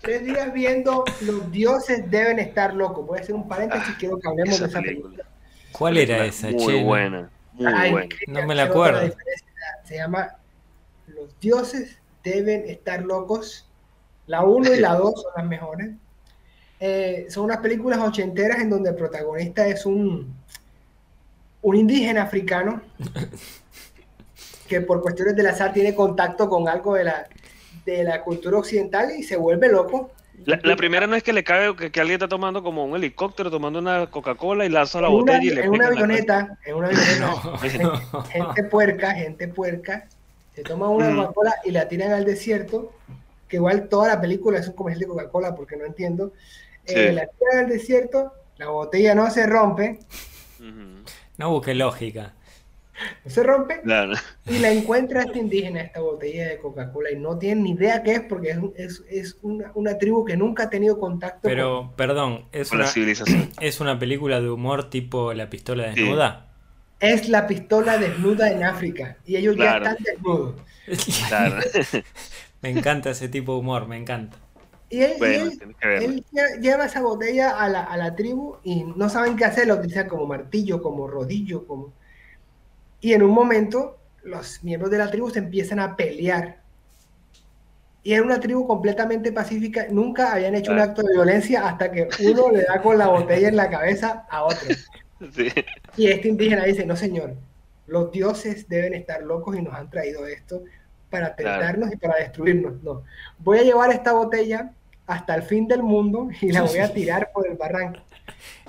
tres 0.03 0.25
días 0.25 0.53
viendo 0.53 1.05
Los 1.23 1.51
dioses 1.51 2.11
deben 2.11 2.39
estar 2.39 2.75
locos. 2.75 3.07
Voy 3.07 3.19
a 3.19 3.23
hacer 3.23 3.35
un 3.35 3.49
paréntesis, 3.49 3.89
ah, 3.91 3.97
quiero 3.99 4.19
que 4.19 4.29
hablemos 4.29 4.61
de 4.61 4.67
esa 4.67 4.81
película. 4.81 5.25
¿Cuál 5.73 5.97
era 5.97 6.25
esa, 6.27 6.51
Muy 6.51 6.83
buena, 6.83 7.31
muy 7.53 7.91
buena. 7.91 8.09
No 8.27 8.47
me 8.47 8.55
la 8.55 8.65
acuerdo. 8.65 9.15
Se 9.85 9.97
llama 9.97 10.37
Los 11.07 11.39
dioses 11.41 11.99
deben 12.23 12.69
estar 12.69 13.03
locos. 13.03 13.69
La 14.27 14.45
1 14.45 14.75
y 14.75 14.81
la 14.81 14.95
2 14.95 15.23
son 15.23 15.33
las 15.37 15.47
mejores. 15.47 15.91
Eh, 16.79 17.27
son 17.31 17.45
unas 17.45 17.59
películas 17.59 18.01
ochenteras 18.01 18.61
en 18.61 18.71
donde 18.71 18.91
el 18.91 18.97
protagonista 18.97 19.67
es 19.67 19.87
un, 19.87 20.35
un 21.63 21.77
indígena 21.77 22.23
africano 22.23 22.83
que 24.69 24.81
por 24.81 25.01
cuestiones 25.01 25.37
del 25.37 25.47
azar 25.47 25.73
tiene 25.73 25.95
contacto 25.95 26.49
con 26.49 26.69
algo 26.69 26.95
de 26.95 27.05
la, 27.05 27.27
de 27.85 28.05
la 28.05 28.23
cultura 28.23 28.59
occidental 28.59 29.11
y 29.17 29.23
se 29.23 29.37
vuelve 29.37 29.69
loco. 29.69 30.11
La, 30.45 30.77
primera 30.77 31.07
no 31.07 31.15
es 31.15 31.23
que 31.23 31.33
le 31.33 31.45
cae 31.45 31.77
que, 31.77 32.01
alguien 32.01 32.15
está 32.15 32.27
tomando 32.27 32.63
como 32.63 32.85
un 32.85 32.97
helicóptero, 32.97 33.51
tomando 33.51 33.79
una 33.79 34.07
Coca-Cola 34.11 34.65
y 34.65 34.71
lanza 34.71 35.01
la 35.01 35.09
botella 35.09 35.43
y 35.43 35.51
le 35.51 35.65
En 35.65 35.71
una 35.71 35.87
avioneta, 35.87 36.59
en 36.65 36.75
una 36.75 36.89
avioneta, 36.89 38.23
gente, 38.31 38.65
puerca, 38.65 39.15
gente 39.15 39.47
puerca, 39.49 40.09
se 40.55 40.63
toma 40.63 40.89
una 40.89 41.11
mm. 41.11 41.17
Coca-Cola 41.17 41.55
y 41.65 41.71
la 41.71 41.87
tiran 41.87 42.13
al 42.13 42.25
desierto, 42.25 42.93
que 43.47 43.57
igual 43.57 43.89
toda 43.89 44.09
la 44.09 44.21
película 44.21 44.59
es 44.59 44.67
un 44.67 44.75
comercial 44.75 45.01
de 45.01 45.07
Coca-Cola 45.07 45.55
porque 45.55 45.77
no 45.77 45.85
entiendo. 45.85 46.33
Eh, 46.87 47.13
la 47.13 47.27
tiran 47.27 47.65
al 47.65 47.69
desierto, 47.69 48.33
la 48.57 48.69
botella 48.69 49.15
no 49.15 49.31
se 49.31 49.47
rompe. 49.47 50.01
No 51.37 51.51
busque 51.51 51.75
lógica 51.75 52.35
se 53.27 53.43
rompe 53.43 53.81
y 54.47 54.59
la 54.59 54.71
encuentra 54.71 55.23
este 55.23 55.39
indígena, 55.39 55.81
esta 55.81 56.01
botella 56.01 56.49
de 56.49 56.59
Coca-Cola, 56.59 57.11
y 57.11 57.17
no 57.17 57.39
tiene 57.39 57.63
ni 57.63 57.71
idea 57.73 58.03
qué 58.03 58.13
es 58.13 58.21
porque 58.21 58.51
es, 58.51 58.59
es, 58.77 59.05
es 59.09 59.39
una, 59.43 59.71
una, 59.75 59.99
tribu 59.99 60.25
que 60.25 60.37
nunca 60.37 60.65
ha 60.65 60.71
tenido 60.71 60.99
contacto 60.99 61.41
Pero, 61.43 61.93
perdón, 61.97 62.47
¿es 62.53 62.69
con 62.69 62.79
una, 62.79 62.87
la 62.87 62.93
civilización. 62.93 63.51
¿es 63.61 63.81
una 63.81 63.99
película 63.99 64.41
de 64.41 64.51
humor 64.51 64.91
tipo 64.91 65.33
La 65.33 65.49
pistola 65.49 65.91
desnuda? 65.91 66.49
Es 67.01 67.29
la 67.29 67.47
pistola 67.47 67.99
desnuda 67.99 68.51
en 68.51 68.65
África 68.65 69.17
y 69.25 69.37
ellos 69.37 69.57
ya 69.57 69.77
están 69.77 69.97
desnudos. 70.01 70.55
Claro. 71.29 71.63
me 72.61 72.71
encanta 72.71 73.11
ese 73.11 73.29
tipo 73.29 73.53
de 73.53 73.61
humor, 73.61 73.87
me 73.87 73.97
encanta. 73.97 74.37
Y 74.91 75.01
él, 75.01 75.59
él, 75.81 76.25
lleva 76.61 76.85
esa 76.85 77.01
botella 77.01 77.51
a 77.51 77.67
la, 77.69 77.83
a 77.83 77.97
la 77.97 78.15
tribu 78.15 78.57
y 78.63 78.85
no 78.85 79.09
saben 79.09 79.37
qué 79.37 79.47
hacer, 79.47 79.67
lo 79.67 79.77
utilizan 79.77 80.07
como 80.07 80.27
martillo, 80.27 80.83
como 80.83 81.07
rodillo, 81.09 81.67
como 81.67 81.95
y 83.03 83.13
en 83.13 83.23
un 83.23 83.33
momento 83.33 83.99
los 84.23 84.63
miembros 84.65 84.91
de 84.91 84.99
la 84.99 85.11
tribu 85.11 85.29
se 85.29 85.41
empiezan 85.41 85.81
a 85.81 85.97
pelear. 85.97 86.63
Y 88.05 88.15
era 88.15 88.23
una 88.23 88.41
tribu 88.41 88.67
completamente 88.67 89.33
pacífica, 89.33 89.87
nunca 89.91 90.33
habían 90.33 90.55
hecho 90.55 90.73
un 90.73 90.79
acto 90.79 91.03
de 91.03 91.13
violencia 91.13 91.69
hasta 91.69 91.91
que 91.93 92.09
uno 92.25 92.51
le 92.51 92.63
da 92.63 92.81
con 92.81 92.97
la 92.97 93.09
botella 93.09 93.49
en 93.49 93.57
la 93.57 93.69
cabeza 93.69 94.27
a 94.31 94.45
otro. 94.45 94.69
Y 95.97 96.09
este 96.09 96.27
indígena 96.27 96.65
dice, 96.65 96.85
no 96.85 96.97
señor, 96.97 97.37
los 97.87 98.11
dioses 98.11 98.69
deben 98.69 98.93
estar 98.93 99.23
locos 99.23 99.57
y 99.57 99.63
nos 99.63 99.73
han 99.73 99.89
traído 99.89 100.27
esto 100.27 100.65
para 101.11 101.37
tentarnos 101.37 101.93
y 101.93 101.97
para 101.97 102.17
destruirnos. 102.17 102.83
No, 102.83 103.05
voy 103.39 103.59
a 103.59 103.63
llevar 103.63 103.93
esta 103.93 104.15
botella 104.15 104.73
hasta 105.07 105.37
el 105.37 105.45
fin 105.45 105.69
del 105.69 105.85
mundo 105.85 106.29
y 106.41 106.51
la 106.51 106.63
voy 106.63 106.79
a 106.79 106.93
tirar 106.93 107.31
por 107.33 107.47
el 107.47 107.57
barranco. 107.57 108.01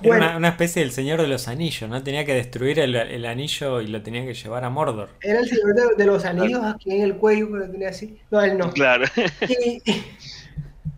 Era 0.02 0.36
una, 0.36 0.48
especie 0.48 0.82
del 0.82 0.90
Señor 0.90 1.20
de 1.20 1.28
los 1.28 1.48
Anillos, 1.48 1.88
¿no? 1.88 2.02
Tenía 2.02 2.24
que 2.24 2.34
destruir 2.34 2.80
el, 2.80 3.24
anillo 3.24 3.80
y 3.80 3.86
lo 3.86 4.02
tenía 4.02 4.24
que 4.24 4.34
llevar 4.34 4.64
a 4.64 4.70
Mordor. 4.70 5.10
Era 5.22 5.40
el 5.40 5.48
Señor 5.48 5.96
de, 5.96 6.04
los 6.04 6.24
Anillos 6.24 6.62
aquí 6.64 6.90
en 6.90 7.02
el 7.02 7.16
cuello, 7.16 7.48
pero 7.50 7.70
tenía 7.70 7.90
así. 7.90 8.18
No, 8.30 8.42
él 8.42 8.58
no. 8.58 8.70
Claro. 8.72 9.04
Y, 9.48 9.82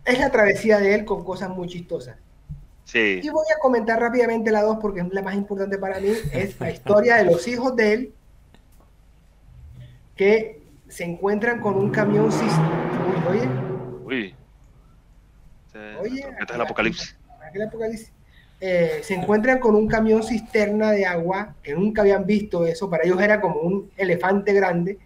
es 0.05 0.19
la 0.19 0.31
travesía 0.31 0.79
de 0.79 0.95
él 0.95 1.05
con 1.05 1.23
cosas 1.23 1.49
muy 1.49 1.67
chistosas. 1.67 2.17
Sí. 2.85 3.19
Y 3.21 3.29
voy 3.29 3.45
a 3.55 3.59
comentar 3.59 3.99
rápidamente 3.99 4.51
la 4.51 4.63
dos 4.63 4.77
porque 4.81 5.01
es 5.01 5.13
la 5.13 5.21
más 5.21 5.35
importante 5.35 5.77
para 5.77 5.99
mí. 5.99 6.09
Es 6.31 6.59
la 6.59 6.71
historia 6.71 7.17
de 7.17 7.25
los 7.25 7.47
hijos 7.47 7.75
de 7.75 7.93
él 7.93 8.13
que 10.15 10.61
se 10.87 11.03
encuentran 11.03 11.59
con 11.59 11.75
un 11.75 11.91
camión. 11.91 12.29
Uy, 12.29 13.29
oye. 13.29 13.49
Uy. 14.05 14.35
Oye. 16.01 16.19
Este 16.21 16.43
es 16.43 16.55
el 16.55 16.61
apocalipsis. 16.61 17.17
El 17.53 17.61
apocalipsis 17.61 18.11
eh, 18.59 19.01
se 19.03 19.13
encuentran 19.13 19.59
con 19.59 19.75
un 19.75 19.87
camión 19.87 20.23
cisterna 20.23 20.91
de 20.91 21.05
agua, 21.05 21.55
que 21.61 21.75
nunca 21.75 22.01
habían 22.01 22.25
visto 22.25 22.65
eso, 22.65 22.89
para 22.89 23.03
ellos 23.03 23.21
era 23.21 23.39
como 23.39 23.59
un 23.59 23.91
elefante 23.97 24.51
grande, 24.53 24.97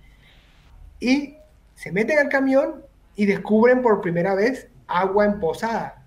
y 0.99 1.35
se 1.75 1.91
meten 1.91 2.19
al 2.19 2.29
camión 2.29 2.83
y 3.15 3.25
descubren 3.25 3.81
por 3.81 3.99
primera 4.01 4.35
vez 4.35 4.69
agua 4.87 5.25
emposada, 5.25 6.03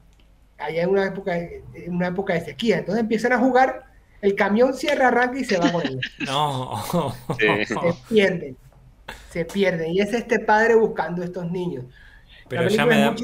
allá 0.57 0.83
en 0.83 0.91
una 0.91 1.07
época, 1.07 1.37
en 1.37 1.95
una 1.95 2.09
época 2.09 2.33
de 2.35 2.41
sequía. 2.41 2.79
Entonces 2.79 3.03
empiezan 3.03 3.33
a 3.33 3.39
jugar, 3.39 3.85
el 4.23 4.35
camión 4.35 4.73
cierra, 4.73 5.09
arranca 5.09 5.39
y 5.39 5.45
se 5.45 5.59
va 5.59 5.71
con 5.71 5.87
ellos. 5.87 6.01
No. 6.27 6.83
Se 7.39 7.95
pierden. 8.09 8.57
se 9.31 9.45
pierden. 9.45 9.93
Y 9.93 10.01
es 10.01 10.15
este 10.15 10.39
padre 10.39 10.77
buscando 10.77 11.21
a 11.21 11.27
estos 11.27 11.51
niños. 11.51 11.85
Pero 12.49 12.69
ya 12.69 12.87
me 12.87 12.99
da, 12.99 13.15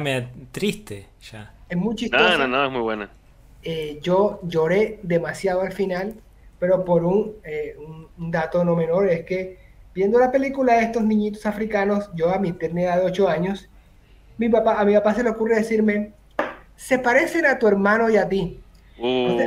me, 0.00 0.20
da, 0.20 0.30
triste 0.52 1.08
ya. 1.20 1.52
Es 1.68 1.76
muy 1.76 1.94
chistosa. 1.96 2.38
No, 2.38 2.46
no, 2.46 2.48
no, 2.48 2.64
es 2.66 2.72
muy 2.72 2.80
buena. 2.80 3.10
Eh, 3.70 3.98
yo 4.00 4.40
lloré 4.44 4.98
demasiado 5.02 5.60
al 5.60 5.72
final, 5.72 6.14
pero 6.58 6.86
por 6.86 7.02
eh, 7.44 7.76
un, 7.78 8.08
un, 8.16 8.30
dato 8.30 8.64
no 8.64 8.74
menor 8.74 9.10
es 9.10 9.26
que 9.26 9.58
viendo 9.94 10.18
la 10.18 10.32
película 10.32 10.76
de 10.76 10.84
estos 10.84 11.02
niñitos 11.02 11.44
africanos, 11.44 12.08
yo 12.14 12.30
a 12.30 12.38
mi 12.38 12.48
eternidad 12.48 12.98
de 12.98 13.04
8 13.04 13.28
años, 13.28 13.68
mi 14.38 14.48
papá, 14.48 14.80
a 14.80 14.86
mi 14.86 14.94
papá 14.94 15.12
se 15.12 15.22
le 15.22 15.28
ocurre 15.28 15.56
decirme, 15.56 16.14
se 16.76 16.98
parecen 16.98 17.44
a 17.44 17.58
tu 17.58 17.68
hermano 17.68 18.08
y 18.08 18.16
a 18.16 18.26
ti. 18.26 18.58
Uh. 18.98 19.38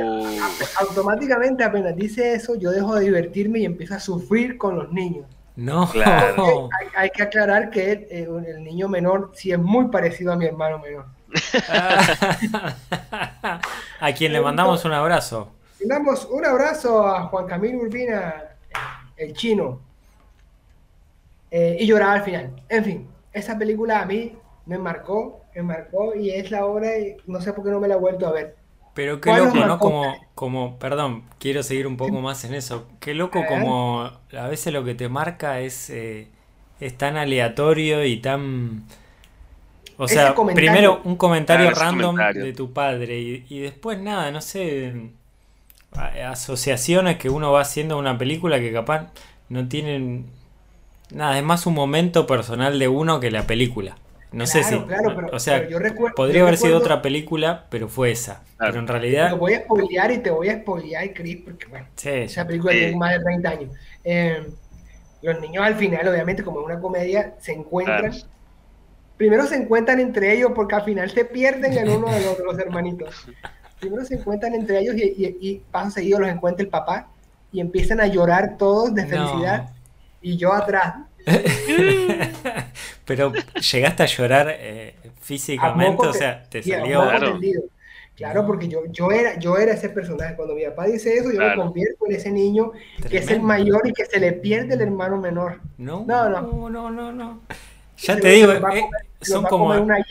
automáticamente 0.78 1.64
apenas 1.64 1.96
dice 1.96 2.34
eso, 2.34 2.54
yo 2.54 2.70
dejo 2.70 2.94
de 2.94 3.06
divertirme 3.06 3.58
y 3.58 3.64
empiezo 3.64 3.96
a 3.96 3.98
sufrir 3.98 4.56
con 4.56 4.76
los 4.76 4.92
niños. 4.92 5.26
No, 5.56 5.90
claro. 5.90 6.68
Hay, 6.96 7.10
que 7.10 7.24
aclarar 7.24 7.70
que 7.70 7.90
eh, 7.90 8.28
el, 8.46 8.62
niño 8.62 8.88
menor 8.88 9.32
sí 9.34 9.50
es 9.50 9.58
muy 9.58 9.88
parecido 9.88 10.32
a 10.32 10.36
mi 10.36 10.46
hermano 10.46 10.78
menor. 10.78 11.06
a 13.42 14.12
quien 14.12 14.32
le 14.32 14.40
mandamos 14.40 14.84
un 14.84 14.92
abrazo. 14.92 15.52
Mandamos 15.80 16.28
un 16.30 16.44
abrazo 16.44 17.06
a 17.06 17.24
Juan 17.24 17.46
Camilo 17.46 17.78
Urbina, 17.78 18.44
el 19.16 19.32
chino. 19.34 19.80
Eh, 21.50 21.76
y 21.80 21.86
lloraba 21.86 22.14
al 22.14 22.22
final. 22.22 22.62
En 22.68 22.84
fin, 22.84 23.08
esa 23.32 23.58
película 23.58 24.00
a 24.00 24.06
mí 24.06 24.36
me 24.66 24.78
marcó, 24.78 25.40
me 25.54 25.62
marcó 25.62 26.14
y 26.14 26.30
es 26.30 26.50
la 26.50 26.64
obra 26.64 26.98
y 26.98 27.16
no 27.26 27.40
sé 27.40 27.52
por 27.52 27.64
qué 27.64 27.70
no 27.70 27.80
me 27.80 27.88
la 27.88 27.94
he 27.94 27.98
vuelto 27.98 28.26
a 28.26 28.32
ver. 28.32 28.56
Pero 28.94 29.20
qué 29.20 29.34
loco, 29.34 29.56
¿no? 29.56 29.78
Como, 29.78 30.14
como, 30.34 30.78
perdón, 30.78 31.24
quiero 31.38 31.62
seguir 31.62 31.86
un 31.86 31.96
poco 31.96 32.20
más 32.20 32.44
en 32.44 32.54
eso. 32.54 32.86
Qué 33.00 33.14
loco 33.14 33.42
como 33.48 34.02
a 34.04 34.48
veces 34.48 34.72
lo 34.72 34.84
que 34.84 34.94
te 34.94 35.08
marca 35.08 35.60
es, 35.60 35.88
eh, 35.90 36.28
es 36.78 36.96
tan 36.98 37.16
aleatorio 37.16 38.04
y 38.04 38.18
tan... 38.20 38.84
O 40.02 40.08
sea, 40.08 40.34
primero 40.54 41.00
un 41.04 41.16
comentario 41.16 41.70
random 41.70 42.16
de 42.34 42.52
tu 42.52 42.72
padre 42.72 43.20
y, 43.20 43.46
y, 43.48 43.60
después 43.60 44.00
nada, 44.00 44.30
no 44.30 44.40
sé, 44.40 45.10
asociaciones 46.26 47.18
que 47.18 47.30
uno 47.30 47.52
va 47.52 47.60
haciendo 47.60 47.94
a 47.94 47.98
una 47.98 48.18
película 48.18 48.58
que 48.58 48.72
capaz 48.72 49.12
no 49.48 49.68
tienen... 49.68 50.26
Nada, 51.10 51.36
es 51.38 51.44
más 51.44 51.66
un 51.66 51.74
momento 51.74 52.26
personal 52.26 52.78
de 52.78 52.88
uno 52.88 53.20
que 53.20 53.30
la 53.30 53.46
película. 53.46 53.96
No 54.32 54.46
sé 54.46 54.64
si. 54.64 54.74
o 54.74 55.38
sea, 55.38 55.68
podría 56.16 56.42
haber 56.42 56.56
sido 56.56 56.78
otra 56.78 57.02
película, 57.02 57.66
pero 57.68 57.88
fue 57.88 58.10
esa. 58.10 58.42
Pero 58.58 58.78
en 58.78 58.88
realidad. 58.88 59.28
Te 59.30 59.36
voy 59.36 59.52
a 59.52 59.60
spoilear 59.60 60.10
y 60.10 60.18
te 60.18 60.30
voy 60.30 60.48
a 60.48 60.58
spoilear, 60.58 61.12
Chris, 61.12 61.36
porque 61.44 61.66
bueno, 61.66 61.86
esa 62.02 62.46
película 62.46 62.72
tiene 62.72 62.96
más 62.96 63.12
de 63.12 63.20
30 63.20 63.50
años. 63.50 63.70
Eh, 64.04 64.42
los 65.20 65.40
niños 65.40 65.64
al 65.64 65.74
final, 65.74 66.08
obviamente, 66.08 66.42
como 66.42 66.60
es 66.60 66.66
una 66.66 66.80
comedia, 66.80 67.34
se 67.40 67.52
encuentran. 67.52 68.12
Primero 69.16 69.46
se 69.46 69.56
encuentran 69.56 70.00
entre 70.00 70.34
ellos 70.34 70.52
porque 70.54 70.74
al 70.74 70.84
final 70.84 71.10
se 71.10 71.24
pierden 71.24 71.76
en 71.76 71.90
uno 71.90 72.10
de 72.10 72.20
los, 72.44 72.58
hermanitos. 72.58 73.26
Primero 73.80 74.04
se 74.04 74.14
encuentran 74.14 74.54
entre 74.54 74.80
ellos 74.80 74.96
y, 74.96 75.36
y, 75.40 75.62
paso 75.70 75.92
seguido 75.92 76.20
los 76.20 76.28
encuentra 76.28 76.62
el 76.64 76.70
papá 76.70 77.08
y 77.52 77.60
empiezan 77.60 78.00
a 78.00 78.06
llorar 78.06 78.56
todos 78.56 78.94
de 78.94 79.06
felicidad. 79.06 79.70
Y 80.20 80.36
yo 80.36 80.52
atrás, 80.52 80.94
Pero 83.04 83.32
llegaste 83.72 84.02
a 84.02 84.06
llorar 84.06 84.48
eh, 84.50 84.94
físicamente, 85.20 86.06
o 86.06 86.12
sea, 86.12 86.42
te 86.44 86.62
salió. 86.62 87.02
Claro. 87.02 87.38
claro, 88.16 88.46
porque 88.46 88.68
yo, 88.68 88.86
yo, 88.90 89.10
era, 89.10 89.38
yo 89.38 89.56
era 89.56 89.72
ese 89.72 89.88
personaje. 89.88 90.34
Cuando 90.34 90.54
mi 90.54 90.64
papá 90.64 90.86
dice 90.86 91.14
eso, 91.14 91.30
yo 91.32 91.40
me 91.40 91.54
convierto 91.54 92.06
en 92.06 92.16
ese 92.16 92.30
niño 92.30 92.72
que 93.08 93.18
es 93.18 93.30
el 93.30 93.40
mayor 93.40 93.86
y 93.86 93.92
que 93.92 94.04
se 94.04 94.18
le 94.18 94.32
pierde 94.32 94.74
el 94.74 94.80
hermano 94.80 95.18
menor. 95.18 95.60
No, 95.78 96.04
no, 96.04 96.28
no, 96.28 96.70
no, 96.70 96.90
no. 96.90 97.12
no. 97.12 97.40
Ya 97.98 98.16
te 98.16 98.28
digo, 98.30 98.52
eh, 98.52 98.84
son 99.20 99.44
como. 99.44 99.66
Una 99.66 99.98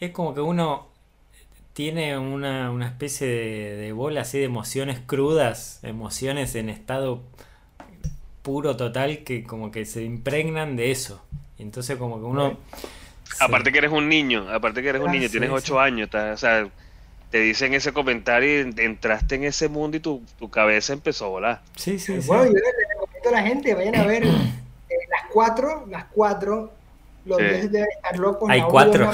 es 0.00 0.10
como 0.12 0.34
que 0.34 0.40
uno 0.40 0.88
tiene 1.72 2.18
una, 2.18 2.70
una 2.70 2.86
especie 2.86 3.26
de, 3.26 3.76
de 3.76 3.92
bola 3.92 4.22
así 4.22 4.38
de 4.38 4.44
emociones 4.44 5.00
crudas, 5.06 5.80
emociones 5.82 6.54
en 6.54 6.68
estado 6.68 7.22
puro 8.48 8.76
total 8.76 9.24
que 9.24 9.44
como 9.44 9.70
que 9.70 9.84
se 9.84 10.02
impregnan 10.02 10.74
de 10.74 10.90
eso. 10.90 11.22
Y 11.58 11.62
entonces 11.62 11.98
como 11.98 12.18
que 12.18 12.24
uno... 12.24 12.58
Aparte 13.40 13.70
que 13.70 13.78
eres 13.78 13.92
un 13.92 14.08
niño, 14.08 14.48
aparte 14.50 14.80
que 14.80 14.88
eres 14.88 15.02
un 15.02 15.10
ah, 15.10 15.12
niño, 15.12 15.28
tienes 15.28 15.50
ocho 15.50 15.78
años, 15.78 16.08
o 16.14 16.36
sea, 16.38 16.66
te 17.30 17.40
dicen 17.40 17.74
ese 17.74 17.92
comentario 17.92 18.66
y 18.66 18.74
entraste 18.78 19.34
en 19.34 19.44
ese 19.44 19.68
mundo 19.68 19.98
y 19.98 20.00
tu, 20.00 20.22
cabeza 20.50 20.94
empezó 20.94 21.26
a 21.26 21.28
volar. 21.28 21.62
Sí, 21.76 21.98
sí, 21.98 22.18
Bueno, 22.26 22.46
yo 22.46 22.52
les 22.52 22.74
recomiendo 22.88 23.28
a 23.28 23.32
la 23.32 23.42
gente, 23.42 23.74
vayan 23.74 23.96
a 23.96 24.06
ver 24.06 24.24
cuatro, 25.32 25.86
las 25.88 26.04
cuatro, 26.06 26.72
los 27.24 27.38
dioses 27.38 27.70
deben 27.70 27.88
estar 27.96 28.18
locos, 28.18 28.48
Hay 28.50 28.62
cuatro. 28.62 29.10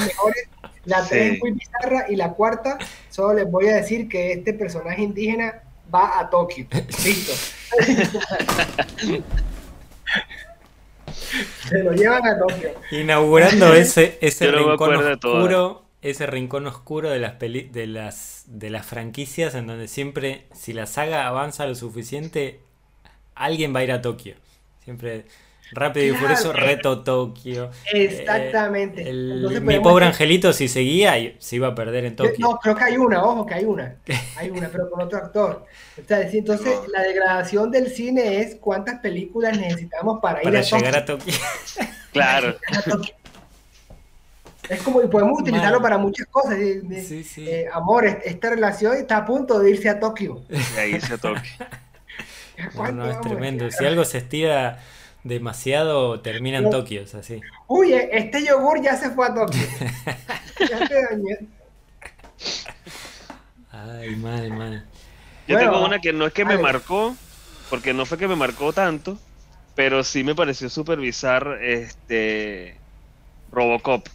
la 0.84 1.04
tres 1.06 1.34
es 1.34 1.40
muy 1.40 1.52
bizarra 1.52 2.06
y 2.08 2.16
la 2.16 2.32
cuarta, 2.32 2.78
solo 3.10 3.34
les 3.34 3.50
voy 3.50 3.68
a 3.68 3.76
decir 3.76 4.08
que 4.08 4.32
este 4.32 4.54
personaje 4.54 5.02
indígena 5.02 5.62
va 5.92 6.18
a 6.18 6.30
Tokio. 6.30 6.66
Listo. 7.04 7.32
Se 11.68 11.82
lo 11.82 11.92
llevan 11.92 12.26
a 12.26 12.38
Tokio. 12.38 12.70
Inaugurando 12.90 13.74
ese, 13.74 14.18
ese 14.20 14.50
rincón 14.50 14.94
oscuro, 14.94 15.84
ese 16.02 16.26
rincón 16.26 16.66
oscuro 16.66 17.10
de 17.10 17.18
las 17.18 17.38
de 17.38 17.86
las 17.86 18.44
de 18.46 18.70
las 18.70 18.86
franquicias 18.86 19.54
en 19.54 19.66
donde 19.66 19.88
siempre, 19.88 20.46
si 20.52 20.72
la 20.72 20.86
saga 20.86 21.26
avanza 21.26 21.66
lo 21.66 21.74
suficiente, 21.74 22.60
alguien 23.34 23.74
va 23.74 23.80
a 23.80 23.84
ir 23.84 23.92
a 23.92 24.02
Tokio. 24.02 24.34
Siempre 24.84 25.24
Rápido 25.74 26.14
y 26.14 26.16
Furioso, 26.16 26.52
Reto 26.52 27.02
Tokio. 27.02 27.70
Exactamente. 27.92 29.02
Eh, 29.06 29.60
mi 29.60 29.80
pobre 29.80 30.06
angelito, 30.06 30.52
si 30.52 30.68
seguía, 30.68 31.14
se 31.38 31.56
iba 31.56 31.68
a 31.68 31.74
perder 31.74 32.04
en 32.04 32.16
Tokio. 32.16 32.36
No, 32.38 32.58
creo 32.58 32.74
que 32.74 32.84
hay 32.84 32.96
una, 32.96 33.24
ojo, 33.24 33.44
que 33.44 33.54
hay 33.54 33.64
una. 33.64 33.96
Hay 34.36 34.50
una, 34.50 34.68
pero 34.68 34.90
con 34.90 35.00
otro 35.00 35.18
actor. 35.18 35.64
entonces, 36.08 36.74
la 36.92 37.02
degradación 37.02 37.70
del 37.70 37.88
cine 37.88 38.40
es 38.40 38.56
cuántas 38.56 39.00
películas 39.00 39.56
necesitamos 39.58 40.20
para, 40.20 40.42
ir 40.42 40.56
a 40.56 40.60
llegar 40.60 40.96
a 40.96 41.04
Tokio. 41.04 41.34
claro. 42.12 42.56
Es 44.68 44.82
como, 44.82 45.02
y 45.02 45.08
podemos 45.08 45.40
utilizarlo 45.40 45.80
para 45.80 45.98
muchas 45.98 46.26
cosas. 46.26 46.56
sí, 47.06 47.22
sí. 47.24 47.48
Eh, 47.48 47.66
amor, 47.72 48.06
esta 48.06 48.50
relación 48.50 48.96
está 48.96 49.18
a 49.18 49.24
punto 49.24 49.58
de 49.58 49.70
irse 49.70 49.88
a 49.88 50.00
Tokio. 50.00 50.42
De 50.48 50.88
irse 50.88 51.14
a 51.14 51.18
Tokio. 51.18 51.52
no, 52.92 53.10
es 53.10 53.20
tremendo. 53.20 53.70
Si 53.70 53.84
algo 53.84 54.04
se 54.04 54.18
estira 54.18 54.78
demasiado 55.24 56.20
termina 56.20 56.58
en 56.58 56.70
Tokio, 56.70 57.02
es 57.02 57.14
así. 57.14 57.40
Uy, 57.66 57.92
e-, 57.92 58.10
este 58.12 58.44
yogur 58.46 58.80
ya 58.80 58.96
se 58.96 59.10
fue 59.10 59.26
a 59.26 59.34
Tokio. 59.34 59.60
ya 60.70 60.86
te 60.86 61.02
dañé. 61.02 61.38
Ay, 63.72 64.14
mal, 64.16 64.50
mal. 64.50 64.86
Yo 65.48 65.58
tengo 65.58 65.84
una 65.84 65.98
que 65.98 66.12
no 66.12 66.26
es 66.26 66.32
que 66.32 66.44
me 66.44 66.58
marcó, 66.58 67.16
porque 67.68 67.92
no 67.92 68.06
fue 68.06 68.18
que 68.18 68.28
me 68.28 68.36
marcó 68.36 68.72
tanto, 68.72 69.18
pero 69.74 70.04
sí 70.04 70.24
me 70.24 70.34
pareció 70.34 70.70
supervisar 70.70 71.58
este 71.62 72.76
Robocop. 73.50 74.06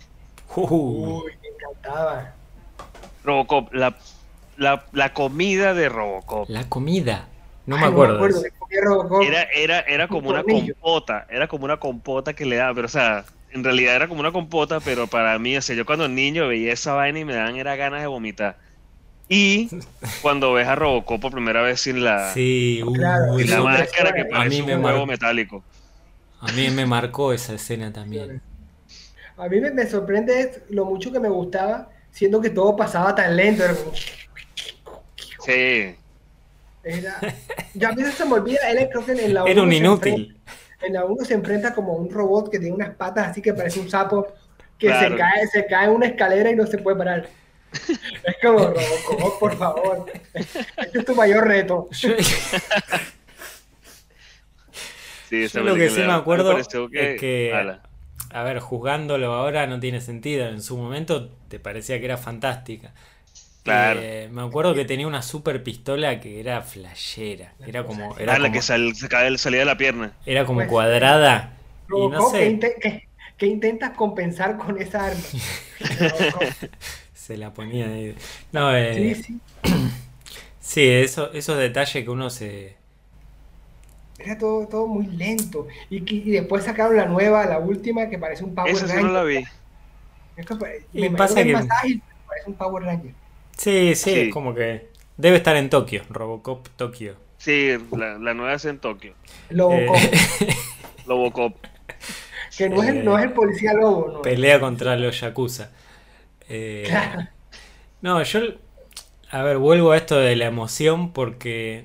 Uy, 0.55 1.31
me 1.41 1.47
encantaba. 1.49 2.33
Robocop, 3.23 3.73
la, 3.73 3.95
la, 4.57 4.85
la 4.91 5.13
comida 5.13 5.73
de 5.73 5.89
Robocop. 5.89 6.49
La 6.49 6.67
comida. 6.69 7.27
No 7.65 7.77
me 7.77 7.85
acuerdo. 7.85 8.19
Era, 9.21 9.43
era, 9.55 9.79
era 9.81 10.07
como 10.07 10.29
una 10.29 10.43
compota, 10.43 11.25
era 11.29 11.47
como 11.47 11.65
una 11.65 11.77
compota 11.77 12.33
que 12.33 12.45
le 12.45 12.57
daba, 12.57 12.73
pero 12.73 12.85
o 12.85 12.89
sea, 12.89 13.25
en 13.51 13.63
realidad 13.63 13.95
era 13.95 14.07
como 14.07 14.19
una 14.19 14.31
compota, 14.31 14.79
pero 14.79 15.07
para 15.07 15.37
mí, 15.39 15.57
o 15.57 15.61
sea, 15.61 15.75
yo 15.75 15.85
cuando 15.85 16.07
niño 16.07 16.47
veía 16.47 16.73
esa 16.73 16.93
vaina 16.93 17.19
y 17.19 17.25
me 17.25 17.33
daban 17.33 17.55
era 17.55 17.75
ganas 17.75 18.01
de 18.01 18.07
vomitar. 18.07 18.57
Y 19.27 19.69
cuando 20.21 20.53
ves 20.53 20.67
a 20.67 20.75
Robocop 20.75 21.21
por 21.21 21.31
primera 21.31 21.61
vez 21.61 21.81
sin 21.81 22.03
la, 22.03 22.33
sí, 22.33 22.81
la 22.97 23.61
máscara 23.61 24.13
que 24.13 24.25
parece 24.25 24.61
un 24.61 24.83
huevo 24.83 25.05
metálico. 25.05 25.63
A 26.41 26.51
mí 26.51 26.69
me 26.69 26.85
marcó 26.85 27.33
esa 27.33 27.53
escena 27.53 27.91
también. 27.91 28.41
A 29.37 29.47
mí 29.47 29.59
me, 29.61 29.87
sorprende 29.87 30.63
lo 30.69 30.85
mucho 30.85 31.11
que 31.11 31.19
me 31.19 31.29
gustaba, 31.29 31.89
siendo 32.11 32.41
que 32.41 32.49
todo 32.49 32.75
pasaba 32.75 33.13
tan 33.15 33.35
lento. 33.35 33.63
Sí. 35.45 35.95
Era, 36.83 37.19
ya 37.73 37.89
a 37.89 37.95
veces 37.95 38.15
se 38.15 38.25
me 38.25 38.33
olvida, 38.33 38.69
él 38.69 38.87
creo 38.89 39.05
que 39.05 39.11
en 39.11 39.33
la 39.33 39.43
Era 39.43 39.61
un 39.61 39.73
inútil. 39.73 40.39
en 40.81 40.93
la 40.93 41.05
1 41.05 41.25
se 41.25 41.33
enfrenta 41.33 41.73
como 41.73 41.93
un 41.93 42.09
robot 42.09 42.49
que 42.49 42.59
tiene 42.59 42.73
unas 42.73 42.95
patas 42.95 43.27
así 43.29 43.41
que 43.41 43.53
parece 43.53 43.79
un 43.79 43.89
sapo 43.89 44.27
que 44.77 44.87
se 44.87 45.15
cae, 45.15 45.47
se 45.51 45.65
cae 45.65 45.85
en 45.85 45.91
una 45.91 46.05
escalera 46.07 46.49
y 46.49 46.55
no 46.55 46.65
se 46.65 46.77
puede 46.77 46.97
parar. 46.97 47.27
Es 47.71 48.37
como 48.41 48.59
Robocop, 48.59 49.39
por 49.39 49.57
favor. 49.57 50.05
Este 50.33 50.99
es 50.99 51.05
tu 51.05 51.15
mayor 51.15 51.47
reto. 51.47 51.89
Sí, 55.29 55.47
lo 55.59 55.75
que, 55.75 55.89
sí 55.91 56.01
me 56.01 56.13
acuerdo 56.13 56.57
es 56.57 56.67
que, 56.67 57.53
a 58.31 58.43
ver, 58.43 58.59
juzgándolo 58.59 59.33
ahora 59.33 59.67
no 59.67 59.79
tiene 59.79 60.01
sentido. 60.01 60.47
En 60.47 60.63
su 60.63 60.75
momento 60.77 61.29
te 61.49 61.59
parecía 61.59 61.99
que 61.99 62.05
era 62.05 62.17
fantástica. 62.17 62.95
Claro. 63.63 63.99
Eh, 64.01 64.29
me 64.31 64.41
acuerdo 64.41 64.73
que 64.73 64.85
tenía 64.85 65.07
una 65.07 65.21
super 65.21 65.63
pistola 65.63 66.19
que 66.19 66.39
era 66.39 66.61
flashera. 66.61 67.53
Era 67.65 67.85
como. 67.85 68.17
Era 68.17 68.39
la 68.39 68.51
que 68.51 68.61
sal, 68.61 68.95
salía 68.95 69.59
de 69.59 69.65
la 69.65 69.77
pierna. 69.77 70.13
Era 70.25 70.45
como 70.45 70.59
pues, 70.59 70.69
cuadrada. 70.69 71.53
Y 71.89 72.07
no 72.07 72.29
sé. 72.29 72.59
¿Qué, 73.37 73.45
intentas 73.45 73.91
compensar 73.91 74.57
con 74.57 74.81
esa 74.81 75.07
arma? 75.07 75.21
se 77.13 77.37
la 77.37 77.53
ponía 77.53 77.85
ahí. 77.85 78.15
No, 78.51 78.75
eh, 78.75 79.15
sí, 79.15 79.23
sí. 79.23 79.39
sí, 80.59 80.89
eso, 80.89 81.31
esos 81.31 81.57
detalles 81.57 82.03
que 82.03 82.09
uno 82.09 82.29
se. 82.29 82.75
Era 84.17 84.37
todo, 84.37 84.67
todo 84.67 84.87
muy 84.87 85.07
lento. 85.07 85.67
Y, 85.89 86.31
después 86.31 86.65
sacaron 86.65 86.97
la 86.97 87.05
nueva, 87.05 87.45
la 87.45 87.59
última, 87.59 88.09
que 88.09 88.17
parece 88.17 88.43
un 88.43 88.53
Power 88.53 88.73
Ranger. 88.73 88.89
Esa 88.89 89.01
no 89.01 89.13
la 89.13 89.23
vi. 89.23 89.45
y 90.93 91.09
pasa 91.09 91.43
que. 91.43 91.53
parece 91.53 92.01
un 92.47 92.55
Power 92.55 92.83
Ranger. 92.83 93.13
Sí, 93.59 93.93
sí, 93.95 94.11
es 94.11 94.33
como 94.33 94.55
que 94.55 94.87
debe 95.17 95.35
estar 95.35 95.57
en 95.57 95.69
Tokio, 95.69 96.03
Robocop 96.09 96.69
Tokio. 96.77 97.15
Sí, 97.37 97.71
la, 97.91 98.33
nueva 98.33 98.53
es 98.53 98.63
en 98.63 98.79
Tokio. 98.79 99.13
Lobocop. 99.49 99.97
Lobocop. 101.07 101.57
Que 102.57 102.69
no, 102.69 102.81
es 102.81 102.89
el, 102.89 103.03
no 103.05 103.17
es 103.17 103.25
el 103.25 103.33
policía 103.33 103.73
lobo, 103.73 104.11
¿no? 104.13 104.21
Pelea 104.21 104.61
contra 104.61 104.95
los 104.95 105.19
Yakuza. 105.19 105.71
Eh, 106.47 106.89
no, 108.01 108.23
yo, 108.23 108.39
a 109.29 109.43
ver, 109.43 109.57
vuelvo 109.57 109.91
a 109.91 109.97
esto 109.97 110.17
de 110.17 110.35
la 110.35 110.45
emoción 110.45 111.11
porque... 111.11 111.83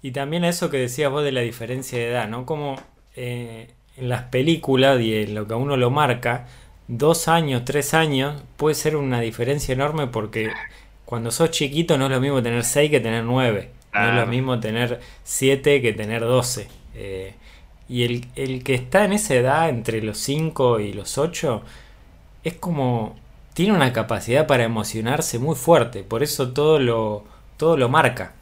Y 0.00 0.12
también 0.12 0.44
a 0.44 0.48
eso 0.48 0.70
que 0.70 0.78
decías 0.78 1.10
vos 1.10 1.22
de 1.22 1.32
la 1.32 1.42
diferencia 1.42 1.98
de 1.98 2.08
edad, 2.08 2.28
¿no? 2.28 2.44
Como 2.44 2.76
eh, 3.14 3.74
en 3.96 4.08
las 4.08 4.24
películas 4.24 5.00
y 5.00 5.14
en 5.14 5.34
lo 5.34 5.46
que 5.46 5.54
a 5.54 5.56
uno 5.58 5.76
lo 5.76 5.90
marca, 5.90 6.46
dos 6.88 7.28
años, 7.28 7.64
tres 7.64 7.94
años, 7.94 8.42
puede 8.56 8.74
ser 8.74 8.96
una 8.96 9.20
diferencia 9.20 9.72
enorme 9.72 10.06
porque 10.06 10.50
cuando 11.04 11.30
sos 11.30 11.50
chiquito 11.50 11.98
no 11.98 12.06
es 12.06 12.10
lo 12.10 12.20
mismo 12.20 12.42
tener 12.42 12.64
seis 12.64 12.90
que 12.90 13.00
tener 13.00 13.24
nueve. 13.24 13.70
No 13.94 14.08
es 14.08 14.14
lo 14.14 14.26
mismo 14.26 14.58
tener 14.58 15.00
siete 15.22 15.82
que 15.82 15.92
tener 15.92 16.22
doce. 16.22 16.68
Eh, 16.94 17.34
y 17.88 18.04
el, 18.04 18.26
el, 18.36 18.64
que 18.64 18.74
está 18.74 19.04
en 19.04 19.12
esa 19.12 19.34
edad, 19.34 19.68
entre 19.68 20.00
los 20.00 20.16
cinco 20.16 20.80
y 20.80 20.92
los 20.92 21.18
ocho, 21.18 21.62
es 22.42 22.54
como... 22.54 23.20
Tiene 23.52 23.74
una 23.74 23.92
capacidad 23.92 24.46
para 24.46 24.64
emocionarse 24.64 25.38
muy 25.38 25.56
fuerte. 25.56 26.02
Por 26.02 26.22
eso 26.22 26.52
todo 26.52 26.78
lo, 26.78 27.24
todo 27.58 27.76
lo 27.76 27.90
marca. 27.90 28.32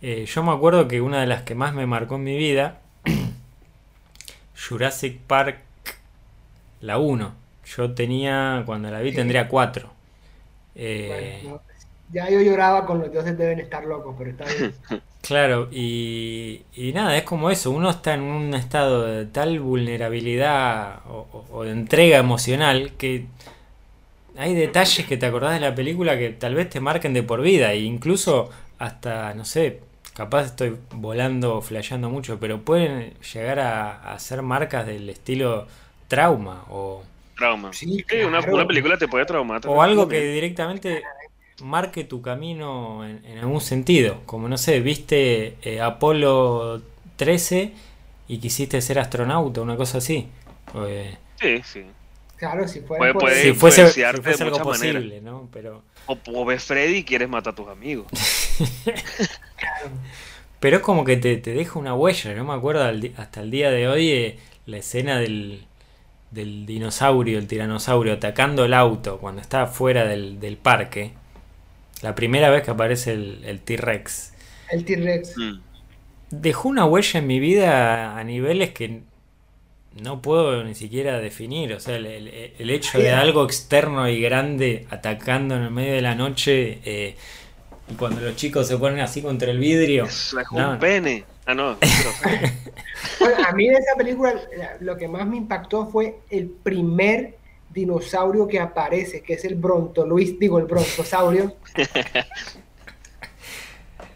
Eh, 0.00 0.26
yo 0.32 0.44
me 0.44 0.52
acuerdo 0.52 0.86
que 0.86 1.00
una 1.00 1.20
de 1.20 1.26
las 1.26 1.42
que 1.42 1.56
más 1.56 1.74
me 1.74 1.86
marcó 1.86 2.14
en 2.14 2.22
mi 2.22 2.36
vida, 2.36 2.78
Jurassic 4.68 5.18
Park, 5.22 5.58
la 6.80 6.98
1 6.98 7.47
yo 7.76 7.92
tenía, 7.92 8.62
cuando 8.66 8.90
la 8.90 9.00
vi, 9.00 9.12
tendría 9.12 9.48
cuatro. 9.48 9.90
Eh, 10.74 11.42
ya 12.12 12.30
yo 12.30 12.40
lloraba 12.40 12.86
con 12.86 13.00
los 13.00 13.12
dioses 13.12 13.36
deben 13.36 13.60
estar 13.60 13.84
locos, 13.84 14.14
pero 14.18 14.30
está 14.30 14.44
bien. 14.44 14.74
Claro, 15.20 15.68
y, 15.72 16.62
y, 16.74 16.92
nada, 16.92 17.16
es 17.16 17.24
como 17.24 17.50
eso, 17.50 17.70
uno 17.72 17.90
está 17.90 18.14
en 18.14 18.22
un 18.22 18.54
estado 18.54 19.04
de 19.04 19.26
tal 19.26 19.58
vulnerabilidad 19.60 21.00
o, 21.06 21.64
de 21.64 21.72
entrega 21.72 22.18
emocional 22.18 22.92
que 22.96 23.26
hay 24.38 24.54
detalles 24.54 25.06
que 25.06 25.16
te 25.16 25.26
acordás 25.26 25.54
de 25.54 25.60
la 25.60 25.74
película 25.74 26.16
que 26.16 26.30
tal 26.30 26.54
vez 26.54 26.70
te 26.70 26.80
marquen 26.80 27.12
de 27.12 27.22
por 27.24 27.42
vida, 27.42 27.72
e 27.72 27.80
incluso 27.80 28.48
hasta, 28.78 29.34
no 29.34 29.44
sé, 29.44 29.80
capaz 30.14 30.46
estoy 30.46 30.76
volando 30.92 31.56
o 31.56 31.62
flasheando 31.62 32.08
mucho, 32.08 32.38
pero 32.40 32.62
pueden 32.62 33.12
llegar 33.34 33.58
a, 33.58 34.14
a 34.14 34.18
ser 34.20 34.42
marcas 34.42 34.86
del 34.86 35.10
estilo 35.10 35.66
trauma 36.06 36.64
o 36.70 37.02
Trauma. 37.38 37.72
Sí, 37.72 38.04
una, 38.26 38.66
película 38.66 38.98
te 38.98 39.06
puede 39.06 39.24
traumar. 39.24 39.60
O 39.66 39.80
algo 39.80 40.08
que 40.08 40.20
directamente 40.32 41.02
marque 41.62 42.04
tu 42.04 42.20
camino 42.20 43.06
en, 43.06 43.38
algún 43.38 43.60
sentido. 43.60 44.22
Como 44.26 44.48
no 44.48 44.58
sé, 44.58 44.80
viste 44.80 45.56
eh, 45.62 45.80
Apolo 45.80 46.82
13 47.16 47.72
y 48.26 48.38
quisiste 48.38 48.80
ser 48.80 48.98
astronauta, 48.98 49.60
una 49.60 49.76
cosa 49.76 49.98
así. 49.98 50.28
Eh, 50.74 51.16
sí, 51.40 51.62
sí. 51.64 51.84
Claro, 52.36 52.68
si, 52.68 52.80
puede, 52.80 53.12
si 53.42 53.52
fuese, 53.52 53.88
si 53.88 54.02
fuese 54.22 54.44
algo 54.44 54.58
posible, 54.58 55.20
¿no? 55.20 55.48
Pero... 55.52 55.82
O, 56.06 56.44
ves 56.44 56.64
Freddy 56.64 56.98
y 56.98 57.04
quieres 57.04 57.28
matar 57.28 57.52
a 57.52 57.56
tus 57.56 57.68
amigos. 57.68 58.06
Pero 60.60 60.76
es 60.76 60.82
como 60.82 61.04
que 61.04 61.16
te, 61.16 61.36
te, 61.36 61.52
deja 61.52 61.78
una 61.78 61.94
huella. 61.94 62.34
No 62.34 62.44
me 62.44 62.54
acuerdo 62.54 62.84
hasta 63.16 63.40
el 63.40 63.50
día 63.50 63.70
de 63.70 63.88
hoy 63.88 64.10
eh, 64.10 64.38
la 64.66 64.78
escena 64.78 65.18
del, 65.18 65.67
del 66.30 66.66
dinosaurio, 66.66 67.38
el 67.38 67.46
tiranosaurio, 67.46 68.12
atacando 68.12 68.64
el 68.64 68.74
auto 68.74 69.18
cuando 69.18 69.40
está 69.40 69.66
fuera 69.66 70.04
del, 70.04 70.58
parque. 70.62 71.12
La 72.02 72.14
primera 72.14 72.50
vez 72.50 72.62
que 72.62 72.70
aparece 72.70 73.12
el 73.12 73.60
T-Rex. 73.64 74.32
El 74.70 74.84
T-Rex. 74.84 75.36
Mm. 75.36 75.60
Dejó 76.30 76.68
una 76.68 76.84
huella 76.84 77.20
en 77.20 77.26
mi 77.26 77.40
vida 77.40 78.18
a 78.18 78.24
niveles 78.24 78.70
que 78.70 79.00
no 80.00 80.20
puedo 80.20 80.62
ni 80.62 80.74
siquiera 80.74 81.18
definir. 81.18 81.72
O 81.72 81.80
sea, 81.80 81.96
el, 81.96 82.70
hecho 82.70 82.98
de 82.98 83.10
algo 83.12 83.44
externo 83.44 84.08
y 84.08 84.20
grande 84.20 84.86
atacando 84.90 85.56
en 85.56 85.62
el 85.62 85.70
medio 85.70 85.94
de 85.94 86.02
la 86.02 86.14
noche. 86.14 86.80
Eh, 86.84 87.16
y 87.90 87.94
cuando 87.94 88.20
los 88.20 88.36
chicos 88.36 88.68
se 88.68 88.76
ponen 88.76 89.00
así 89.00 89.22
contra 89.22 89.50
el 89.50 89.58
vidrio. 89.58 90.04
Es 90.04 90.34
un 90.50 90.78
pene. 90.78 91.24
Ah, 91.48 91.54
no. 91.54 91.78
a 93.48 93.52
mí 93.52 93.68
de 93.68 93.76
esa 93.76 93.96
película 93.96 94.34
lo 94.80 94.98
que 94.98 95.08
más 95.08 95.26
me 95.26 95.38
impactó 95.38 95.86
fue 95.86 96.18
el 96.28 96.50
primer 96.50 97.36
dinosaurio 97.70 98.46
que 98.46 98.60
aparece, 98.60 99.22
que 99.22 99.32
es 99.32 99.46
el 99.46 99.54
Bronto 99.54 100.06
Luis, 100.06 100.38
digo, 100.38 100.58
el 100.58 100.66
brontosaurio. 100.66 101.54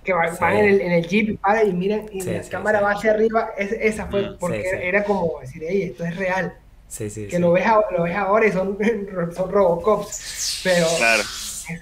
que 0.05 0.13
va, 0.13 0.27
en, 0.27 0.65
el, 0.67 0.81
en, 0.83 0.93
el, 0.93 1.07
jeep 1.07 1.31
y 1.31 1.37
para 1.39 1.65
y 1.65 1.73
miran 1.73 2.05
y 2.13 2.21
la 2.21 2.43
cámara 2.43 2.83
va 2.83 2.91
hacia 2.91 3.13
arriba. 3.13 3.53
esa 3.57 4.09
fue 4.09 4.29
mm, 4.29 4.37
porque 4.39 4.69
era, 4.87 5.03
como 5.03 5.41
decir, 5.41 5.63
hey, 5.67 5.85
esto 5.85 6.05
es 6.05 6.15
real. 6.17 6.53
que 6.99 7.39
Lo, 7.39 7.53
ves 7.53 7.65
lo 7.97 8.03
ves 8.03 8.15
ahora 8.15 8.47
y 8.47 8.53
son, 8.53 8.77
son 9.35 9.51
Robocops. 9.51 10.61
Pero 10.65 10.87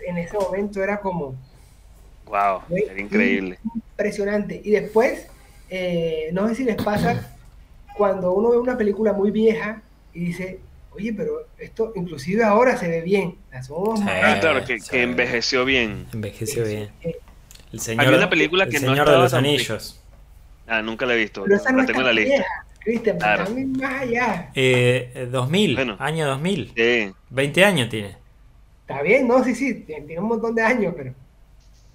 en 0.07 0.17
ese 0.17 0.39
momento 0.39 0.81
era 0.81 1.01
como. 1.01 1.35
Wow, 2.27 2.63
era 2.71 3.01
increíble. 3.01 3.59
Impresionante. 3.75 4.61
Y 4.63 4.71
después 4.71 5.27
eh, 5.71 6.31
no 6.33 6.49
sé 6.49 6.57
si 6.57 6.65
les 6.65 6.77
pasa 6.77 7.35
cuando 7.97 8.33
uno 8.33 8.51
ve 8.51 8.59
una 8.59 8.77
película 8.77 9.13
muy 9.13 9.31
vieja 9.31 9.83
y 10.13 10.27
dice, 10.27 10.61
oye, 10.93 11.13
pero 11.13 11.47
esto 11.59 11.93
inclusive 11.95 12.43
ahora 12.45 12.77
se 12.77 12.89
ve 12.89 13.03
bien. 13.03 13.37
ah, 13.53 14.39
claro, 14.41 14.65
que, 14.65 15.03
envejeció 15.03 15.65
bien. 15.65 16.07
Envejeció 16.13 16.65
bien. 16.65 16.91
El 17.73 17.81
señor, 17.81 18.07
Había 18.07 18.19
una 18.19 18.31
película 18.31 18.67
que 18.67 18.81
no 18.81 18.95
de 18.95 19.05
los 19.05 19.33
Anillos. 19.33 20.01
Ah, 20.67 20.83
nunca 20.83 21.07
la 21.07 21.15
he 21.15 21.19
visto. 21.19 21.45
Pero 21.45 21.57
esa 21.57 21.71
no 21.71 21.79
la 21.79 21.87
tengo 21.87 22.01
en 22.01 22.07
la 22.07 22.13
lista. 22.13 22.45
Cristian, 22.81 23.19
claro. 23.19 23.45
más 23.79 24.03
allá. 24.03 24.51
Eh, 24.55 25.29
2000, 25.31 25.97
año 25.99 26.27
2000. 26.27 26.73
Sí. 26.75 27.13
20 27.29 27.65
años 27.65 27.89
tiene. 27.91 28.17
Está 28.83 29.03
bien, 29.03 29.29
no, 29.29 29.45
sí, 29.45 29.55
sí, 29.55 29.75
tiene 29.75 30.19
un 30.19 30.27
montón 30.29 30.55
de 30.55 30.63
años, 30.63 30.95
pero 30.97 31.13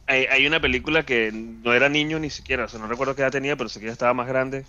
hay, 0.07 0.45
una 0.45 0.59
película 0.59 1.03
que 1.03 1.31
no 1.31 1.73
era 1.73 1.89
niño 1.89 2.19
ni 2.19 2.29
siquiera, 2.29 2.65
o 2.65 2.67
sea, 2.67 2.79
no 2.79 2.87
recuerdo 2.87 3.15
qué 3.15 3.23
edad 3.23 3.31
tenía, 3.31 3.55
pero 3.55 3.69
sé 3.69 3.79
que 3.79 3.87
ya 3.87 3.91
estaba 3.91 4.13
más 4.13 4.27
grande, 4.27 4.65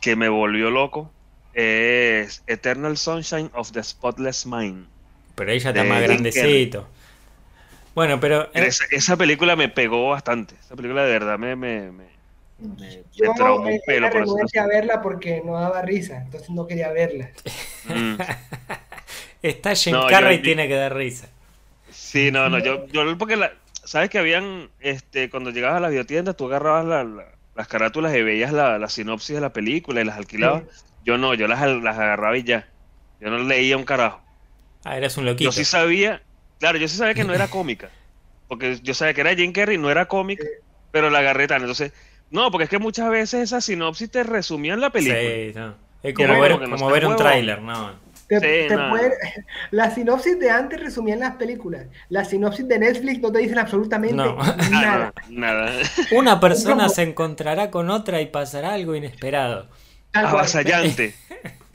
que 0.00 0.16
me 0.16 0.28
volvió 0.28 0.70
loco. 0.70 1.10
Es 1.52 2.42
Eternal 2.46 2.96
Sunshine 2.96 3.50
of 3.54 3.72
the 3.72 3.82
Spotless 3.82 4.46
Mind. 4.46 4.86
Pero 5.34 5.50
ella 5.50 5.70
está 5.70 5.84
más 5.84 6.02
grandecito. 6.02 6.86
Bueno, 7.94 8.20
pero... 8.20 8.48
Eh, 8.54 8.70
esa, 8.90 9.16
película 9.16 9.56
me 9.56 9.68
pegó 9.68 10.10
bastante. 10.10 10.54
Esa 10.64 10.76
película 10.76 11.04
de 11.04 11.10
verdad 11.10 11.38
me, 11.38 11.56
me, 11.56 11.90
me, 11.90 12.04
me 12.58 13.04
traumó 13.36 13.68
un 13.68 13.80
pelo. 13.84 14.10
Por 14.10 14.58
a 14.58 14.66
verla 14.66 15.02
porque 15.02 15.42
no 15.44 15.54
daba 15.54 15.82
risa, 15.82 16.18
entonces 16.18 16.50
no 16.50 16.66
quería 16.66 16.90
verla. 16.92 17.30
Mm. 17.86 18.14
Está 19.42 19.74
Jim 19.74 19.96
Carrey 20.08 20.36
y 20.36 20.42
tiene 20.42 20.68
que 20.68 20.74
dar 20.74 20.94
risa. 20.94 21.28
Sí, 21.90 22.30
no, 22.30 22.48
no, 22.48 22.58
yo, 22.58 22.86
yo 22.88 23.18
porque 23.18 23.36
la, 23.36 23.52
¿Sabes 23.90 24.08
que 24.08 24.20
habían, 24.20 24.70
este, 24.78 25.28
cuando 25.30 25.50
llegabas 25.50 25.78
a 25.78 25.80
la 25.80 25.88
biotienda, 25.88 26.32
tú 26.32 26.46
agarrabas 26.46 27.08
las 27.56 27.66
carátulas 27.66 28.14
y 28.14 28.22
veías 28.22 28.52
la, 28.52 28.88
sinopsis 28.88 29.34
de 29.34 29.40
la 29.40 29.52
película 29.52 30.00
y 30.00 30.04
las 30.04 30.16
alquilabas? 30.16 30.62
Yo 31.04 31.18
no, 31.18 31.34
yo 31.34 31.48
las, 31.48 31.60
las 31.60 31.98
agarraba 31.98 32.38
y 32.38 32.44
ya. 32.44 32.68
Yo 33.20 33.30
no 33.30 33.38
leía 33.38 33.76
un 33.76 33.82
carajo. 33.82 34.22
Ah, 34.84 34.96
eres 34.96 35.16
un 35.16 35.24
loquito. 35.24 35.42
Yo 35.42 35.50
sí 35.50 35.64
sabía, 35.64 36.22
claro, 36.60 36.78
yo 36.78 36.86
sí 36.86 36.98
sabía 36.98 37.14
que 37.14 37.24
no 37.24 37.34
era 37.34 37.48
cómica. 37.48 37.90
Porque 38.46 38.78
yo 38.80 38.94
sabía 38.94 39.12
que 39.12 39.22
era 39.22 39.34
Jim 39.34 39.50
Carrey, 39.52 39.76
no 39.76 39.90
era 39.90 40.06
cómica, 40.06 40.44
pero 40.92 41.10
la 41.10 41.18
agarré 41.18 41.48
tan. 41.48 41.62
Entonces, 41.62 41.92
no, 42.30 42.52
porque 42.52 42.64
es 42.64 42.70
que 42.70 42.78
muchas 42.78 43.10
veces 43.10 43.42
esas 43.42 43.64
sinopsis 43.64 44.08
te 44.08 44.22
resumían 44.22 44.80
la 44.80 44.90
película. 44.90 45.20
Sí, 45.20 45.52
no. 45.52 45.74
Es 46.04 46.14
como, 46.14 46.40
ver, 46.40 46.60
como 46.60 46.90
ver 46.90 47.06
un 47.08 47.16
tráiler, 47.16 47.60
no. 47.60 47.92
la 49.70 49.90
sinopsis 49.94 50.38
de 50.38 50.50
antes 50.50 50.80
resumían 50.80 51.20
las 51.20 51.36
películas. 51.36 51.86
La 52.08 52.24
sinopsis 52.24 52.66
de 52.68 52.78
Netflix 52.78 53.20
no 53.20 53.32
te 53.32 53.40
dicen 53.40 53.58
absolutamente 53.58 54.14
nada. 54.70 55.12
nada. 55.28 55.72
Una 56.12 56.38
persona 56.40 56.88
se 56.88 57.02
encontrará 57.02 57.70
con 57.70 57.90
otra 57.90 58.20
y 58.20 58.26
pasará 58.26 58.74
algo 58.74 58.94
inesperado. 58.94 59.68
Avasallante. 60.12 61.14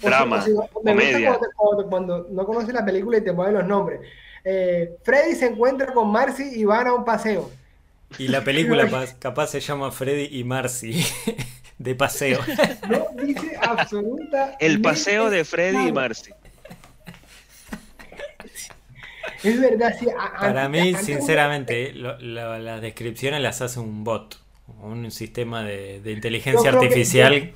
Drama. 0.02 0.44
me 0.84 1.28
gusta 1.28 1.48
cuando, 1.89 2.28
no 2.30 2.46
conoces 2.46 2.74
la 2.74 2.86
película 2.86 3.18
y 3.18 3.22
te 3.24 3.34
ponen 3.34 3.54
los 3.56 3.65
nombres. 3.65 4.02
eh, 4.44 4.98
Freddy 5.04 5.36
se 5.36 5.48
encuentra 5.48 5.94
con 5.94 6.12
Marcy 6.12 6.52
y 6.54 6.65
van 6.65 6.88
a 6.88 6.94
un 6.94 7.06
paseo. 7.06 7.50
Y 8.18 8.28
la 8.28 8.44
película 8.44 8.88
capaz 9.20 9.48
se 9.48 9.60
llama 9.60 9.91
Freddy 9.91 10.38
y 10.39 10.44
Marcy. 10.44 11.04
De 11.78 11.96
paseo. 11.96 12.40
No 12.90 13.08
dice 13.24 13.58
absoluta. 13.62 14.56
El 14.60 14.82
paseo 14.82 15.30
de 15.30 15.44
Freddy 15.44 15.90
y 15.90 15.92
Marcy. 15.92 16.32
Es 19.44 19.60
verdad, 19.60 19.96
sí. 20.00 20.08
Para 20.40 20.70
mí, 20.70 20.96
sinceramente, 20.96 21.94
las 21.94 22.82
descripciones 22.82 23.42
las 23.42 23.62
hace 23.62 23.80
un 23.80 24.04
bot. 24.04 24.40
Un 24.82 25.12
sistema 25.12 25.64
de, 25.64 26.02
inteligencia 26.12 26.72
artificial 26.72 27.54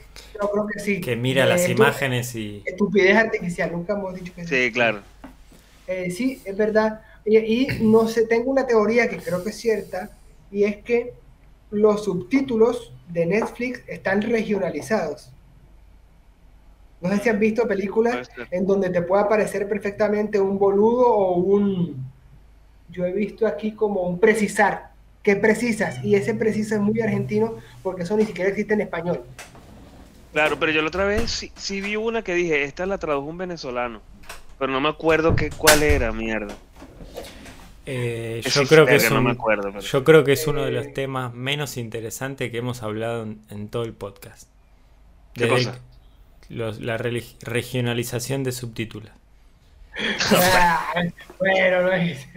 que, 1.04 1.16
mira 1.16 1.46
las 1.46 1.68
imágenes 1.68 2.36
y. 2.36 2.62
Estupidez 2.66 3.18
artificial, 3.18 3.72
nunca 3.72 3.94
hemos 3.94 4.14
dicho 4.14 4.34
que 4.36 4.46
Sí, 4.46 4.72
claro. 4.72 5.02
Eh, 5.88 6.12
sí, 6.12 6.40
es 6.46 6.56
verdad. 6.56 7.02
y, 7.26 7.68
no 7.82 8.08
sé, 8.08 8.28
tengo 8.28 8.52
una 8.52 8.68
teoría 8.68 9.10
que 9.10 9.18
creo 9.18 9.44
que 9.44 9.50
es 9.50 9.58
cierta, 9.58 10.12
y 10.52 10.66
es 10.66 10.78
que 10.78 11.14
los 11.72 12.04
subtítulos 12.04 12.94
de 13.10 13.26
Netflix 13.26 13.82
están 13.88 14.22
regionalizados. 14.22 15.32
No 17.02 17.10
sé 17.10 17.20
si 17.20 17.30
han 17.30 17.40
visto 17.40 17.68
películas 17.68 18.30
en 18.52 18.68
donde 18.68 18.90
te 18.90 19.02
puede 19.02 19.24
aparecer 19.24 19.68
perfectamente 19.68 20.40
un 20.40 20.60
boludo 20.60 21.08
o 21.08 21.36
un... 21.36 22.10
Yo 22.90 23.06
he 23.06 23.14
visto 23.14 23.48
aquí 23.48 23.72
como 23.72 24.02
un 24.02 24.20
precisar. 24.20 24.92
¿Qué 25.24 25.36
precisas? 25.36 26.04
Y 26.04 26.16
ese 26.16 26.34
precisa 26.34 26.76
es 26.76 26.82
muy 26.82 27.00
argentino 27.02 27.56
porque 27.84 28.04
eso 28.04 28.18
ni 28.18 28.26
siquiera 28.26 28.50
existe 28.50 28.74
en 28.74 28.82
español. 28.82 29.22
Claro, 30.34 30.58
pero 30.60 30.72
yo 30.72 30.82
la 30.82 30.90
otra 30.90 31.06
vez 31.06 31.32
sí, 31.32 31.52
sí 31.56 31.82
vi 31.82 31.96
una 31.96 32.22
que 32.22 32.34
dije, 32.34 32.64
esta 32.64 32.86
la 32.86 32.98
tradujo 32.98 33.28
un 33.28 33.38
venezolano. 33.38 34.02
Pero 34.58 34.72
no 34.72 34.82
me 34.82 34.90
acuerdo 34.90 35.36
qué, 35.36 35.50
cuál 35.50 35.84
era, 35.84 36.12
mierda. 36.12 36.56
Eh, 37.91 38.41
yo, 38.45 38.67
creo 38.67 38.86
que 38.86 38.97
es 38.97 39.10
yo 39.91 40.04
creo 40.04 40.23
que 40.23 40.34
es 40.34 40.45
uno 40.45 40.63
de 40.63 40.69
los 40.69 40.93
temas 40.93 41.34
menos 41.34 41.75
interesantes 41.75 42.52
que 42.52 42.58
hemos 42.60 42.84
hablado 42.84 43.23
en, 43.23 43.67
todo 43.69 43.84
el 43.84 43.93
podcast. 43.93 44.47
¿Qué 45.34 45.47
cosa? 45.47 45.80
la 46.49 46.97
regionalización 46.97 48.43
de 48.43 48.52
subtítulos. 48.52 49.12
Bueno, 51.39 51.82
no 51.82 51.93
es. 51.93 52.28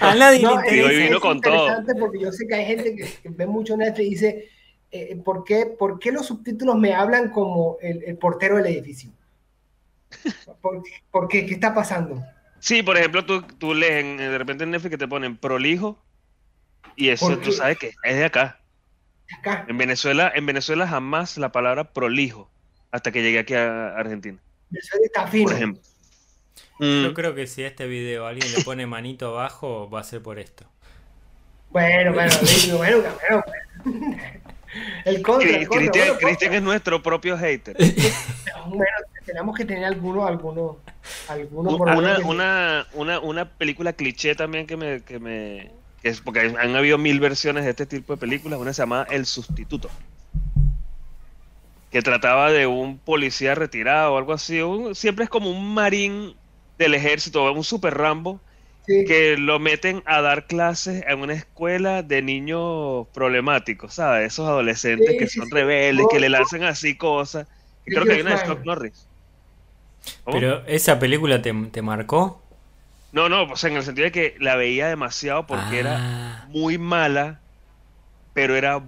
A 0.00 0.14
nadie 0.16 0.42
no, 0.42 0.60
le 0.60 0.76
interesa. 0.76 1.14
Es, 1.14 1.20
con 1.20 1.36
interesante 1.36 1.94
porque 1.94 2.18
yo 2.18 2.32
sé 2.32 2.46
que 2.48 2.54
hay 2.54 2.64
gente 2.64 2.96
que, 2.96 3.28
ve 3.28 3.46
mucho 3.46 3.76
Netflix 3.76 4.06
y 4.06 4.10
dice: 4.10 4.48
eh, 4.90 5.16
¿por, 5.24 5.44
qué, 5.44 5.66
¿por, 5.66 6.00
qué, 6.00 6.10
los 6.10 6.26
subtítulos 6.26 6.76
me 6.76 6.92
hablan 6.92 7.30
como 7.30 7.76
el, 7.80 8.16
portero 8.16 8.56
del 8.56 8.66
edificio? 8.66 9.10
¿Por, 10.60 10.82
¿Por, 11.10 11.28
qué? 11.28 11.46
¿Qué 11.46 11.54
está 11.54 11.72
pasando? 11.72 12.22
Sí, 12.62 12.84
por 12.84 12.96
ejemplo, 12.96 13.26
tú, 13.26 13.42
tú 13.42 13.74
lees 13.74 14.18
de 14.18 14.38
repente 14.38 14.62
en 14.62 14.70
Netflix 14.70 14.92
que 14.92 14.98
te 14.98 15.08
ponen 15.08 15.36
prolijo 15.36 16.00
y 16.94 17.08
eso 17.08 17.36
tú 17.38 17.50
sabes 17.50 17.76
que 17.76 17.92
es 18.04 18.16
de 18.16 18.24
acá. 18.24 18.60
acá. 19.36 19.66
En 19.66 19.76
Venezuela, 19.76 20.30
en 20.32 20.46
Venezuela 20.46 20.86
jamás 20.86 21.38
la 21.38 21.50
palabra 21.50 21.92
prolijo 21.92 22.48
hasta 22.92 23.10
que 23.10 23.20
llegué 23.20 23.40
aquí 23.40 23.54
a 23.54 23.96
Argentina. 23.96 24.38
Venezuela 24.70 25.06
está 25.06 25.26
fino. 25.26 25.46
Por 25.46 25.56
ejemplo. 25.56 25.82
Yo 26.78 27.10
mm. 27.10 27.14
creo 27.14 27.34
que 27.34 27.48
si 27.48 27.64
a 27.64 27.66
este 27.66 27.88
video 27.88 28.28
alguien 28.28 28.52
le 28.52 28.62
pone 28.62 28.86
manito 28.86 29.30
abajo, 29.30 29.90
va 29.90 29.98
a 29.98 30.04
ser 30.04 30.22
por 30.22 30.38
esto. 30.38 30.64
Bueno, 31.70 32.12
bueno, 32.12 32.32
bueno, 32.76 33.02
bueno. 33.02 33.44
El 35.04 35.20
contra, 35.20 35.66
Cristian, 35.66 36.54
es 36.54 36.62
nuestro 36.62 37.02
propio 37.02 37.36
hater. 37.36 37.76
bueno, 38.66 38.86
tenemos 39.26 39.56
que 39.56 39.64
tener 39.64 39.84
alguno, 39.84 40.24
alguno, 40.24 40.78
alguno 41.28 41.76
una, 41.76 42.18
una, 42.20 42.86
una, 42.94 43.20
una, 43.20 43.44
película 43.48 43.92
cliché 43.92 44.34
también 44.34 44.66
que 44.66 44.76
me, 44.76 45.02
que 45.02 45.18
me 45.18 45.70
que 46.02 46.08
es 46.08 46.20
porque 46.20 46.40
han 46.40 46.76
habido 46.76 46.98
mil 46.98 47.20
versiones 47.20 47.64
de 47.64 47.70
este 47.70 47.86
tipo 47.86 48.14
de 48.14 48.20
películas. 48.20 48.58
Una 48.58 48.72
se 48.72 48.82
llama 48.82 49.06
El 49.10 49.24
Sustituto, 49.24 49.88
que 51.90 52.02
trataba 52.02 52.50
de 52.50 52.66
un 52.66 52.98
policía 52.98 53.54
retirado 53.54 54.14
o 54.14 54.18
algo 54.18 54.32
así. 54.32 54.60
siempre 54.94 55.24
es 55.24 55.30
como 55.30 55.50
un 55.50 55.74
marín 55.74 56.34
del 56.78 56.94
ejército, 56.94 57.50
un 57.52 57.64
super 57.64 57.96
Rambo 57.96 58.40
que 58.86 59.36
lo 59.38 59.60
meten 59.60 60.02
a 60.06 60.20
dar 60.22 60.46
clases 60.46 61.04
en 61.06 61.20
una 61.20 61.34
escuela 61.34 62.02
de 62.02 62.20
niños 62.20 63.06
problemáticos, 63.14 63.94
¿sabes? 63.94 64.32
Esos 64.32 64.48
adolescentes 64.48 65.16
que 65.18 65.28
son 65.28 65.48
rebeldes, 65.50 66.06
que 66.10 66.18
le 66.18 66.28
lanzan 66.28 66.64
así 66.64 66.96
cosas. 66.96 67.46
creo 67.84 68.04
que 68.04 68.12
hay 68.12 68.20
una 68.22 68.32
de 68.32 68.38
Scott 68.38 68.64
Norris. 68.64 69.06
¿Pero 70.24 70.64
esa 70.66 70.98
película 70.98 71.42
te, 71.42 71.82
marcó? 71.82 72.42
No, 73.12 73.28
no, 73.28 73.46
pues 73.46 73.62
en 73.64 73.76
el 73.76 73.82
sentido 73.82 74.06
de 74.06 74.12
que 74.12 74.36
la 74.40 74.56
veía 74.56 74.88
demasiado 74.88 75.46
porque 75.46 75.78
era 75.78 75.98
ah. 75.98 76.46
muy 76.48 76.78
mala, 76.78 77.40
pero 78.32 78.56
era 78.56 78.82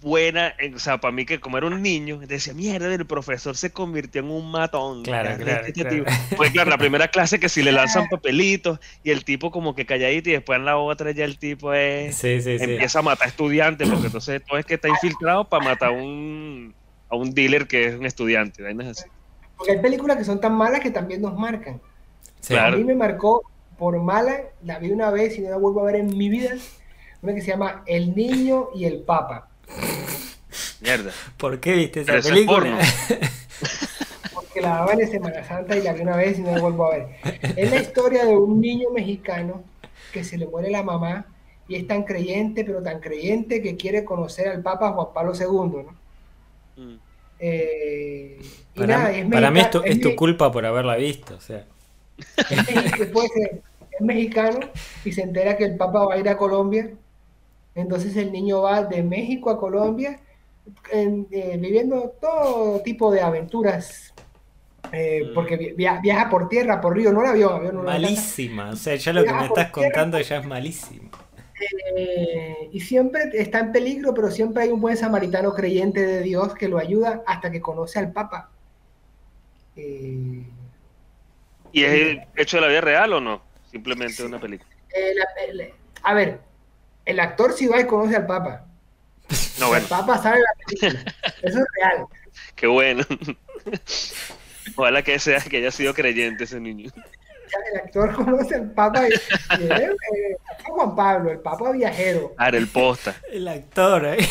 buena, 0.00 0.54
o 0.74 0.78
sea, 0.78 0.98
para 0.98 1.12
mí 1.12 1.26
que 1.26 1.40
como 1.40 1.58
era 1.58 1.66
un 1.66 1.82
niño, 1.82 2.18
decía, 2.18 2.54
mierda, 2.54 2.92
el 2.92 3.06
profesor 3.06 3.56
se 3.56 3.70
convirtió 3.70 4.22
en 4.22 4.30
un 4.30 4.50
matón. 4.50 5.02
Claro, 5.02 5.36
claro, 5.36 5.66
este 5.66 6.04
Pues 6.36 6.50
claro, 6.52 6.70
la 6.70 6.78
primera 6.78 7.08
clase 7.08 7.38
que 7.38 7.48
si 7.48 7.62
le 7.62 7.72
lanzan 7.72 8.08
papelitos 8.08 8.80
y 9.04 9.10
el 9.10 9.24
tipo 9.24 9.50
como 9.50 9.74
que 9.74 9.86
calladito 9.86 10.30
y 10.30 10.32
después 10.32 10.58
en 10.58 10.64
la 10.64 10.76
otra 10.76 11.10
ya 11.12 11.24
el 11.24 11.38
tipo 11.38 11.72
es, 11.74 12.22
empieza 12.24 13.00
a 13.00 13.02
matar 13.02 13.28
estudiantes, 13.28 13.88
porque 13.88 14.06
entonces 14.06 14.42
todo 14.44 14.58
es 14.58 14.66
que 14.66 14.74
está 14.74 14.88
infiltrado 14.88 15.48
para 15.48 15.64
matar 15.64 15.88
a 15.90 15.92
un, 15.92 16.74
a 17.08 17.16
un 17.16 17.32
dealer 17.32 17.66
que 17.66 17.88
es 17.88 17.94
un 17.94 18.06
estudiante. 18.06 18.62
Porque 19.60 19.72
hay 19.72 19.82
películas 19.82 20.16
que 20.16 20.24
son 20.24 20.40
tan 20.40 20.54
malas 20.54 20.80
que 20.80 20.90
también 20.90 21.20
nos 21.20 21.38
marcan. 21.38 21.82
A 22.58 22.70
mí 22.70 22.82
me 22.82 22.94
marcó 22.94 23.42
por 23.76 24.00
mala, 24.00 24.40
la 24.64 24.78
vi 24.78 24.90
una 24.90 25.10
vez 25.10 25.36
y 25.36 25.42
no 25.42 25.50
la 25.50 25.58
vuelvo 25.58 25.82
a 25.82 25.84
ver 25.84 25.96
en 25.96 26.16
mi 26.16 26.30
vida, 26.30 26.52
una 27.20 27.34
que 27.34 27.42
se 27.42 27.48
llama 27.48 27.82
El 27.84 28.16
Niño 28.16 28.70
y 28.74 28.86
el 28.86 29.02
Papa 29.02 29.50
Mierda. 30.80 31.10
¿Por 31.36 31.60
qué 31.60 31.74
viste 31.74 32.00
esa 32.00 32.26
película? 32.26 32.78
Porque 34.34 34.62
la 34.62 34.70
daba 34.70 34.94
en 34.94 35.10
Semana 35.10 35.44
Santa 35.44 35.76
y 35.76 35.82
la 35.82 35.92
vi 35.92 36.00
una 36.00 36.16
vez 36.16 36.38
y 36.38 36.40
no 36.40 36.52
la 36.52 36.60
vuelvo 36.62 36.86
a 36.86 36.96
ver. 36.96 37.08
Es 37.54 37.70
la 37.70 37.82
historia 37.82 38.24
de 38.24 38.34
un 38.34 38.62
niño 38.62 38.88
mexicano 38.94 39.62
que 40.10 40.24
se 40.24 40.38
le 40.38 40.46
muere 40.46 40.70
la 40.70 40.82
mamá 40.82 41.26
y 41.68 41.76
es 41.76 41.86
tan 41.86 42.04
creyente, 42.04 42.64
pero 42.64 42.82
tan 42.82 43.00
creyente 43.00 43.60
que 43.60 43.76
quiere 43.76 44.06
conocer 44.06 44.48
al 44.48 44.62
Papa 44.62 44.92
Juan 44.92 45.08
Pablo 45.12 45.34
II, 45.34 45.84
¿no? 45.84 46.82
Mm. 46.82 47.09
Eh, 47.40 48.38
para, 48.74 49.50
mí 49.50 49.60
es 49.84 50.00
tu, 50.00 50.14
culpa 50.14 50.52
por 50.52 50.64
haberla 50.64 50.96
visto, 50.96 51.34
o 51.34 51.40
sea. 51.40 51.64
es 52.50 54.00
mexicano 54.00 54.60
y 55.04 55.12
se 55.12 55.22
entera 55.22 55.56
que 55.56 55.64
el 55.64 55.76
Papa 55.76 56.06
va 56.06 56.14
a 56.14 56.18
ir 56.18 56.28
a 56.28 56.36
Colombia 56.36 56.90
entonces 57.74 58.16
el 58.16 58.32
niño 58.32 58.62
va 58.62 58.82
de 58.82 59.02
México 59.02 59.50
a 59.50 59.58
Colombia 59.58 60.20
eh, 60.92 61.56
viviendo 61.58 62.14
todo 62.20 62.80
tipo 62.80 63.10
de 63.10 63.20
aventuras. 63.20 64.12
Eh, 64.92 65.28
mm. 65.30 65.34
porque 65.34 65.74
viaja 65.76 66.28
por 66.28 66.48
tierra, 66.48 66.80
por 66.80 66.96
río, 66.96 67.12
no 67.12 67.22
la 67.22 67.32
vio. 67.32 67.60
Malísima, 67.84 68.70
o 68.70 68.76
sea, 68.76 68.96
ya 68.96 69.12
lo 69.12 69.24
que 69.24 69.32
me 69.32 69.46
estás 69.46 69.70
contando 69.70 70.20
ya 70.20 70.38
es 70.38 70.46
malísimo. 70.46 71.10
Eh, 71.96 72.68
y 72.72 72.80
siempre 72.80 73.30
está 73.34 73.58
en 73.60 73.72
peligro, 73.72 74.14
pero 74.14 74.30
siempre 74.30 74.64
hay 74.64 74.70
un 74.70 74.80
buen 74.80 74.96
samaritano 74.96 75.52
creyente 75.52 76.04
de 76.04 76.22
Dios 76.22 76.54
que 76.54 76.68
lo 76.68 76.78
ayuda 76.78 77.22
hasta 77.26 77.50
que 77.50 77.60
conoce 77.60 77.98
al 77.98 78.12
Papa. 78.12 78.50
¿Y 79.76 80.44
es 81.72 82.18
hecho 82.36 82.56
de 82.56 82.60
la 82.62 82.68
vida 82.68 82.80
real 82.80 83.12
o 83.12 83.20
no? 83.20 83.42
Simplemente 83.70 84.24
una 84.24 84.40
película. 84.40 84.68
a 86.02 86.14
ver, 86.14 86.40
el 87.04 87.20
actor 87.20 87.52
sí 87.52 87.66
va 87.66 87.80
y 87.80 87.86
conoce 87.86 88.16
al 88.16 88.26
Papa. 88.26 88.66
No, 89.58 89.74
El 89.76 89.84
Papa 89.84 90.18
sabe 90.18 90.38
la 90.40 90.64
película. 90.64 91.14
Eso 91.42 91.58
es 91.58 91.64
real. 91.80 92.06
Qué 92.56 92.66
bueno. 92.66 93.04
Ojalá 94.76 95.02
que 95.02 95.18
sea 95.18 95.40
que 95.40 95.58
haya 95.58 95.70
sido 95.70 95.94
creyente 95.94 96.44
ese 96.44 96.60
niño. 96.60 96.90
El 97.72 97.80
actor 97.80 98.14
conoce 98.14 98.54
al 98.56 98.70
Papa 98.72 99.08
y, 99.08 99.12
eh, 99.12 99.90
Juan 100.64 100.94
Pablo, 100.94 101.30
el 101.30 101.40
Papa 101.40 101.72
viajero. 101.72 102.34
Ah, 102.36 102.48
el 102.48 102.68
posta. 102.68 103.16
El 103.30 103.48
actor, 103.48 104.06
¿eh? 104.06 104.18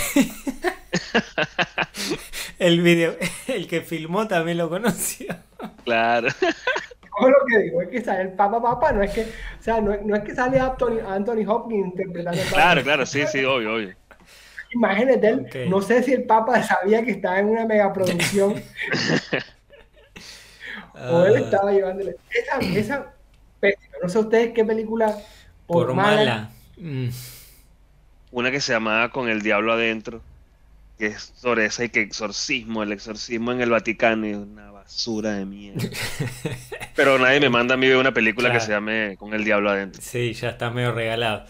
el 2.59 2.81
video, 2.81 3.15
el 3.47 3.67
que 3.67 3.81
filmó 3.81 4.27
también 4.27 4.57
lo 4.57 4.69
conoció. 4.69 5.35
Claro 5.83 6.29
lo 7.27 7.45
que 7.45 7.59
digo 7.59 7.81
es 7.81 7.89
que 7.89 8.01
sale 8.01 8.21
el 8.21 8.29
Papa 8.29 8.61
Papa, 8.61 8.91
no 8.91 9.03
es 9.03 9.11
que, 9.11 9.21
o 9.21 9.61
sea, 9.61 9.81
no, 9.81 9.95
no 10.03 10.15
es 10.15 10.23
que 10.23 10.33
sale 10.33 10.59
Anthony, 10.59 10.99
Anthony 11.05 11.45
Hopkins 11.47 11.87
interpretando 11.87 12.39
el 12.39 12.47
Papa. 12.47 12.55
Claro, 12.55 12.83
claro, 12.83 13.05
sí, 13.05 13.25
sí, 13.27 13.43
obvio, 13.43 13.75
obvio. 13.75 13.95
Imágenes 14.71 15.19
de 15.19 15.29
él, 15.29 15.47
no 15.67 15.81
sé 15.81 16.03
si 16.03 16.13
el 16.13 16.23
Papa 16.23 16.61
sabía 16.61 17.03
que 17.03 17.11
estaba 17.11 17.39
en 17.39 17.47
una 17.47 17.65
megaproducción 17.65 18.61
o 21.09 21.25
él 21.25 21.35
ah. 21.35 21.39
estaba 21.39 21.71
llevándole. 21.71 22.15
Esa, 22.29 22.59
esa 22.59 23.13
pésima, 23.59 23.97
no 24.01 24.09
sé 24.09 24.19
ustedes 24.19 24.53
qué 24.53 24.65
película 24.65 25.17
por, 25.67 25.93
mala. 25.93 26.49
Mm. 26.77 27.09
Una 28.31 28.51
que 28.51 28.61
se 28.61 28.73
llamaba 28.73 29.09
Con 29.09 29.29
el 29.29 29.41
Diablo 29.41 29.73
Adentro. 29.73 30.21
que 30.97 31.07
es 31.07 31.33
sobre 31.35 31.65
ese 31.65 31.89
que 31.89 32.01
exorcismo, 32.01 32.83
el 32.83 32.91
exorcismo 32.91 33.51
en 33.51 33.61
el 33.61 33.69
Vaticano 33.69 34.27
y 34.27 34.33
una 34.33 34.71
basura 34.71 35.33
de 35.33 35.45
mierda. 35.45 35.87
Pero 36.95 37.17
nadie 37.19 37.39
me 37.39 37.49
manda 37.49 37.75
a 37.75 37.77
mí 37.77 37.87
ver 37.87 37.97
una 37.97 38.13
película 38.13 38.51
que 38.51 38.59
se 38.59 38.71
llame 38.71 39.15
Con 39.17 39.33
el 39.33 39.43
Diablo 39.43 39.69
adentro. 39.69 40.01
Sí, 40.03 40.33
ya 40.33 40.49
está 40.49 40.69
medio 40.69 40.91
regalado. 40.91 41.45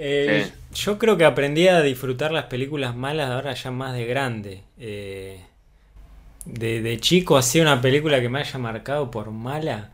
Eh, 0.00 0.50
yo 0.72 0.96
creo 0.96 1.16
que 1.16 1.24
aprendí 1.24 1.66
a 1.66 1.82
disfrutar 1.82 2.30
las 2.30 2.44
películas 2.44 2.94
malas 2.94 3.30
ahora 3.30 3.52
ya 3.54 3.70
más 3.70 3.94
de 3.94 4.06
grande. 4.06 4.62
Eh, 4.78 5.40
de, 6.48 6.98
chico 7.00 7.36
hacía 7.36 7.62
una 7.62 7.80
película 7.80 8.20
que 8.20 8.28
me 8.28 8.40
haya 8.40 8.58
marcado 8.58 9.10
por 9.10 9.30
mala. 9.30 9.90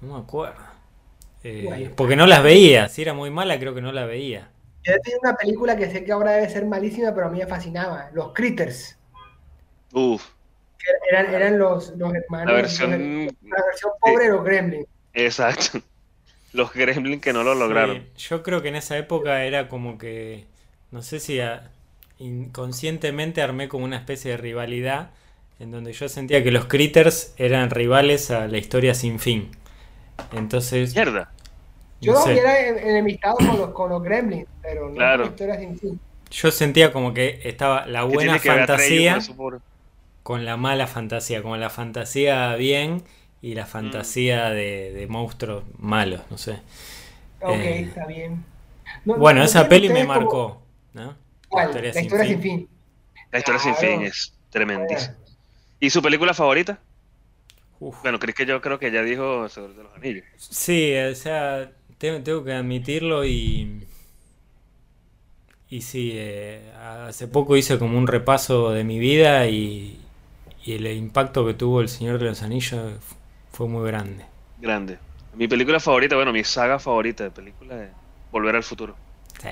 No 0.00 0.14
me 0.14 0.20
acuerdo. 0.20 0.62
Eh, 1.42 1.90
porque 1.96 2.16
no 2.16 2.26
las 2.26 2.42
veía. 2.42 2.88
Si 2.88 3.02
era 3.02 3.12
muy 3.12 3.30
mala, 3.30 3.58
creo 3.58 3.74
que 3.74 3.82
no 3.82 3.92
la 3.92 4.06
veía. 4.06 4.50
Yo 4.84 4.92
tenía 5.02 5.18
una 5.22 5.34
película 5.34 5.76
que 5.76 5.90
sé 5.90 6.04
que 6.04 6.12
ahora 6.12 6.32
debe 6.32 6.48
ser 6.48 6.64
malísima, 6.66 7.14
pero 7.14 7.26
a 7.26 7.30
mí 7.30 7.38
me 7.38 7.46
fascinaba. 7.46 8.10
Los 8.12 8.32
Critters. 8.32 8.96
Uf. 9.92 10.26
Eran, 11.10 11.34
eran 11.34 11.58
los, 11.58 11.90
hermanos. 11.90 12.46
La 12.46 12.52
versión, 12.52 12.90
la 12.90 13.64
versión 13.64 13.92
pobre 14.00 14.24
de 14.24 14.30
los 14.30 14.44
Gremlins. 14.44 14.86
Exacto. 15.14 15.80
Los 16.52 16.72
Gremlins 16.72 17.20
que 17.20 17.32
no 17.32 17.42
lo 17.42 17.56
lograron. 17.56 18.04
yo 18.16 18.44
creo 18.44 18.62
que 18.62 18.68
en 18.68 18.76
esa 18.76 18.96
época 18.96 19.42
era 19.44 19.66
como 19.66 19.98
que. 19.98 20.44
No 20.92 21.02
sé 21.02 21.18
si 21.18 21.40
inconscientemente 22.18 23.42
armé 23.42 23.68
como 23.68 23.84
una 23.84 23.96
especie 23.96 24.30
de 24.30 24.36
rivalidad 24.36 25.10
en 25.58 25.70
donde 25.70 25.92
yo 25.92 26.08
sentía 26.08 26.42
que 26.42 26.50
los 26.50 26.66
Critters 26.66 27.34
eran 27.36 27.70
rivales 27.70 28.30
a 28.30 28.46
la 28.48 28.58
historia 28.58 28.94
sin 28.94 29.18
fin. 29.18 29.50
Entonces. 30.32 30.94
Mierda. 30.94 31.30
Yo 32.00 32.12
no 32.12 32.26
era 32.26 32.68
enemistado 32.68 33.36
con 33.36 33.58
los, 33.58 33.70
con 33.70 33.90
los 33.90 34.02
Gremlins, 34.02 34.46
pero 34.60 34.88
no 34.88 34.94
claro. 34.94 35.26
historia 35.26 35.58
sin 35.58 35.78
fin. 35.78 36.00
Yo 36.30 36.50
sentía 36.50 36.92
como 36.92 37.14
que 37.14 37.40
estaba 37.44 37.86
la 37.86 38.04
buena 38.04 38.38
fantasía 38.38 39.18
con 40.24 40.44
la 40.44 40.56
mala 40.56 40.86
fantasía, 40.86 41.42
como 41.42 41.56
la 41.56 41.70
fantasía 41.70 42.56
bien 42.56 43.04
y 43.42 43.54
la 43.54 43.66
fantasía 43.66 44.48
mm. 44.48 44.54
de, 44.54 45.06
monstruos 45.08 45.64
malos, 45.78 46.22
no 46.30 46.38
sé. 46.38 46.60
Ok, 47.40 47.56
eh, 47.56 47.80
está 47.80 48.06
bien. 48.06 48.42
bueno, 49.04 49.44
esa 49.44 49.68
peli 49.68 49.90
me 49.90 50.04
marcó. 50.04 50.62
¿no? 50.94 51.14
La 51.52 51.64
historia, 51.66 51.92
sin, 51.92 52.40
fin. 52.40 52.68
La 53.30 53.38
historia 53.38 53.60
sin 53.60 53.74
fin 53.76 54.02
es 54.02 54.32
tremendísima. 54.50 55.14
¿Y 55.80 55.90
su 55.90 56.02
película 56.02 56.34
favorita? 56.34 56.78
Bueno, 58.02 58.18
crees 58.18 58.34
que 58.34 58.46
yo 58.46 58.60
creo 58.60 58.78
que 58.78 58.90
ya 58.90 59.02
dijo 59.02 59.48
sobre 59.48 59.74
los 59.74 59.94
anillos. 59.94 60.24
Sí, 60.36 60.94
o 60.96 61.14
sea, 61.14 61.70
tengo, 61.98 62.44
que 62.44 62.52
admitirlo 62.52 63.24
y. 63.24 63.86
Y 65.68 65.80
sí, 65.82 66.12
eh, 66.14 66.72
hace 67.08 67.26
poco 67.26 67.56
hice 67.56 67.78
como 67.78 67.98
un 67.98 68.06
repaso 68.06 68.70
de 68.70 68.84
mi 68.84 68.98
vida 68.98 69.48
y, 69.48 70.00
el 70.66 70.86
impacto 70.86 71.44
que 71.46 71.54
tuvo 71.54 71.80
El 71.80 71.88
Señor 71.88 72.18
de 72.18 72.26
los 72.26 72.42
Anillos 72.42 72.94
fue 73.52 73.68
muy 73.68 73.86
grande. 73.86 74.24
Grande. 74.60 74.98
Mi 75.34 75.48
película 75.48 75.80
favorita, 75.80 76.16
bueno, 76.16 76.32
mi 76.32 76.44
saga 76.44 76.78
favorita 76.78 77.24
de 77.24 77.30
película 77.30 77.84
es 77.84 77.90
Volver 78.30 78.56
al 78.56 78.62
Futuro. 78.62 78.96
Sí. 79.42 79.48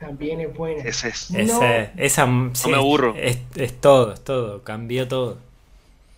También 0.00 0.40
es 0.40 0.52
buena. 0.56 0.82
Ese 0.82 1.08
es. 1.08 1.30
esa, 1.30 2.26
no 2.26 2.52
me 2.68 2.74
aburro. 2.74 3.14
Es, 3.16 3.38
es, 3.54 3.80
todo, 3.80 4.14
es 4.14 4.24
todo, 4.24 4.64
cambió 4.64 5.06
todo. 5.06 5.36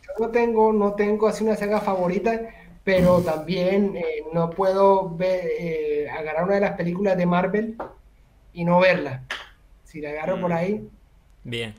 Yo 0.07 0.27
no 0.27 0.31
tengo, 0.31 0.73
no 0.73 0.93
tengo 0.93 1.27
así 1.27 1.43
una 1.43 1.57
saga 1.57 1.81
favorita, 1.81 2.41
pero 2.85 3.21
también 3.23 3.97
eh, 3.97 4.25
no 4.33 4.51
puedo 4.51 5.11
ver, 5.11 5.49
eh, 5.59 6.09
agarrar 6.11 6.45
una 6.45 6.55
de 6.55 6.61
las 6.61 6.77
películas 6.77 7.17
de 7.17 7.27
Marvel 7.27 7.77
y 8.55 8.65
no 8.65 8.79
verla. 8.79 9.25
Si 9.85 10.01
la 10.01 10.11
agarro 10.11 10.41
por 10.41 10.53
ahí. 10.53 10.89
Bien. 11.43 11.75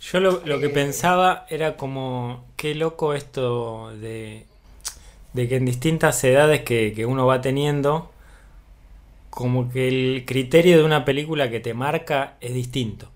Yo 0.00 0.20
lo, 0.20 0.42
que 0.42 0.66
eh, 0.66 0.70
pensaba 0.70 1.44
era 1.50 1.76
como, 1.76 2.44
qué 2.56 2.76
loco 2.76 3.14
esto 3.14 3.90
de, 3.96 4.46
de 5.32 5.48
que 5.48 5.56
en 5.56 5.66
distintas 5.66 6.22
edades 6.24 6.62
que, 6.62 6.92
que, 6.94 7.04
uno 7.04 7.26
va 7.26 7.40
teniendo, 7.40 8.10
como 9.30 9.70
que 9.70 9.88
el 9.88 10.24
criterio 10.26 10.76
de 10.78 10.84
una 10.84 11.04
película 11.04 11.48
que 11.48 11.60
te 11.60 11.72
marca 11.72 12.36
es 12.40 12.52
distinto. 12.52 13.10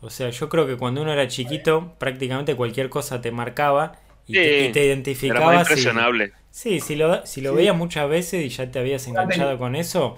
O 0.00 0.10
sea, 0.10 0.30
yo 0.30 0.48
creo 0.48 0.66
que 0.66 0.76
cuando 0.76 1.02
uno 1.02 1.12
era 1.12 1.26
chiquito, 1.26 1.94
prácticamente 1.98 2.54
cualquier 2.54 2.88
cosa 2.88 3.20
te 3.20 3.32
marcaba 3.32 3.98
y, 4.26 4.34
te, 4.34 4.84
identificaba. 4.84 5.52
Era 5.52 5.60
impresionable. 5.62 6.32
sí, 6.50 6.80
si 6.80 6.94
lo, 6.94 7.26
si 7.26 7.40
lo 7.40 7.54
veías 7.54 7.76
muchas 7.76 8.08
veces 8.08 8.44
y 8.44 8.48
ya 8.48 8.70
te 8.70 8.78
habías 8.78 9.06
enganchado 9.08 9.58
con 9.58 9.74
eso. 9.74 10.16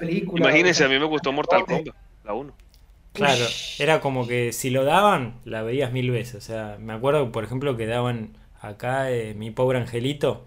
Imagínense, 0.00 0.84
a 0.84 0.88
mí 0.88 0.98
me 0.98 1.04
gustó 1.04 1.32
Mortal 1.32 1.64
Kombat, 1.66 1.94
la 2.24 2.32
1. 2.32 2.54
Claro, 3.12 3.44
era 3.78 4.00
como 4.00 4.26
que 4.26 4.54
si 4.54 4.70
lo 4.70 4.84
daban, 4.84 5.34
la 5.44 5.62
veías 5.62 5.92
mil 5.92 6.10
veces. 6.10 6.36
O 6.36 6.40
sea, 6.40 6.78
me 6.80 6.94
acuerdo, 6.94 7.30
por 7.30 7.44
ejemplo, 7.44 7.76
que 7.76 7.84
daban 7.84 8.38
acá 8.60 9.10
eh, 9.10 9.34
Mi 9.34 9.50
Pobre 9.50 9.78
Angelito. 9.78 10.46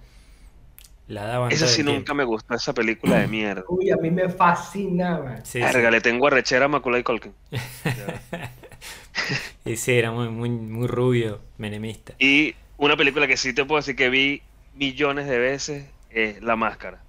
La 1.07 1.25
daban. 1.25 1.51
Esa 1.51 1.67
sí 1.67 1.83
nunca 1.83 2.13
me 2.13 2.23
gustó, 2.23 2.55
esa 2.55 2.73
película 2.73 3.19
de 3.19 3.27
mierda. 3.27 3.63
Uy, 3.67 3.91
a 3.91 3.97
mí 3.97 4.09
me 4.09 4.29
fascinaba. 4.29 5.45
Sí, 5.45 5.59
le 5.59 6.01
tengo 6.01 6.27
arrechera 6.27 6.65
a 6.65 6.67
Macaulay 6.67 7.03
Culkin. 7.03 7.33
y 9.65 9.75
sí, 9.75 9.93
era 9.93 10.11
muy, 10.11 10.29
muy, 10.29 10.49
muy 10.49 10.87
rubio, 10.87 11.41
menemista. 11.57 12.13
Y 12.17 12.55
una 12.77 12.97
película 12.97 13.27
que 13.27 13.37
sí 13.37 13.53
te 13.53 13.65
puedo 13.65 13.77
decir 13.77 13.95
que 13.95 14.09
vi 14.09 14.41
millones 14.73 15.27
de 15.27 15.37
veces 15.37 15.85
es 16.09 16.41
La 16.41 16.55
Máscara. 16.55 17.01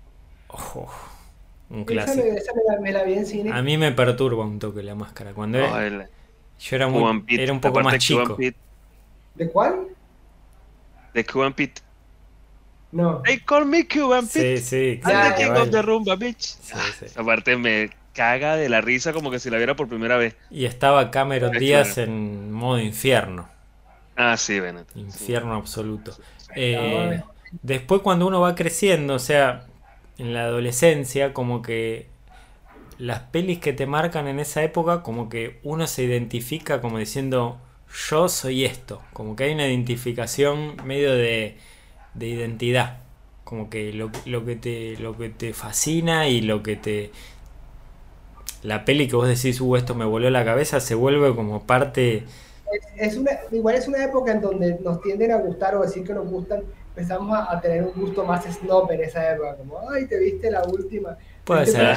Ojo. 0.49 0.93
Un 1.69 1.85
clásico. 1.85 2.25
Esa, 2.25 2.53
me, 2.81 2.93
la, 2.93 3.03
vi 3.03 3.15
en 3.15 3.27
cine. 3.27 3.51
A 3.53 3.63
mí 3.63 3.77
me 3.77 3.93
perturba 3.93 4.45
un 4.45 4.59
toque 4.59 4.83
la 4.83 4.95
máscara. 4.95 5.33
Cuando 5.33 5.59
era, 5.59 6.09
yo 6.61 6.77
era, 6.77 6.87
muy, 6.87 7.25
era 7.29 7.53
un 7.53 7.61
poco 7.61 7.81
más 7.81 7.99
chico. 7.99 8.37
¿De 9.35 9.51
cuál? 9.51 9.89
De 11.13 11.25
Cuban 11.25 11.53
Pete. 11.53 11.83
No. 12.97 13.21
They 13.23 13.41
call 13.41 13.67
me 13.67 13.87
Cuban 13.87 14.27
Pete. 14.27 14.57
Sí, 14.57 15.01
sí. 15.01 15.01
I'm 15.05 15.31
the 15.31 15.37
king 15.37 15.51
of 15.51 15.71
the 15.71 15.83
rumba, 15.83 16.17
bitch. 16.17 16.57
Aparte 17.15 17.57
me 17.59 17.91
caga 18.15 18.57
de 18.57 18.71
la 18.71 18.81
risa 18.81 19.13
como 19.13 19.31
que 19.31 19.39
si 19.39 19.51
la 19.51 19.59
viera 19.59 19.77
por 19.77 19.87
primera 19.87 20.17
vez. 20.17 20.35
Y 20.51 20.65
estaba 20.65 21.11
Cameron 21.11 21.53
Díaz 21.53 21.99
en 21.99 22.51
modo 22.51 22.81
infierno. 22.81 23.51
Ah, 24.17 24.39
sí, 24.39 24.61
Benet. 24.61 24.87
Infierno 24.97 25.55
absoluto. 25.55 26.17
Eh, 26.55 27.23
después 27.61 28.01
cuando 28.01 28.27
uno 28.27 28.41
va 28.41 28.55
creciendo, 28.55 29.13
o 29.13 29.19
sea, 29.19 29.67
en 30.17 30.33
la 30.33 30.45
adolescencia, 30.45 31.35
como 31.35 31.61
que 31.61 32.07
las 32.97 33.21
pelis 33.21 33.59
que 33.59 33.75
te 33.75 33.85
marcan 33.85 34.27
en 34.27 34.41
esa 34.41 34.63
época, 34.63 35.03
como 35.03 35.29
que 35.29 35.61
uno 35.65 35.87
se 35.87 36.03
identifica 36.03 36.81
como 36.81 36.97
diciendo, 36.97 37.61
yo 38.09 38.31
soy 38.31 38.65
esto, 38.65 39.03
como 39.13 39.37
que 39.37 39.45
hay 39.45 39.53
una 39.53 39.67
identificación 39.67 40.77
medio 40.83 41.13
de, 41.13 41.59
de 42.17 42.29
identidad, 42.29 42.99
como 43.45 43.71
que 43.71 43.93
lo, 43.93 44.11
que 44.45 44.57
te, 44.57 44.97
lo 44.99 45.17
que 45.17 45.29
te 45.29 45.53
fascina 45.53 46.29
y 46.29 46.41
lo 46.41 46.63
que 46.63 46.77
te... 46.77 47.11
La 48.63 48.85
peli 48.85 49.07
que 49.07 49.17
vos 49.17 49.29
decís, 49.29 49.61
uh, 49.61 49.77
esto 49.77 49.95
me 49.95 50.05
voló 50.05 50.29
la 50.31 50.45
cabeza, 50.45 50.81
se 50.81 50.95
vuelve 50.95 51.35
como 51.35 51.63
parte... 51.65 52.25
Es, 52.97 53.17
una, 53.17 53.31
igual 53.53 53.77
es 53.77 53.87
una 53.87 54.05
época 54.05 54.33
en 54.33 54.41
donde 54.41 54.79
nos 54.81 55.01
tienden 55.01 55.31
a 55.31 55.37
gustar 55.37 55.77
o 55.77 55.83
decir 55.83 56.05
que 56.05 56.13
nos 56.13 56.29
gustan 56.29 56.65
empezamos 56.97 57.39
a, 57.39 57.61
tener 57.61 57.83
un 57.83 57.93
gusto 57.93 58.25
más 58.25 58.45
snob 58.45 58.91
en 58.91 59.03
esa 59.03 59.35
época, 59.35 59.57
como, 59.57 59.91
ay, 59.91 60.07
te 60.07 60.19
viste 60.19 60.51
la 60.51 60.65
última. 60.65 61.19
Puede 61.45 61.67
ser. 61.67 61.95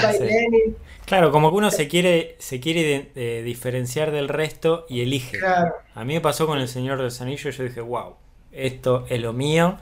Claro, 1.05 1.32
como 1.32 1.49
que 1.51 1.55
uno 1.55 1.72
se 1.72 1.88
quiere, 1.88 2.36
se 2.39 2.59
quiere 2.59 3.11
eh, 3.15 3.41
diferenciar 3.43 4.11
del 4.11 4.28
resto 4.28 4.86
y 4.89 5.01
elige. 5.01 5.38
A 5.45 6.03
mí 6.03 6.13
me 6.15 6.22
pasó 6.22 6.47
con 6.47 6.59
El 6.59 6.67
Señor 6.67 6.97
de 6.97 7.05
los 7.05 7.22
Anillos, 7.22 7.55
yo 7.55 7.63
dije, 7.63 7.80
wow, 7.80 8.15
esto 8.51 9.05
es 9.09 9.22
lo 9.22 9.32
mío. 9.32 9.78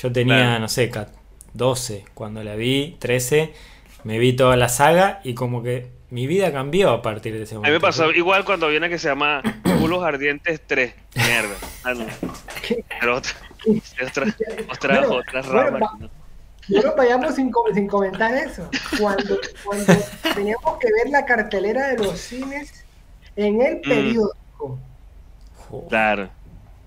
Yo 0.00 0.12
tenía, 0.12 0.60
no 0.60 0.68
sé, 0.68 0.90
12 1.54 2.04
cuando 2.14 2.44
la 2.44 2.54
vi, 2.54 2.96
13, 3.00 3.52
me 4.04 4.18
vi 4.18 4.32
toda 4.32 4.56
la 4.56 4.68
saga 4.68 5.20
y 5.24 5.34
como 5.34 5.62
que 5.62 5.90
mi 6.10 6.28
vida 6.28 6.52
cambió 6.52 6.90
a 6.90 7.02
partir 7.02 7.34
de 7.34 7.42
ese 7.42 7.56
momento. 7.56 7.68
A 7.68 7.70
mí 7.70 7.74
me 7.74 7.80
pasó 7.80 8.10
igual 8.12 8.44
cuando 8.44 8.68
viene 8.68 8.88
que 8.88 8.98
se 8.98 9.08
llama 9.08 9.42
Culos 9.80 10.04
Ardientes 10.04 10.62
3. 10.66 10.94
Mierda. 11.16 11.54
Ah, 11.82 11.94
no. 11.94 12.06
Pero 13.00 13.16
otra, 13.16 13.32
otra, 14.06 14.36
otra, 14.70 15.10
otra 15.10 15.42
rama. 15.42 15.98
no 16.68 16.82
nos 16.82 16.96
vayamos 16.96 17.34
sin, 17.34 17.50
sin, 17.74 17.88
comentar 17.88 18.32
eso. 18.34 18.70
Cuando, 19.00 19.36
cuando 19.64 19.94
teníamos 20.34 20.78
que 20.78 20.92
ver 20.92 21.10
la 21.10 21.24
cartelera 21.24 21.88
de 21.88 21.98
los 21.98 22.20
cines 22.20 22.84
en 23.34 23.60
el 23.60 23.78
mm. 23.78 23.82
periódico. 23.82 24.78
Claro. 25.88 26.30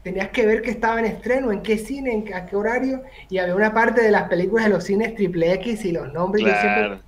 Tenías 0.04 0.30
que 0.30 0.46
ver 0.46 0.62
que 0.62 0.72
estaba 0.72 1.00
en 1.00 1.06
estreno, 1.06 1.52
en 1.52 1.62
qué 1.62 1.78
cine, 1.78 2.14
en 2.14 2.34
a 2.34 2.46
qué 2.46 2.56
horario, 2.56 3.04
y 3.30 3.38
había 3.38 3.56
una 3.56 3.74
parte 3.74 4.02
de 4.02 4.10
las 4.10 4.28
películas 4.30 4.66
de 4.66 4.72
los 4.72 4.84
cines 4.84 5.14
triple 5.16 5.54
X 5.54 5.86
y 5.86 5.92
los 5.92 6.12
nombres. 6.12 6.44
Claro. 6.44 7.00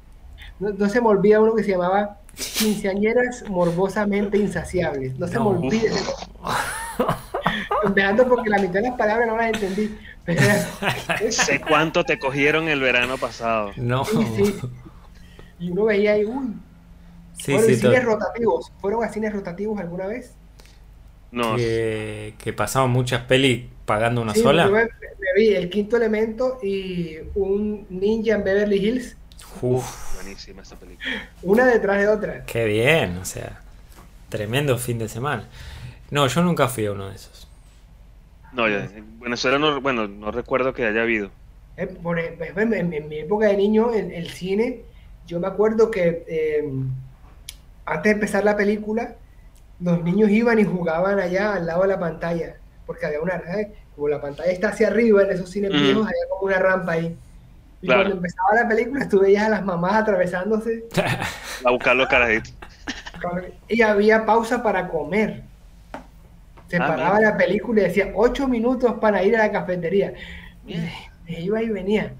no, 0.59 0.89
se 0.89 1.01
me 1.01 1.07
olvida 1.07 1.41
uno 1.41 1.55
que 1.55 1.63
se 1.63 1.71
llamaba 1.71 2.19
Quinceañeras 2.35 3.49
morbosamente 3.49 4.37
insaciables. 4.37 5.17
No 5.17 5.27
se 5.27 5.39
me 5.39 5.45
olvide. 5.45 5.91
Empezando 7.83 8.27
porque 8.27 8.49
la 8.49 8.59
mitad 8.59 8.75
de 8.75 8.81
las 8.83 8.97
palabras 8.97 9.27
no 9.27 9.37
las 9.37 9.53
entendí. 9.53 9.97
sé 11.29 11.61
cuánto 11.61 12.03
te 12.03 12.17
cogieron 12.17 12.67
el 12.69 12.79
verano 12.79 13.17
pasado. 13.17 13.71
No. 13.75 14.03
Y 15.59 15.71
uno 15.71 15.85
veía 15.85 16.13
ahí, 16.13 16.25
uy. 16.25 16.53
Sí, 17.33 17.53
¿Fueron 17.53 17.75
cines 17.75 18.03
rotativos? 18.03 18.71
¿Fueron 18.79 19.03
a 19.03 19.09
cines 19.09 19.33
rotativos 19.33 19.79
alguna 19.79 20.07
vez? 20.07 20.35
No. 21.33 21.55
Que, 21.55 22.35
que 22.37 22.53
pasaban 22.53 22.91
muchas 22.91 23.23
pelis 23.23 23.65
pagando 23.85 24.21
una 24.21 24.35
sola. 24.35 24.65
Yo 24.65 24.71
me, 24.71 24.87
vi 25.35 25.55
El 25.55 25.69
Quinto 25.69 25.97
Elemento 25.97 26.59
y 26.61 27.17
un 27.33 27.87
Ninja 27.89 28.35
en 28.35 28.43
Beverly 28.43 28.77
Hills. 28.77 29.17
Uf, 29.61 30.15
buenísima 30.15 30.61
esa 30.61 30.75
película. 30.75 31.09
Una 31.41 31.65
detrás 31.65 31.99
de 31.99 32.07
otra. 32.07 32.45
Qué 32.45 32.65
bien, 32.65 33.17
o 33.17 33.25
sea, 33.25 33.61
tremendo 34.29 34.77
fin 34.77 34.99
de 34.99 35.09
semana. 35.09 35.47
No, 36.11 36.27
yo 36.27 36.43
nunca 36.43 36.67
fui 36.67 36.85
a 36.85 36.91
uno 36.91 37.09
de 37.09 37.15
esos. 37.15 37.47
No, 38.51 38.67
en 38.67 39.19
Venezuela 39.19 39.57
no, 39.57 39.81
bueno, 39.81 40.07
no 40.07 40.31
recuerdo 40.31 40.73
que 40.73 40.85
haya 40.85 41.01
habido. 41.01 41.31
Eh, 41.77 41.89
en, 42.57 43.07
mi 43.09 43.17
época 43.17 43.47
de 43.47 43.57
niño, 43.57 43.91
en 43.93 44.11
el 44.11 44.29
cine, 44.29 44.81
yo 45.25 45.39
me 45.39 45.47
acuerdo 45.47 45.89
que 45.89 46.23
eh, 46.27 46.69
antes 47.85 48.03
de 48.03 48.11
empezar 48.11 48.43
la 48.43 48.55
película, 48.55 49.15
los 49.83 50.03
niños 50.03 50.29
iban 50.29 50.59
y 50.59 50.63
jugaban 50.63 51.19
allá 51.19 51.55
al 51.55 51.65
lado 51.65 51.81
de 51.81 51.89
la 51.89 51.99
pantalla, 51.99 52.55
porque 52.85 53.05
había 53.05 53.21
una, 53.21 53.41
como 53.95 54.07
la 54.07 54.21
pantalla 54.21 54.51
está 54.51 54.69
hacia 54.69 54.87
arriba 54.87 55.23
en 55.23 55.31
esos 55.31 55.49
cines 55.49 55.71
viejos, 55.71 56.07
había 56.07 56.29
como 56.29 56.47
una 56.47 56.59
rampa 56.59 56.93
ahí. 56.93 57.17
Y 57.81 57.87
cuando 57.87 58.15
empezaba 58.15 58.55
la 58.55 58.67
película, 58.67 59.09
tú 59.09 59.19
veías 59.19 59.43
a 59.43 59.49
las 59.49 59.65
mamás 59.65 59.95
atravesándose. 59.95 60.85
a 61.65 61.71
buscar 61.71 61.95
los 61.97 62.07
carajitos. 62.07 62.53
Y 63.67 63.81
había 63.81 64.25
pausa 64.25 64.63
para 64.63 64.87
comer. 64.87 65.43
Se 66.67 66.77
ah, 66.77 66.87
paraba 66.87 67.19
la 67.19 67.37
película 67.37 67.81
y 67.81 67.83
decía 67.83 68.11
ocho 68.15 68.47
minutos 68.47 68.95
para 69.01 69.21
ir 69.23 69.35
a 69.35 69.39
la 69.39 69.51
cafetería. 69.51 70.13
Me 70.65 71.39
iba 71.39 71.61
y 71.61 71.69
venía. 71.69 72.13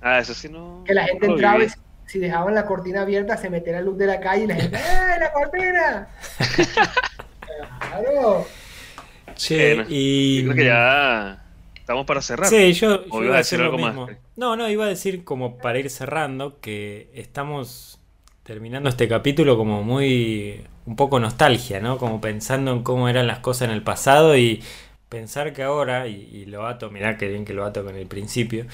Ah, 0.00 0.18
eso 0.18 0.32
sí 0.34 0.48
no. 0.48 0.82
Que 0.84 0.94
la 0.94 1.04
gente 1.04 1.26
entraba 1.26 1.62
y 1.64 1.68
si 2.06 2.18
dejaban 2.18 2.54
la 2.54 2.66
cortina 2.66 3.02
abierta 3.02 3.36
se 3.36 3.50
metía 3.50 3.74
la 3.74 3.80
luz 3.80 3.98
de 3.98 4.06
la 4.06 4.20
calle 4.20 4.44
y 4.44 4.46
la 4.46 4.54
gente, 4.54 4.76
¡eh, 4.78 5.18
la 5.20 5.32
cortina! 5.32 6.08
claro. 7.80 8.46
Che, 9.34 9.84
y. 9.88 10.44
creo 10.44 10.54
que 10.54 10.64
ya 10.64 11.44
estamos 11.74 12.06
para 12.06 12.22
cerrar. 12.22 12.48
Sí, 12.48 12.72
yo, 12.72 13.04
iba 13.22 13.34
a 13.34 13.38
decir 13.38 13.60
lo 13.60 13.72
mismo. 13.72 14.08
No, 14.36 14.56
no, 14.56 14.68
iba 14.68 14.84
a 14.84 14.88
decir 14.88 15.24
como 15.24 15.58
para 15.58 15.78
ir 15.78 15.90
cerrando 15.90 16.60
que 16.60 17.10
estamos 17.14 17.98
terminando 18.42 18.88
este 18.88 19.08
capítulo 19.08 19.56
como 19.56 19.82
muy 19.82 20.64
un 20.86 20.96
poco 20.96 21.18
nostalgia, 21.18 21.80
¿no? 21.80 21.98
Como 21.98 22.20
pensando 22.20 22.72
en 22.72 22.82
cómo 22.82 23.08
eran 23.08 23.26
las 23.26 23.38
cosas 23.38 23.68
en 23.68 23.74
el 23.74 23.82
pasado 23.82 24.36
y 24.36 24.62
pensar 25.08 25.52
que 25.52 25.62
ahora, 25.62 26.08
y, 26.08 26.44
lo 26.46 26.66
ato, 26.66 26.90
mirá 26.90 27.16
que 27.16 27.28
bien 27.28 27.44
que 27.44 27.54
lo 27.54 27.64
ato 27.64 27.84
con 27.84 27.96
el 27.96 28.06
principio, 28.06 28.66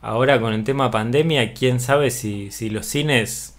ahora 0.00 0.40
con 0.40 0.52
el 0.52 0.64
tema 0.64 0.90
pandemia, 0.90 1.54
quién 1.54 1.80
sabe 1.80 2.10
si, 2.10 2.50
si 2.50 2.70
los 2.70 2.86
cines 2.86 3.56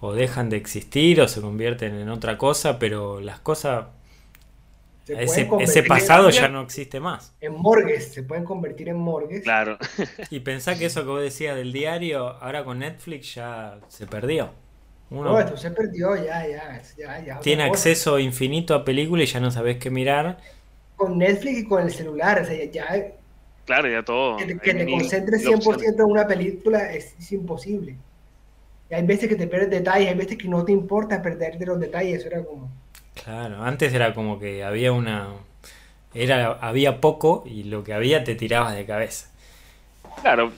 o 0.00 0.12
dejan 0.12 0.50
de 0.50 0.56
existir 0.56 1.20
o 1.20 1.28
se 1.28 1.40
convierten 1.40 1.94
en 1.94 2.08
otra 2.08 2.36
cosa, 2.36 2.78
pero 2.78 3.20
las 3.20 3.40
cosas 3.40 3.86
ese, 5.08 5.48
ese, 5.60 5.82
pasado 5.82 6.30
ya 6.30 6.48
no 6.48 6.62
existe 6.62 6.98
más. 6.98 7.34
En 7.40 7.52
morgues, 7.54 8.12
se 8.12 8.22
pueden 8.22 8.44
convertir 8.44 8.88
en 8.88 8.96
morgues. 8.96 9.42
Claro. 9.42 9.78
y 10.30 10.40
pensá 10.40 10.78
que 10.78 10.86
eso 10.86 11.02
que 11.02 11.08
vos 11.08 11.22
decías 11.22 11.56
del 11.56 11.72
diario, 11.72 12.28
ahora 12.40 12.64
con 12.64 12.78
Netflix 12.78 13.34
ya 13.34 13.78
se 13.88 14.06
perdió. 14.06 14.50
no, 15.10 15.38
esto 15.38 15.56
se 15.56 15.70
perdió, 15.70 16.16
ya, 16.16 16.46
ya. 16.46 16.82
ya, 17.22 17.40
tiene 17.40 17.64
acceso 17.64 18.18
infinito 18.18 18.74
a 18.74 18.84
películas 18.84 19.28
y 19.28 19.32
ya 19.32 19.40
no 19.40 19.50
sabés 19.50 19.76
qué 19.76 19.90
mirar. 19.90 20.38
Con 20.96 21.18
Netflix 21.18 21.58
y 21.58 21.64
con 21.64 21.82
el 21.82 21.90
celular, 21.90 22.40
o 22.40 22.44
sea, 22.44 22.64
ya. 22.64 22.86
Claro, 23.64 23.88
ya 23.88 24.02
todo. 24.02 24.36
Que, 24.36 24.74
te 24.74 24.90
concentres 24.90 25.46
100% 25.46 25.94
en 25.94 26.02
una 26.02 26.26
película 26.26 26.92
es, 26.92 27.14
es 27.18 27.32
imposible. 27.32 27.96
Y 28.90 28.94
hay 28.94 29.06
veces 29.06 29.28
que 29.28 29.36
te 29.36 29.46
pierdes 29.46 29.70
detalles, 29.70 30.08
hay 30.08 30.14
veces 30.14 30.36
que 30.36 30.48
no 30.48 30.64
te 30.64 30.72
importa 30.72 31.22
perderte 31.22 31.64
los 31.64 31.80
detalles, 31.80 32.20
eso 32.20 32.28
era 32.28 32.44
como. 32.44 32.70
Claro, 33.22 33.62
antes 33.62 33.94
era 33.94 34.12
como 34.12 34.38
que 34.38 34.64
había 34.64 34.92
una. 34.92 35.28
Era, 36.12 36.52
había 36.60 37.00
poco 37.00 37.44
y 37.46 37.64
lo 37.64 37.82
que 37.82 37.94
había 37.94 38.22
te 38.22 38.34
tirabas 38.34 38.74
de 38.74 38.84
cabeza. 38.84 39.30
Claro, 40.20 40.52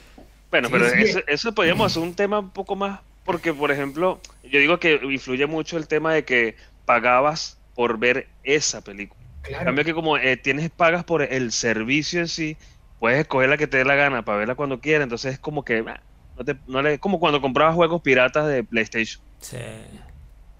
bueno, 0.50 0.68
pero 0.70 0.86
Eso, 1.26 1.54
podríamos 1.54 1.92
hacer 1.92 2.02
un 2.02 2.14
tema 2.14 2.38
un 2.38 2.50
poco 2.50 2.76
más, 2.76 3.00
porque 3.24 3.52
por 3.52 3.70
ejemplo, 3.70 4.20
yo 4.42 4.58
digo 4.58 4.78
que 4.78 5.00
influye 5.02 5.46
mucho 5.46 5.76
el 5.76 5.88
tema 5.88 6.12
de 6.12 6.24
que 6.24 6.56
pagabas 6.84 7.58
por 7.74 7.98
ver 7.98 8.28
esa 8.44 8.82
película. 8.82 9.20
En 9.48 9.64
cambio 9.64 9.84
que 9.84 9.94
como 9.94 10.16
eh, 10.18 10.36
tienes 10.36 10.70
pagas 10.70 11.04
por 11.04 11.22
el 11.22 11.52
servicio 11.52 12.20
en 12.20 12.28
sí, 12.28 12.56
puedes 12.98 13.20
escoger 13.20 13.48
la 13.48 13.56
que 13.56 13.66
te 13.66 13.78
dé 13.78 13.84
la 13.84 13.94
gana 13.94 14.24
para 14.24 14.38
verla 14.38 14.54
cuando 14.54 14.80
quieras, 14.80 15.04
entonces 15.04 15.34
es 15.34 15.38
como 15.38 15.64
que 15.64 15.82
no 15.82 16.44
te, 16.44 16.56
no 16.66 16.82
le, 16.82 16.98
como 16.98 17.18
cuando 17.20 17.40
comprabas 17.40 17.74
juegos 17.74 18.02
piratas 18.02 18.46
de 18.46 18.64
PlayStation. 18.64 19.22
Sí 19.40 19.58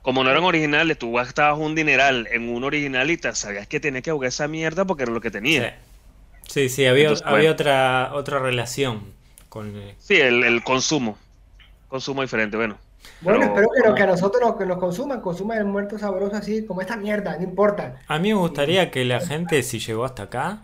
como 0.06 0.22
no 0.22 0.30
eran 0.30 0.44
originales, 0.44 0.98
tú 0.98 1.12
gastabas 1.14 1.58
un 1.58 1.74
dineral 1.74 2.28
en 2.30 2.48
un 2.48 2.62
original 2.62 3.10
y 3.10 3.18
sabías 3.32 3.66
que 3.66 3.80
tenías 3.80 4.04
que 4.04 4.12
jugar 4.12 4.28
esa 4.28 4.46
mierda 4.46 4.84
porque 4.84 5.02
era 5.02 5.10
lo 5.10 5.20
que 5.20 5.32
tenía. 5.32 5.80
Sí, 6.46 6.68
sí, 6.68 6.86
había, 6.86 7.10
había 7.24 7.50
otra, 7.50 8.12
otra 8.14 8.38
relación 8.38 9.02
con... 9.48 9.76
Eh, 9.76 9.96
sí, 9.98 10.14
el, 10.20 10.62
consumo. 10.62 11.18
Consumo 11.88 12.22
diferente, 12.22 12.56
bueno. 12.56 12.78
Bueno, 13.20 13.46
espero 13.46 13.96
que, 13.96 14.02
a 14.04 14.06
nosotros 14.06 14.40
los 14.42 14.54
que 14.54 14.64
nos 14.64 14.78
consuman, 14.78 15.20
consuman 15.20 15.58
el 15.58 15.64
muerto 15.64 15.98
sabroso 15.98 16.36
así, 16.36 16.64
como 16.64 16.82
esta 16.82 16.96
mierda, 16.96 17.36
no 17.36 17.42
importa. 17.42 17.96
A 18.06 18.20
mí 18.20 18.28
me 18.28 18.38
gustaría 18.38 18.92
que 18.92 19.04
la 19.04 19.18
gente, 19.18 19.60
si 19.64 19.80
llegó 19.80 20.04
hasta 20.04 20.22
acá, 20.22 20.60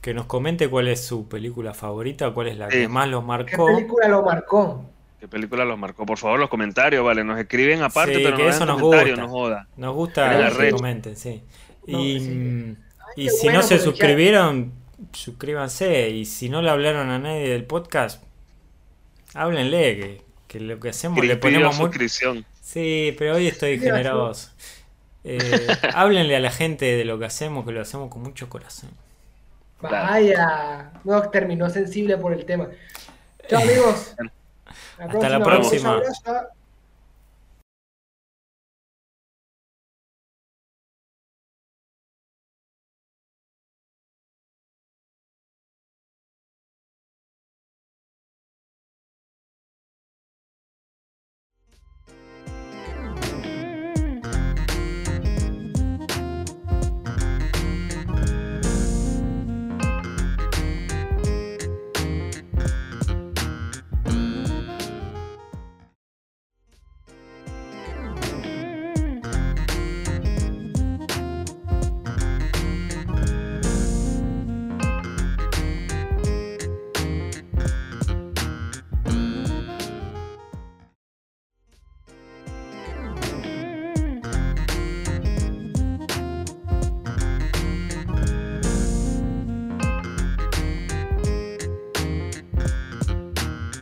que 0.00 0.14
nos 0.14 0.26
comente 0.26 0.68
cuál 0.68 0.88
es 0.88 1.04
su 1.04 1.28
película 1.28 1.74
favorita, 1.74 2.30
cuál 2.32 2.48
es 2.48 2.56
la 2.56 2.68
que 2.68 2.88
más 2.88 3.08
los 3.08 3.24
marcó. 3.24 3.66
¿Qué 3.66 3.74
película 3.74 4.08
lo 4.08 4.22
marcó? 4.22 4.84
¿Qué 5.18 5.28
película 5.28 5.64
los 5.66 5.78
marcó? 5.78 6.06
Por 6.06 6.16
favor, 6.16 6.40
los 6.40 6.48
comentarios, 6.48 7.04
¿vale? 7.04 7.22
Nos 7.22 7.38
escriben 7.38 7.82
aparte, 7.82 8.18
pero 8.20 8.38
no 8.38 8.48
eso 8.48 8.64
nos 8.64 8.80
gusta. 8.80 9.16
no 9.16 9.28
joda. 9.28 9.68
Nos 9.76 9.94
gusta 9.94 10.50
que 10.58 10.70
comenten, 10.70 11.16
sí. 11.16 11.42
Y, 11.86 12.76
y 13.16 13.28
si 13.28 13.48
no 13.48 13.62
se 13.62 13.78
suscribieron, 13.78 14.72
suscríbanse. 15.12 16.08
Y 16.08 16.24
si 16.24 16.48
no 16.48 16.62
le 16.62 16.70
hablaron 16.70 17.10
a 17.10 17.18
nadie 17.18 17.50
del 17.50 17.64
podcast, 17.64 18.22
háblenle, 19.34 19.96
que, 19.96 20.22
que 20.48 20.60
lo 20.60 20.80
que 20.80 20.88
hacemos 20.88 21.22
le 21.22 21.36
ponemos 21.36 21.76
suscripción. 21.76 22.46
Sí, 22.62 23.14
pero 23.18 23.34
hoy 23.34 23.48
estoy 23.48 23.78
generoso. 23.78 24.50
Eh, 25.24 25.66
háblenle 25.94 26.36
a 26.36 26.40
la 26.40 26.50
gente 26.50 26.86
de 26.96 27.04
lo 27.04 27.18
que 27.18 27.26
hacemos, 27.26 27.66
que 27.66 27.72
lo 27.72 27.82
hacemos 27.82 28.10
con 28.10 28.22
mucho 28.22 28.48
corazón. 28.48 28.90
Vaya, 29.80 30.92
no 31.04 31.30
terminó 31.30 31.70
sensible 31.70 32.16
por 32.18 32.32
el 32.32 32.44
tema. 32.44 32.68
Chao 33.48 33.62
amigos. 33.62 34.14
Hasta 34.98 35.28
la 35.28 35.42
próxima. 35.42 36.02